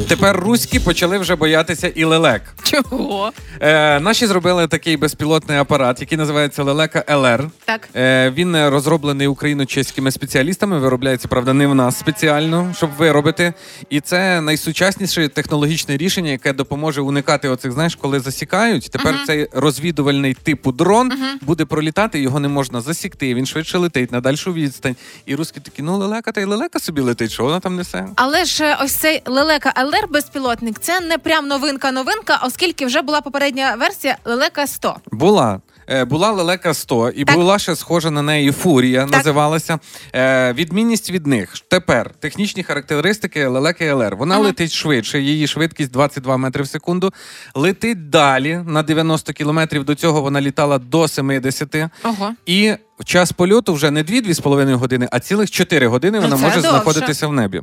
Тепер 0.09 0.37
руські 0.41 0.81
почали 0.81 1.19
вже 1.19 1.37
боятися 1.37 1.89
і 1.89 2.05
лелек. 2.05 2.43
Чого? 2.63 3.33
Е, 3.61 4.01
наші 4.01 4.27
зробили 4.27 4.69
такий 4.69 4.97
безпілотний 4.97 5.59
апарат, 5.59 6.01
який 6.01 6.19
називається 6.19 6.63
Лелека 6.63 7.05
ЛР. 7.17 7.51
Так. 7.65 7.89
Е, 7.97 8.31
він 8.31 8.55
е, 8.55 8.71
розроблений 8.71 9.27
україно-чеськими 9.27 10.11
спеціалістами. 10.11 10.79
Виробляється, 10.79 11.29
правда, 11.29 11.53
не 11.53 11.67
в 11.67 11.75
нас 11.75 11.99
спеціально, 11.99 12.75
щоб 12.77 12.91
виробити. 12.99 13.53
І 13.91 14.01
це 14.01 14.41
найсучасніше 14.41 15.29
технологічне 15.29 15.97
рішення, 15.97 16.31
яке 16.31 16.53
допоможе 16.53 17.01
уникати 17.01 17.49
оцих, 17.49 17.73
знаєш, 17.73 17.95
коли 17.95 18.21
засікають. 18.21 18.91
Тепер 18.91 19.15
цей 19.27 19.49
розвідувальний 19.53 20.35
типу 20.35 20.73
дрон 20.73 21.13
буде 21.43 21.65
пролітати, 21.65 22.21
його 22.21 22.41
не 22.41 22.49
можна 22.49 22.81
засікти. 22.81 23.35
Він 23.35 23.47
швидше 23.47 23.79
летить 23.79 24.13
на 24.13 24.21
дальшу 24.21 24.53
відстань. 24.53 24.97
І 25.27 25.35
русські 25.35 25.61
такі, 25.61 25.83
ну 25.83 25.97
лелека, 25.99 26.33
та 26.33 26.41
й 26.41 26.45
лелека 26.45 26.79
собі 26.79 27.01
летить. 27.01 27.33
Що 27.33 27.43
вона 27.43 27.61
там 27.61 27.77
несе? 27.77 28.09
Але 28.17 28.45
ж 28.45 28.65
е, 28.65 28.77
ось 28.85 28.93
цей 28.93 29.23
лелека 29.27 29.73
ЛР 29.85 29.96
безпілотник 30.11 30.79
це 30.81 31.01
не 31.01 31.19
прям 31.19 31.49
новинка-новинка, 31.49 32.41
оскільки 32.45 32.87
вже 32.87 33.03
була 33.03 33.21
попередня 33.21 33.75
версія 33.81 34.17
лелека 34.25 34.67
100. 34.67 34.97
Була. 35.13 35.61
Е, 35.89 36.05
Була 36.05 36.31
лелека 36.33 36.75
100, 36.75 37.11
і 37.11 37.25
Так. 37.25 37.37
була 37.37 37.59
ще 37.59 37.77
схожа 37.77 38.11
на 38.11 38.23
неї 38.23 38.53
фурія, 38.53 39.07
називалася. 39.07 39.79
Е, 40.15 40.53
відмінність 40.53 41.11
від 41.11 41.27
них 41.27 41.55
тепер 41.69 42.11
технічні 42.21 42.63
характеристики 42.63 43.47
лелеки 43.47 43.93
ЛР. 43.93 44.17
Вона 44.17 44.39
летить 44.39 44.73
швидше, 44.73 45.21
її 45.21 45.47
швидкість 45.47 45.91
22 45.91 46.37
метри 46.37 46.63
в 46.63 46.69
секунду. 46.69 47.13
Летить 47.55 48.11
далі 48.11 48.61
на 48.67 48.83
90 48.83 49.33
кілометрів. 49.33 49.85
До 49.85 49.95
цього 49.95 50.23
вона 50.23 50.41
літала 50.41 50.79
до 50.79 51.09
70. 51.09 51.75
Ого. 52.05 52.33
І 52.47 52.75
час 53.05 53.33
польоту 53.33 53.75
вже 53.75 53.91
не 53.91 54.03
2-2,5 54.03 54.75
години, 54.75 55.09
а 55.13 55.21
цілих 55.21 55.51
4 55.51 55.87
години 55.87 56.21
вона 56.21 56.37
це 56.37 56.43
може 56.43 56.55
довше. 56.55 56.71
знаходитися 56.71 57.27
в 57.27 57.33
небі. 57.33 57.61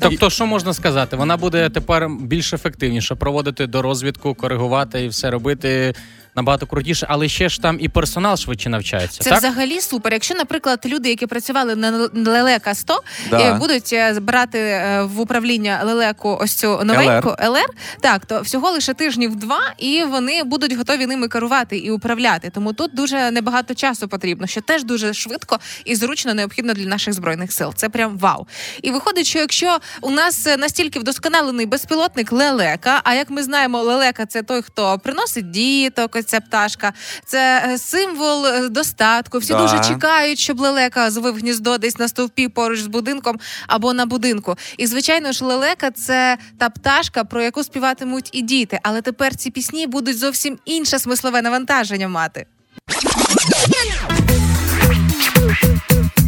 Тобто, 0.00 0.30
що 0.30 0.46
можна 0.46 0.74
сказати? 0.74 1.16
Вона 1.16 1.36
буде 1.36 1.68
тепер 1.68 2.08
більш 2.20 2.52
ефективніше 2.52 3.14
проводити 3.14 3.66
до 3.66 3.82
розвідку, 3.82 4.34
коригувати 4.34 5.04
і 5.04 5.08
все 5.08 5.30
робити 5.30 5.94
набагато 6.40 6.66
крутіше, 6.66 7.06
але 7.10 7.28
ще 7.28 7.48
ж 7.48 7.62
там 7.62 7.76
і 7.80 7.88
персонал 7.88 8.36
швидше 8.36 8.68
навчається. 8.68 9.22
Це 9.24 9.30
так? 9.30 9.38
взагалі 9.38 9.80
супер. 9.80 10.12
Якщо, 10.12 10.34
наприклад, 10.34 10.80
люди, 10.86 11.08
які 11.08 11.26
працювали 11.26 11.76
на 11.76 12.08
лелека 12.14 12.74
100, 12.74 13.02
Да. 13.30 13.40
е, 13.40 13.54
будуть 13.54 13.92
е, 13.92 14.20
брати 14.20 14.58
е, 14.58 15.02
в 15.02 15.20
управління 15.20 15.80
лелеку 15.84 16.38
ось 16.40 16.54
цю 16.54 16.80
новеньку 16.84 17.28
ЛР, 17.28 17.70
так 18.00 18.26
то 18.26 18.40
всього 18.40 18.70
лише 18.70 18.94
тижнів 18.94 19.36
два, 19.36 19.60
і 19.78 20.04
вони 20.04 20.42
будуть 20.44 20.76
готові 20.76 21.06
ними 21.06 21.28
керувати 21.28 21.78
і 21.78 21.90
управляти. 21.90 22.50
Тому 22.54 22.72
тут 22.72 22.94
дуже 22.94 23.30
небагато 23.30 23.74
часу 23.74 24.08
потрібно, 24.08 24.46
що 24.46 24.60
теж 24.60 24.84
дуже 24.84 25.14
швидко 25.14 25.58
і 25.84 25.94
зручно 25.96 26.34
необхідно 26.34 26.74
для 26.74 26.84
наших 26.86 27.14
збройних 27.14 27.52
сил. 27.52 27.74
Це 27.76 27.88
прям 27.88 28.18
вау. 28.18 28.46
І 28.82 28.90
виходить, 28.90 29.26
що 29.26 29.38
якщо 29.38 29.78
у 30.00 30.10
нас 30.10 30.48
настільки 30.58 30.98
вдосконалений 30.98 31.66
безпілотник 31.66 32.32
лелека, 32.32 33.00
а 33.04 33.14
як 33.14 33.30
ми 33.30 33.42
знаємо, 33.42 33.82
лелека 33.82 34.26
це 34.26 34.42
той, 34.42 34.62
хто 34.62 34.98
приносить 34.98 35.50
діток, 35.50 36.16
ця 36.30 36.40
пташка, 36.40 36.92
це 37.26 37.68
е, 37.72 37.78
символ 37.78 38.46
е, 38.46 38.68
достатку. 38.68 39.38
Всі 39.38 39.52
Да. 39.52 39.58
дуже 39.62 39.80
чекають, 39.88 40.38
щоб 40.38 40.60
лелека 40.60 41.10
звив 41.10 41.34
гніздо 41.34 41.78
десь 41.78 41.98
на 41.98 42.08
стовпі 42.08 42.48
поруч 42.48 42.80
з 42.80 42.86
будинком 42.86 43.38
або 43.66 43.92
на 43.92 44.06
будинку. 44.06 44.56
І 44.78 44.86
звичайно 44.86 45.32
ж, 45.32 45.44
лелека 45.44 45.90
це 45.90 46.38
та 46.58 46.70
пташка, 46.70 47.24
про 47.24 47.42
яку 47.42 47.64
співатимуть 47.64 48.30
і 48.32 48.42
діти. 48.42 48.80
Але 48.82 49.02
тепер 49.02 49.36
ці 49.36 49.50
пісні 49.50 49.86
будуть 49.86 50.18
зовсім 50.18 50.58
інше 50.64 50.98
смислове 50.98 51.42
навантаження 51.42 52.08
мати. 52.08 52.46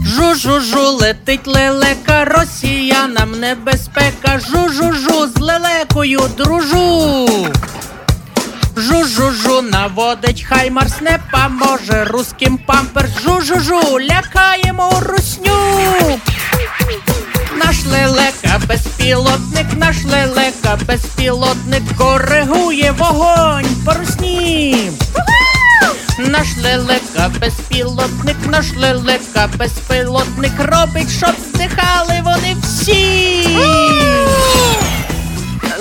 Жу-жу-жу, 0.06 0.90
летить 1.00 1.46
лелека, 1.46 2.24
росіянам 2.24 3.40
небезпека. 3.40 4.38
Жу-жу-жу, 4.38 5.26
з 5.36 5.40
лелекою 5.40 6.20
дружу. 6.36 7.28
Жу-жу-жу, 8.76 9.62
наводить 9.62 10.42
хаймарс 10.42 11.00
не 11.00 11.18
поможе 11.30 12.04
русським 12.04 12.58
памперс. 12.58 13.10
Жу-жу-жу, 13.24 14.00
лякаємо 14.00 14.92
русню. 15.00 16.20
Наш 17.56 17.84
лелека 17.86 18.60
безпілотник, 18.68 19.66
наш 19.76 20.04
лелека 20.04 20.78
безпілотник 20.86 21.82
коригує 21.98 22.94
вогонь 22.98 23.76
по 23.84 23.94
русні. 23.94 24.90
Наш 26.18 26.46
лелека 26.56 27.30
безпілотник, 27.40 28.36
наш 28.46 28.66
лелека 28.76 29.48
безпілотник 29.58 30.52
робить, 30.58 31.10
щоб 31.10 31.34
здихали 31.54 32.22
вони 32.24 32.56
всі. 32.62 33.48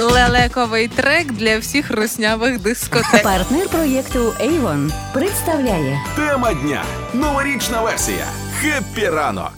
Лелековий 0.01 0.87
трек 0.87 1.31
для 1.31 1.57
всіх 1.57 1.91
руснявих 1.91 2.61
дискотек. 2.61 3.23
Партнер 3.23 3.69
проєкту 3.69 4.19
Avon 4.19 4.91
представляє 5.13 5.99
Тема 6.15 6.53
дня. 6.53 6.83
Новорічна 7.13 7.81
версія. 7.81 8.25
Хеппі 8.61 9.09
ранок. 9.09 9.53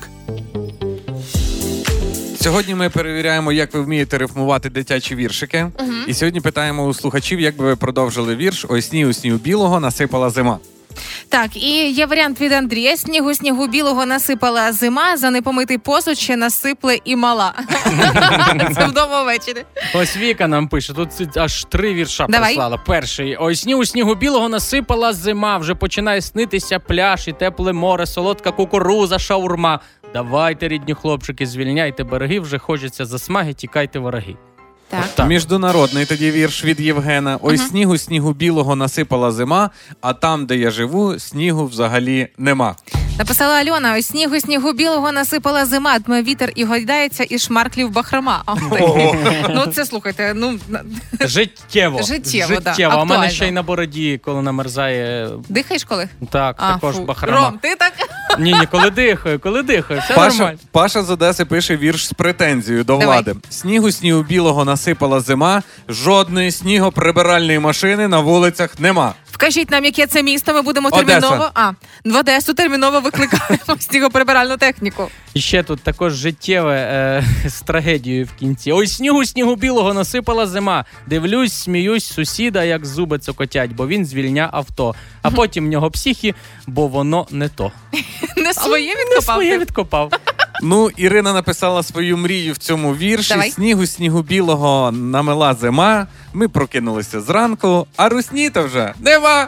Сьогодні 2.41 2.75
ми 2.75 2.89
перевіряємо, 2.89 3.51
як 3.51 3.73
ви 3.73 3.81
вмієте 3.81 4.17
рифмувати 4.17 4.69
дитячі 4.69 5.15
віршики. 5.15 5.67
І 6.07 6.13
сьогодні 6.13 6.41
питаємо 6.41 6.85
у 6.85 6.93
слухачів, 6.93 7.39
як 7.39 7.57
би 7.57 7.65
ви 7.65 7.75
продовжили 7.75 8.35
вірш 8.35 8.65
Ой 8.69 8.81
сні 8.81 9.13
снігу 9.13 9.37
білого 9.37 9.79
насипала 9.79 10.29
зима. 10.29 10.59
Так, 11.29 11.55
і 11.55 11.91
є 11.91 12.05
варіант 12.05 12.41
від 12.41 12.51
Андрія: 12.51 12.97
снігу 12.97 13.33
снігу 13.33 13.67
білого 13.67 14.05
насипала 14.05 14.73
зима, 14.73 15.17
за 15.17 15.29
непомитий 15.29 15.77
посуд 15.77 16.17
ще 16.17 16.35
насипле 16.35 16.99
і 17.05 17.15
мала. 17.15 17.53
Це 18.75 18.85
вдома 18.85 19.23
ввечері. 19.23 19.63
Ось 19.95 20.17
Віка 20.17 20.47
нам 20.47 20.67
пише. 20.67 20.93
Тут 20.93 21.37
аж 21.37 21.65
три 21.69 21.93
вірша 21.93 22.25
Давай. 22.29 22.49
прислала. 22.49 22.77
Перший 22.77 23.37
ой 23.39 23.55
снігу 23.55 23.85
снігу 23.85 24.15
білого 24.15 24.49
насипала 24.49 25.13
зима. 25.13 25.57
Вже 25.57 25.75
починає 25.75 26.21
снитися 26.21 26.79
пляж 26.79 27.27
і 27.27 27.31
тепле 27.31 27.73
море, 27.73 28.05
солодка 28.05 28.51
кукуруза, 28.51 29.19
шаурма. 29.19 29.79
Давайте, 30.13 30.67
рідні 30.67 30.93
хлопчики, 30.93 31.45
звільняйте 31.45 32.03
береги. 32.03 32.39
Вже 32.39 32.57
хочеться 32.59 33.05
засмаги, 33.05 33.53
тікайте 33.53 33.99
вороги. 33.99 34.35
Так. 35.01 35.09
Так. 35.15 35.27
Міжнародний 35.27 36.05
тоді 36.05 36.31
вірш 36.31 36.63
від 36.65 36.79
Євгена. 36.79 37.39
Ой 37.41 37.57
снігу 37.57 37.97
снігу 37.97 38.33
білого 38.33 38.75
насипала 38.75 39.31
зима, 39.31 39.69
а 40.01 40.13
там, 40.13 40.45
де 40.45 40.57
я 40.57 40.71
живу, 40.71 41.19
снігу 41.19 41.65
взагалі 41.65 42.27
нема. 42.37 42.75
Написала 43.17 43.53
Альона: 43.55 43.95
ось 43.97 44.05
снігу 44.07 44.39
снігу 44.39 44.73
білого 44.73 45.11
насипала 45.11 45.65
зима, 45.65 45.99
дме 45.99 46.23
вітер 46.23 46.51
і 46.55 46.63
гойдається, 46.65 47.25
і 47.29 47.39
шмарклів 47.39 47.91
бахрома. 47.91 48.43
А, 48.45 48.55
Ну 49.49 49.65
це 49.73 49.85
слухайте, 49.85 50.33
ну 50.35 50.59
Життєво. 51.21 52.01
Життєво, 52.03 52.59
да, 52.59 52.75
А 52.89 53.03
в 53.03 53.05
мене 53.07 53.29
ще 53.29 53.47
й 53.47 53.51
на 53.51 53.63
бороді, 53.63 54.21
коли 54.25 54.41
намерзає. 54.41 55.29
дихаєш 55.49 55.83
коли? 55.83 56.09
Так, 56.29 56.55
А, 56.59 56.73
також 56.73 56.95
фу. 56.95 57.03
бахрома. 57.03 57.37
Ром, 57.41 57.59
ти 57.61 57.75
так? 57.75 57.93
Ні, 58.39 58.53
ні, 58.53 58.67
коли 58.71 58.89
дихаю, 58.89 59.39
коли 59.39 59.63
дихаю, 59.63 59.99
все 59.99 60.13
Паша, 60.13 60.38
нормально. 60.38 60.59
Паша 60.71 61.03
з 61.03 61.09
Одеси 61.09 61.45
пише 61.45 61.77
вірш 61.77 62.07
з 62.07 62.13
претензією 62.13 62.84
до 62.84 62.93
Давай. 62.97 63.05
влади. 63.07 63.36
Снігу 63.49 63.91
снігу 63.91 64.23
білого 64.23 64.65
насипала 64.65 65.19
зима, 65.19 65.63
жодної 65.89 66.51
снігоприбиральної 66.51 67.59
машини 67.59 68.07
на 68.07 68.19
вулицях 68.19 68.79
нема. 68.79 69.13
Вкажіть 69.34 69.71
нам, 69.71 69.86
яке 69.86 70.07
це 70.07 70.23
місто. 70.23 70.53
Ми 70.53 70.61
будемо 70.61 70.89
Одеса. 70.91 71.05
терміново. 71.19 71.51
А 71.53 71.71
в 72.05 72.15
Одесу 72.15 72.53
терміново 72.53 72.99
викликаємо 72.99 73.57
снігоприбиральну 73.79 74.57
техніку. 74.57 75.07
І 75.34 75.41
ще 75.41 75.63
тут 75.63 75.81
також 75.84 76.13
життєве 76.13 76.75
е, 76.75 77.49
з 77.49 77.61
трагедією 77.61 78.25
в 78.25 78.34
кінці. 78.39 78.71
Ой, 78.71 78.88
снігу, 78.88 79.25
снігу 79.25 79.55
білого 79.55 79.93
насипала 79.93 80.47
зима. 80.47 80.86
Дивлюсь, 81.07 81.53
сміюсь, 81.53 82.05
сусіда, 82.05 82.63
як 82.63 82.86
зуби 82.86 83.19
цокотять, 83.19 83.71
бо 83.71 83.88
він 83.88 84.05
звільня 84.05 84.49
авто. 84.53 84.95
А 85.21 85.31
потім 85.31 85.65
в 85.65 85.69
нього 85.69 85.91
психі, 85.91 86.36
бо 86.67 86.88
воно 86.88 87.27
не 87.31 87.49
то. 87.49 87.71
Не 88.38 88.53
своє 88.53 88.95
Не 89.15 89.21
своє 89.21 89.57
відкопав. 89.57 90.11
Ну, 90.66 90.89
Ірина 90.97 91.34
написала 91.34 91.84
свою 91.84 92.18
мрію 92.18 92.53
в 92.53 92.57
цьому 92.57 92.95
вірші. 92.95 93.30
Давай. 93.30 93.51
Снігу 93.51 93.86
снігу 93.86 94.22
білого 94.22 94.91
намела 94.91 95.53
зима. 95.53 96.07
Ми 96.34 96.47
прокинулися 96.47 97.22
зранку, 97.22 97.88
а 97.95 98.09
русні 98.09 98.49
то 98.49 98.64
вже 98.64 98.93
нема. 98.99 99.47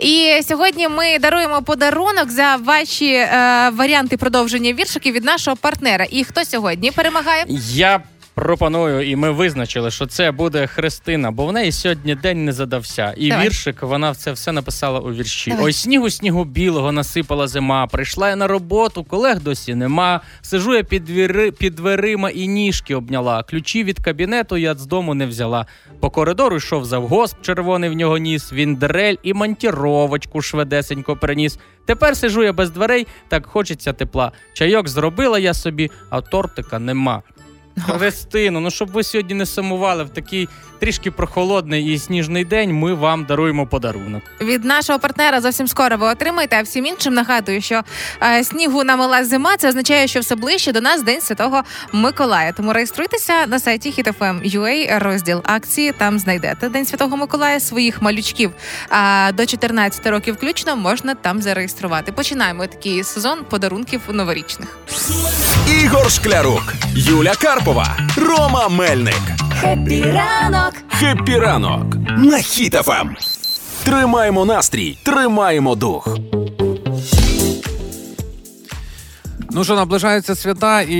І 0.00 0.40
сьогодні 0.48 0.88
ми 0.88 1.18
даруємо 1.18 1.62
подарунок 1.62 2.30
за 2.30 2.56
ваші 2.56 3.12
е, 3.12 3.70
варіанти 3.74 4.16
продовження 4.16 4.72
віршиків 4.72 5.14
від 5.14 5.24
нашого 5.24 5.56
партнера. 5.56 6.06
І 6.10 6.24
хто 6.24 6.44
сьогодні 6.44 6.90
перемагає? 6.90 7.44
Я 7.72 8.00
пропоную, 8.38 9.10
і 9.10 9.16
ми 9.16 9.30
визначили, 9.30 9.90
що 9.90 10.06
це 10.06 10.30
буде 10.30 10.66
Христина, 10.66 11.30
бо 11.30 11.46
в 11.46 11.52
неї 11.52 11.72
сьогодні 11.72 12.14
день 12.14 12.44
не 12.44 12.52
задався. 12.52 13.14
І 13.16 13.28
Давай. 13.28 13.46
віршик 13.46 13.82
вона 13.82 14.14
це 14.14 14.32
все 14.32 14.52
написала 14.52 15.00
у 15.00 15.12
вірші. 15.12 15.50
Давай. 15.50 15.64
Ой, 15.64 15.72
снігу, 15.72 16.10
снігу 16.10 16.44
білого 16.44 16.92
насипала 16.92 17.48
зима. 17.48 17.86
Прийшла 17.86 18.28
я 18.28 18.36
на 18.36 18.46
роботу, 18.46 19.04
колег 19.04 19.40
досі 19.40 19.74
нема. 19.74 20.20
Сижу 20.42 20.74
я 20.74 20.82
під, 20.82 21.04
двіри, 21.04 21.50
під 21.50 21.74
дверима 21.74 22.30
і 22.30 22.48
ніжки 22.48 22.94
обняла. 22.94 23.42
Ключі 23.42 23.84
від 23.84 23.98
кабінету 23.98 24.56
я 24.56 24.74
з 24.74 24.86
дому 24.86 25.14
не 25.14 25.26
взяла. 25.26 25.66
По 26.00 26.10
коридору 26.10 26.56
йшов 26.56 26.84
завгосп, 26.84 27.36
червоний 27.42 27.90
в 27.90 27.92
нього 27.92 28.18
ніс. 28.18 28.52
Він 28.52 28.74
дрель 28.74 29.16
і 29.22 29.34
монтіровочку 29.34 30.42
шведесенько 30.42 31.16
приніс. 31.16 31.58
Тепер 31.86 32.16
сижу 32.16 32.42
я 32.42 32.52
без 32.52 32.70
дверей, 32.70 33.06
так 33.28 33.46
хочеться 33.46 33.92
тепла. 33.92 34.32
Чайок 34.52 34.88
зробила 34.88 35.38
я 35.38 35.54
собі, 35.54 35.90
а 36.10 36.20
тортика 36.20 36.78
нема. 36.78 37.22
Христину, 37.80 38.60
ну 38.60 38.70
щоб 38.70 38.90
ви 38.90 39.02
сьогодні 39.02 39.34
не 39.34 39.46
сумували 39.46 40.04
в 40.04 40.08
такий 40.08 40.48
трішки 40.78 41.10
прохолодний 41.10 41.94
і 41.94 41.98
сніжний 41.98 42.44
день, 42.44 42.72
ми 42.72 42.94
вам 42.94 43.24
даруємо 43.24 43.66
подарунок. 43.66 44.22
Від 44.40 44.64
нашого 44.64 44.98
партнера 44.98 45.40
зовсім 45.40 45.68
скоро 45.68 45.96
ви 45.96 46.06
отримаєте. 46.06 46.58
А 46.58 46.62
всім 46.62 46.86
іншим 46.86 47.14
нагадую, 47.14 47.60
що 47.60 47.82
е, 48.22 48.44
снігу 48.44 48.84
намила 48.84 49.24
зима. 49.24 49.56
Це 49.56 49.68
означає, 49.68 50.08
що 50.08 50.20
все 50.20 50.34
ближче 50.34 50.72
до 50.72 50.80
нас 50.80 51.02
День 51.02 51.20
Святого 51.20 51.62
Миколая. 51.92 52.52
Тому 52.52 52.72
реєструйтеся 52.72 53.46
на 53.46 53.58
сайті 53.58 53.90
HitFM.ua, 53.98 54.98
розділ 54.98 55.40
акції. 55.44 55.92
Там 55.92 56.18
знайдете 56.18 56.68
День 56.68 56.86
Святого 56.86 57.16
Миколая 57.16 57.60
своїх 57.60 58.02
малючків. 58.02 58.50
А 58.88 59.30
до 59.34 59.46
14 59.46 60.06
років 60.06 60.34
включно 60.34 60.76
можна 60.76 61.14
там 61.14 61.42
зареєструвати. 61.42 62.12
Починаємо 62.12 62.66
такий 62.66 63.04
сезон 63.04 63.38
подарунків 63.50 64.00
новорічних. 64.12 64.78
Ігор 65.82 66.10
Шклярук, 66.10 66.74
Юля 66.94 67.34
Карпова, 67.68 67.96
Рома 68.16 68.68
Мельник. 68.68 69.22
Хеппі 69.60 70.02
ранок! 70.02 70.74
Хеппі 70.88 71.38
ранок 71.38 71.96
на 72.18 72.38
Хіт 72.38 72.83
FM. 72.83 73.16
Тримаємо 73.84 74.44
настрій, 74.44 74.98
тримаємо 75.02 75.74
дух. 75.74 76.18
Ну 79.50 79.64
що, 79.64 79.74
наближаються 79.74 80.34
свята, 80.34 80.82
і 80.82 80.96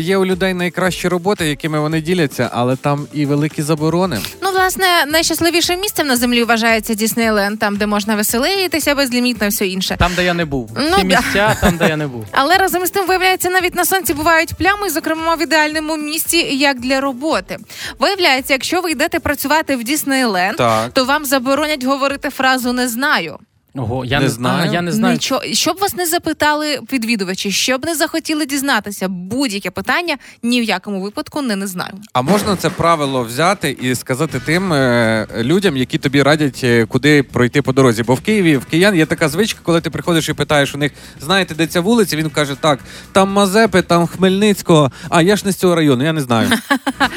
є 0.00 0.16
у 0.16 0.26
людей 0.26 0.54
найкращі 0.54 1.08
роботи, 1.08 1.48
якими 1.48 1.80
вони 1.80 2.00
діляться, 2.00 2.50
але 2.52 2.76
там 2.76 3.06
і 3.12 3.26
великі 3.26 3.62
заборони. 3.62 4.18
Ну, 4.42 4.50
власне, 4.50 4.86
найщасливішим 5.06 5.80
місцем 5.80 6.06
на 6.06 6.16
землі 6.16 6.44
вважається 6.44 6.94
Діснейленд, 6.94 7.58
там, 7.58 7.76
де 7.76 7.86
можна 7.86 8.16
веселитися 8.16 8.94
безлімітно, 8.94 9.48
все 9.48 9.66
інше. 9.66 9.96
Там, 9.98 10.12
де 10.16 10.24
я 10.24 10.34
не 10.34 10.44
був. 10.44 10.70
Ну, 10.90 10.96
Ті 10.98 11.04
місця, 11.04 11.56
там, 11.60 11.76
де 11.76 11.88
я 11.88 11.96
не 11.96 12.06
був. 12.06 12.24
Але 12.32 12.58
разом 12.58 12.86
з 12.86 12.90
тим 12.90 13.06
виявляється, 13.06 13.50
навіть 13.50 13.74
на 13.74 13.84
сонці 13.84 14.14
бувають 14.14 14.54
плями, 14.54 14.90
зокрема 14.90 15.34
в 15.34 15.42
ідеальному 15.42 15.96
місці, 15.96 16.36
як 16.36 16.80
для 16.80 17.00
роботи. 17.00 17.56
Виявляється, 17.98 18.52
якщо 18.52 18.80
ви 18.80 18.90
йдете 18.90 19.20
працювати 19.20 19.76
в 19.76 19.84
Діснейленд, 19.84 20.56
Так. 20.56 20.90
то 20.92 21.04
вам 21.04 21.24
заборонять 21.24 21.84
говорити 21.84 22.30
фразу 22.30 22.72
не 22.72 22.88
знаю. 22.88 23.38
Ого, 23.74 24.04
я 24.04 24.18
Не 24.18 24.24
не, 24.24 24.30
знаю. 24.30 24.68
А, 24.70 24.72
я 24.74 24.82
не 24.82 24.92
знаю. 24.92 25.14
Нічого, 25.14 25.42
щоб 25.52 25.78
вас 25.78 25.94
не 25.94 26.06
запитали 26.06 26.78
відвідувачі, 26.92 27.50
щоб 27.50 27.84
не 27.84 27.94
захотіли 27.94 28.46
дізнатися, 28.46 29.08
будь-яке 29.08 29.70
питання 29.70 30.16
ні 30.42 30.60
в 30.60 30.64
якому 30.64 31.00
випадку 31.02 31.42
не 31.42 31.56
не 31.56 31.66
знаю. 31.66 31.92
А 32.12 32.22
можна 32.22 32.56
це 32.56 32.70
правило 32.70 33.22
взяти 33.22 33.76
і 33.82 33.94
сказати 33.94 34.40
тим 34.46 34.72
е, 34.72 35.26
людям, 35.38 35.76
які 35.76 35.98
тобі 35.98 36.22
радять, 36.22 36.60
е, 36.64 36.86
куди 36.86 37.22
пройти 37.22 37.62
по 37.62 37.72
дорозі? 37.72 38.02
Бо 38.02 38.14
в 38.14 38.20
Києві 38.20 38.56
в 38.56 38.64
киян 38.64 38.94
є 38.96 39.06
така 39.06 39.28
звичка, 39.28 39.60
коли 39.62 39.80
ти 39.80 39.90
приходиш 39.90 40.28
і 40.28 40.32
питаєш 40.32 40.74
у 40.74 40.78
них, 40.78 40.92
знаєте, 41.20 41.54
де 41.54 41.66
ця 41.66 41.80
вулиця? 41.80 42.16
Він 42.16 42.30
каже, 42.30 42.54
так, 42.60 42.78
там 43.12 43.32
Мазепи, 43.32 43.82
там 43.82 44.06
Хмельницького. 44.06 44.90
А 45.08 45.22
я 45.22 45.36
ж 45.36 45.42
не 45.46 45.52
з 45.52 45.56
цього 45.56 45.74
району, 45.74 46.04
я 46.04 46.12
не 46.12 46.20
знаю. 46.20 46.48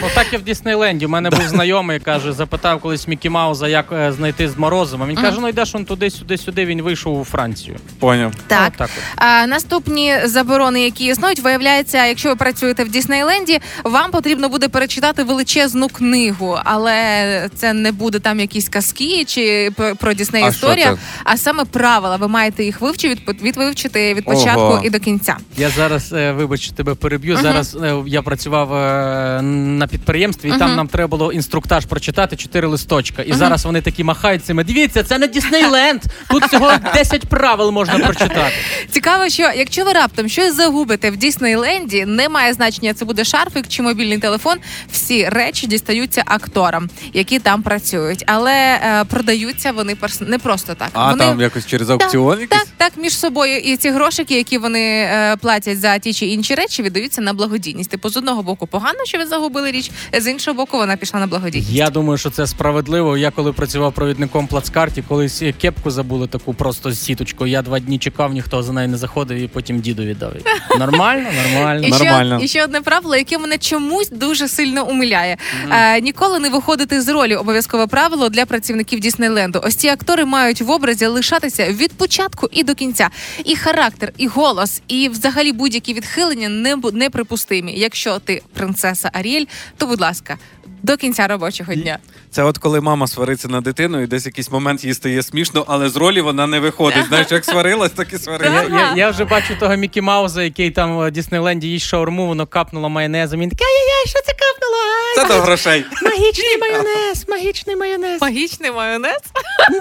Ну 0.02 0.08
так 0.16 0.34
і 0.34 0.38
в 0.38 0.44
Діснейленді. 0.44 1.06
У 1.06 1.10
мене 1.10 1.30
був 1.30 1.48
знайомий, 1.48 2.00
каже, 2.00 2.34
запитав 2.34 2.80
колись 2.80 3.08
Мікі 3.08 3.30
Мауза, 3.30 3.68
як 3.68 3.86
е, 3.92 4.12
знайти 4.12 4.50
з 4.50 4.58
Морозом. 4.58 5.08
Він 5.08 5.16
каже: 5.16 5.38
ну 5.42 5.48
йдеш 5.50 5.76
он 5.76 5.86
туди, 5.86 6.10
сюди, 6.10 6.38
сюди. 6.46 6.66
Він 6.66 6.82
вийшов 6.82 7.20
у 7.20 7.24
Францію. 7.24 7.78
Поняв. 8.00 8.34
Так. 8.48 8.72
Ну, 8.72 8.76
так. 8.78 8.90
А, 9.16 9.48
наступні 9.48 10.16
заборони, 10.26 10.84
які 10.84 11.06
існують, 11.06 11.40
виявляється, 11.40 12.06
якщо 12.06 12.30
ви 12.30 12.36
працюєте 12.36 12.84
в 12.84 12.90
Діснейленді, 12.90 13.60
вам 13.84 14.12
потрібно 14.12 14.50
буде 14.50 14.68
перечитати 14.68 15.24
величезну 15.24 15.88
книгу, 15.88 16.60
але 16.64 17.50
це 17.56 17.74
не 17.74 17.92
буде 17.92 18.20
там 18.20 18.40
якісь 18.40 18.70
казки 18.70 19.26
чи 19.26 19.72
про 20.00 20.14
Дісней 20.14 20.50
історія, 20.50 20.98
а 21.24 21.38
саме 21.38 21.66
правила. 21.66 22.16
Ви 22.16 22.28
маєте 22.28 22.64
їх 22.64 22.82
вивчити 22.82 23.22
від, 23.28 23.42
від 23.42 23.58
вивчити 23.58 24.14
від 24.14 24.26
початку 24.26 24.62
Ого. 24.62 24.82
і 24.84 24.90
до 24.90 25.00
кінця. 25.00 25.38
Я 25.58 25.70
зараз, 25.70 26.14
е, 26.14 26.32
вибач, 26.32 26.70
тебе 26.70 26.96
переб'ю. 26.96 27.38
Зараз 27.38 27.76
е, 27.84 27.96
я 28.08 28.22
працював 28.22 28.74
е, 28.74 29.42
на 29.42 29.88
підприємстві, 29.88 30.50
і 30.56 30.58
там 30.60 30.76
нам 30.76 30.88
треба 30.88 31.08
було 31.08 31.32
інструктаж 31.32 31.86
прочитати 31.86 32.36
чотири 32.36 32.68
листочка. 32.68 33.22
І 33.22 33.34
зараз 33.34 33.66
вони 33.66 33.82
такі 33.82 34.04
махають 34.04 34.46
цими. 34.46 34.64
Дивіться, 34.64 35.04
це 35.04 35.18
не 35.18 35.28
Діснейленд. 35.28 36.02
Тут 36.34 36.44
всього 36.48 36.72
10 36.94 37.26
правил 37.26 37.72
можна 37.72 38.00
прочитати. 38.00 38.52
Цікаво, 38.92 39.30
що 39.30 39.44
якщо 39.56 39.86
ви 39.86 39.94
раптом 39.94 40.30
щось 40.30 40.56
загубите 40.56 41.12
в 41.12 41.18
Діснейленді, 41.18 42.06
не 42.06 42.30
має 42.30 42.54
значення, 42.54 42.94
це 42.94 43.06
буде 43.06 43.24
шарфик 43.24 43.68
чи 43.68 43.82
мобільний 43.82 44.18
телефон. 44.18 44.58
Всі 44.92 45.30
речі 45.30 45.68
дістаються 45.68 46.24
акторам, 46.26 46.90
які 47.14 47.40
там 47.40 47.62
працюють, 47.64 48.24
але 48.28 48.54
е, 48.54 49.04
продаються 49.10 49.72
вони 49.72 49.94
перс- 49.94 50.30
не 50.30 50.38
просто 50.40 50.74
так. 50.76 50.90
А 50.94 51.10
вони 51.12 51.20
там 51.26 51.42
якось 51.42 51.66
через 51.68 51.90
аукціон 51.90 52.40
якийсь? 52.40 52.50
Так, 52.62 52.68
так, 52.78 52.92
між 52.98 53.18
собою. 53.18 53.58
І 53.58 53.78
ці 53.78 53.90
грошики, 53.90 54.38
які 54.38 54.58
вони 54.58 54.80
е, 54.82 55.36
платять 55.42 55.80
за 55.80 55.98
ті 56.00 56.14
чи 56.14 56.26
інші 56.26 56.56
речі, 56.56 56.84
віддаються 56.84 57.22
на 57.22 57.34
благодійність. 57.34 57.90
Типу, 57.90 58.10
з 58.10 58.18
одного 58.18 58.44
боку 58.44 58.68
погано, 58.68 59.00
що 59.06 59.18
ви 59.18 59.26
загубили 59.26 59.72
річ, 59.72 59.92
з 60.20 60.32
іншого 60.32 60.56
боку, 60.58 60.78
вона 60.78 60.96
пішла 60.96 61.20
на 61.20 61.28
благодійність. 61.28 61.72
Я 61.72 61.90
думаю, 61.90 62.18
що 62.18 62.30
це 62.30 62.48
справедливо. 62.48 63.18
Я 63.18 63.32
коли 63.32 63.54
працював 63.54 63.94
провідником 63.94 64.48
плацкарті, 64.48 65.02
колись 65.08 65.44
кепку 65.62 65.92
забули 65.92 66.23
таку 66.28 66.54
просто 66.54 66.94
сіткою. 66.94 67.52
Я 67.52 67.62
два 67.62 67.80
дні 67.80 67.98
чекав, 68.00 68.34
ніхто 68.34 68.64
за 68.64 68.74
нею 68.74 68.88
не 68.90 68.98
заходив, 68.98 69.38
і 69.38 69.48
потім 69.48 69.80
діду 69.80 70.04
віддав. 70.04 70.34
Нормально, 70.80 71.30
нормально. 71.54 71.88
І 71.88 71.92
Нормально. 71.92 72.38
ще, 72.38 72.46
і 72.46 72.48
ще 72.48 72.64
одне 72.64 72.82
правило, 72.82 73.16
яке 73.16 73.38
мене 73.38 73.58
чомусь 73.58 74.10
дуже 74.10 74.48
сильно 74.48 74.90
умиляє. 74.90 75.38
Е, 75.72 76.02
ніколи 76.02 76.40
не 76.40 76.50
виходити 76.50 77.02
з 77.02 77.10
ролі 77.10 77.36
обов'язкове 77.36 77.88
правило 77.88 78.30
для 78.30 78.46
працівників 78.46 79.00
Діснейленду. 79.00 79.62
Ось 79.64 79.76
ці 79.76 79.88
актори 79.88 80.26
мають 80.26 80.62
в 80.62 80.72
образі 80.72 81.06
лишатися 81.06 81.72
від 81.72 81.92
початку 81.94 82.50
і 82.52 82.64
до 82.64 82.76
кінця. 82.76 83.10
І 83.46 83.56
характер, 83.56 84.14
і 84.18 84.28
голос, 84.28 84.82
і 84.88 85.10
взагалі 85.10 85.52
будь-які 85.52 85.94
відхилення 85.94 86.50
не 86.50 86.76
неприпустимі. 86.76 87.74
Якщо 87.78 88.20
ти 88.20 88.42
принцеса 88.54 89.10
Аріель, 89.14 89.46
то 89.78 89.88
будь 89.88 90.02
ласка. 90.02 90.38
До 90.84 90.98
кінця 90.98 91.28
робочого 91.28 91.74
дня. 91.76 91.98
Це 92.32 92.44
от 92.44 92.58
коли 92.58 92.82
мама 92.82 93.08
свариться 93.08 93.48
на 93.48 93.62
дитину, 93.62 94.02
і 94.02 94.08
десь 94.08 94.26
якийсь 94.26 94.52
момент 94.52 94.84
їй 94.84 94.94
стає 94.94 95.24
смішно, 95.24 95.66
але 95.68 95.90
з 95.90 95.96
ролі 95.96 96.22
вона 96.22 96.48
не 96.48 96.60
виходить. 96.60 97.06
Знаєш, 97.08 97.28
як 97.32 97.46
сварилась, 97.46 97.92
так 97.92 98.08
і 98.10 98.14
Я, 98.14 98.20
сварилась. 98.20 98.68
я, 98.72 98.94
я 98.96 99.10
вже 99.10 99.26
бачу 99.26 99.56
того 99.60 99.76
Мікі 99.76 100.02
Мауза, 100.02 100.44
який 100.44 100.72
там 100.72 100.98
в 100.98 101.12
Діснейленді 101.12 101.68
їсть 101.68 101.86
шаурму, 101.86 102.28
воно 102.28 102.48
капнуло 102.48 102.90
майонезом. 102.90 103.40
Він 103.40 103.50
такий, 103.50 103.68
ай-яй, 103.68 104.08
що 104.08 104.20
це 104.26 104.32
капнуло? 104.34 104.78
Ай, 105.18 105.28
Це 105.28 105.34
до 105.36 105.42
грошей. 105.42 105.86
Магічний 106.04 106.58
майонез, 106.62 107.26
магічний 107.30 107.76
майонез. 107.76 108.22
Магічний 108.22 108.72
майонез. 108.72 109.20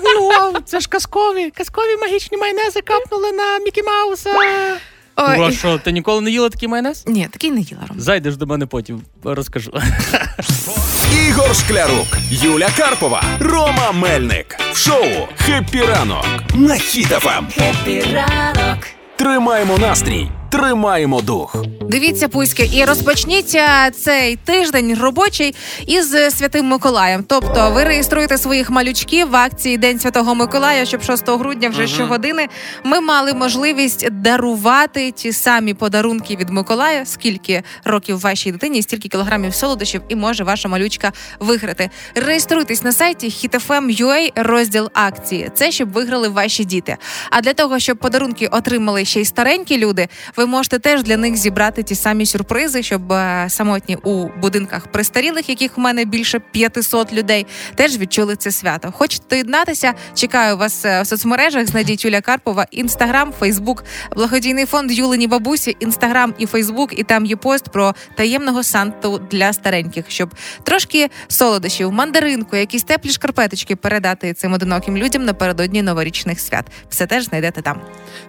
Ну, 0.05 0.53
це 0.65 0.81
ж 0.81 0.89
казкові, 0.89 1.51
казкові 1.51 1.97
магічні 2.01 2.39
майонези 2.39 2.81
капнули 2.81 3.33
на 3.33 3.59
Мікі 3.59 3.83
Мауса. 3.83 4.31
Ой. 4.37 5.37
Ну, 5.39 5.45
а 5.45 5.53
що, 5.53 5.79
ти 5.79 5.93
ніколи 5.93 6.21
не 6.21 6.31
їла 6.31 6.49
такий 6.49 6.69
майонез? 6.69 7.05
Ні, 7.07 7.29
такий 7.31 7.51
не 7.51 7.61
їла 7.61 7.81
Ром. 7.89 8.01
Зайдеш 8.01 8.37
до 8.37 8.47
мене 8.47 8.67
потім, 8.67 9.03
розкажу. 9.25 9.73
Ігор 11.13 11.55
Шклярук, 11.57 12.07
Юля 12.31 12.69
Карпова, 12.77 13.23
Рома 13.41 13.93
Мельник. 13.93 14.57
В 14.73 14.77
шоу 14.77 15.29
«Хеппі 15.37 15.81
ранок» 15.83 16.27
на 16.55 16.75
Хіт 16.75 17.17
FM. 17.17 17.49
Хеппі 17.55 18.05
ранок! 18.15 18.79
Тримаємо 19.17 19.79
настрій, 19.79 20.29
тримаємо 20.53 21.21
дух. 21.21 21.57
Дивіться, 21.81 22.29
пуськи, 22.29 22.71
і 22.73 22.85
розпочніться 22.85 23.91
цей 23.91 24.37
тиждень 24.37 24.99
робочий 25.01 25.55
із 25.87 26.11
святим 26.11 26.67
Миколаєм. 26.67 27.25
Тобто, 27.29 27.71
ви 27.71 27.85
реєструєте 27.85 28.39
своїх 28.39 28.71
малючків 28.71 29.31
в 29.31 29.37
акції 29.37 29.79
День 29.79 29.99
Святого 29.99 30.35
Миколая, 30.35 30.85
щоб 30.85 31.03
6 31.03 31.29
грудня 31.29 31.69
вже 31.69 31.87
щогодини 31.87 32.49
ми 32.85 33.01
мали 33.01 33.35
можливість 33.35 34.11
дарувати 34.11 35.11
ті 35.11 35.33
самі 35.33 35.75
подарунки 35.75 36.37
від 36.37 36.51
Миколая. 36.51 37.07
Скільки 37.07 37.63
років 37.85 38.21
вашій 38.21 38.53
дитині, 38.53 38.83
стільки 38.83 39.09
кілограмів 39.09 39.55
солодощів 39.55 40.03
і 40.09 40.17
може 40.17 40.45
ваша 40.45 40.69
малючка 40.69 41.13
виграти. 41.41 41.91
Реєструйтесь 42.15 42.83
на 42.83 42.93
сайті 42.93 43.29
hitfm.ua, 43.29 44.33
розділ 44.37 44.91
акції. 44.95 45.51
Це 45.55 45.73
щоб 45.73 45.93
виграли 45.93 46.29
ваші 46.29 46.65
діти. 46.65 46.97
А 47.31 47.41
для 47.41 47.55
того, 47.55 47.79
щоб 47.79 47.99
подарунки 47.99 48.47
отримали 48.47 49.05
ще 49.05 49.21
й 49.21 49.25
старенькі 49.25 49.79
люди, 49.79 50.09
ви 50.37 50.42
ви 50.43 50.47
можете 50.47 50.79
теж 50.79 51.03
для 51.03 51.17
них 51.17 51.37
зібрати 51.37 51.83
ті 51.83 51.95
самі 51.95 52.27
сюрпризи, 52.27 52.83
щоб 52.83 53.13
е, 53.13 53.47
самотні 53.49 53.97
у 53.97 54.29
будинках 54.41 54.87
престарілих, 54.87 55.49
яких 55.49 55.77
в 55.77 55.81
мене 55.81 56.05
більше 56.05 56.39
500 56.39 57.13
людей, 57.13 57.47
теж 57.75 57.99
відчули 57.99 58.37
це 58.37 58.51
свято. 58.51 58.93
Хочете 58.93 59.25
доєднатися? 59.31 59.95
Чекаю 60.15 60.57
вас 60.57 60.85
е, 60.85 61.03
в 61.03 61.07
соцмережах. 61.07 61.67
Знайдіть 61.67 62.05
Юля 62.05 62.21
Карпова, 62.21 62.67
інстаграм, 62.71 63.33
Фейсбук, 63.41 63.85
благодійний 64.17 64.67
фонд 64.67 64.93
Юлині 64.93 65.27
бабусі, 65.27 65.77
інстаграм 65.81 66.35
і 66.39 66.47
Фейсбук. 66.47 66.99
І 66.99 67.03
там 67.03 67.27
є 67.27 67.37
пост 67.37 67.69
про 67.69 67.95
таємного 68.17 68.63
санту 68.63 69.21
для 69.31 69.53
стареньких, 69.53 70.05
щоб 70.09 70.35
трошки 70.63 71.11
солодощів, 71.29 71.93
мандаринку, 71.93 72.57
якісь 72.57 72.83
теплі 72.83 73.11
шкарпеточки 73.11 73.77
передати 73.77 74.35
цим 74.35 74.53
одиноким 74.53 74.97
людям 74.97 75.25
напередодні 75.25 75.83
новорічних 75.83 76.41
свят. 76.41 76.67
Все 76.89 77.07
теж 77.07 77.25
знайдете 77.25 77.63
там. 77.63 77.81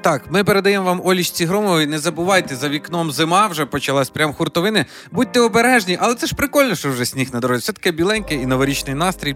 Так, 0.01 0.22
ми 0.32 0.43
передаємо 0.43 0.86
вам 0.86 1.01
Олічці 1.05 1.45
Громовій. 1.45 1.86
Не 1.86 1.99
забувайте, 2.04 2.56
за 2.56 2.70
вікном 2.70 3.12
зима 3.12 3.47
вже 3.47 3.66
почалась 3.66 4.10
прям 4.10 4.34
хуртовини. 4.34 4.86
Будьте 5.12 5.39
обережні, 5.39 5.97
але 6.01 6.16
це 6.16 6.28
ж 6.28 6.36
прикольно, 6.36 6.76
що 6.76 6.91
вже 6.91 7.06
сніг 7.06 7.34
на 7.34 7.39
дорозі. 7.39 7.62
Все 7.62 7.74
таке 7.74 7.91
біленьке 7.91 8.36
і 8.36 8.45
новорічний 8.45 8.95
настрій. 8.95 9.36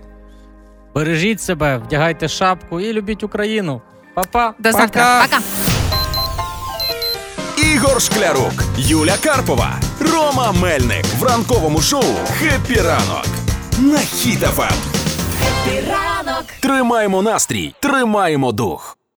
Бережіть 0.95 1.41
себе, 1.41 1.77
вдягайте 1.77 2.27
шапку 2.27 2.79
і 2.79 2.93
любіть 2.93 3.23
Україну. 3.23 3.81
Па-па! 4.13 4.53
До 4.59 4.71
завтра. 4.71 5.21
Пока. 5.21 5.37
Пока. 5.37 5.43
Ігор 7.73 8.01
Шклярук, 8.01 8.53
Юля 8.77 9.15
Карпова, 9.23 9.79
Рома 9.99 10.51
Мельник 10.51 11.05
в 11.19 11.23
ранковому 11.23 11.81
шоу 11.81 12.03
«Хеппі 12.39 12.81
ранок» 12.81 13.25
на 13.79 13.97
Хіт 13.97 14.41
FM. 14.41 14.73
Ранок. 15.89 16.45
Тримаємо 16.59 17.21
настрій, 17.21 17.75
тримаємо 17.79 18.51
дух. 18.51 18.97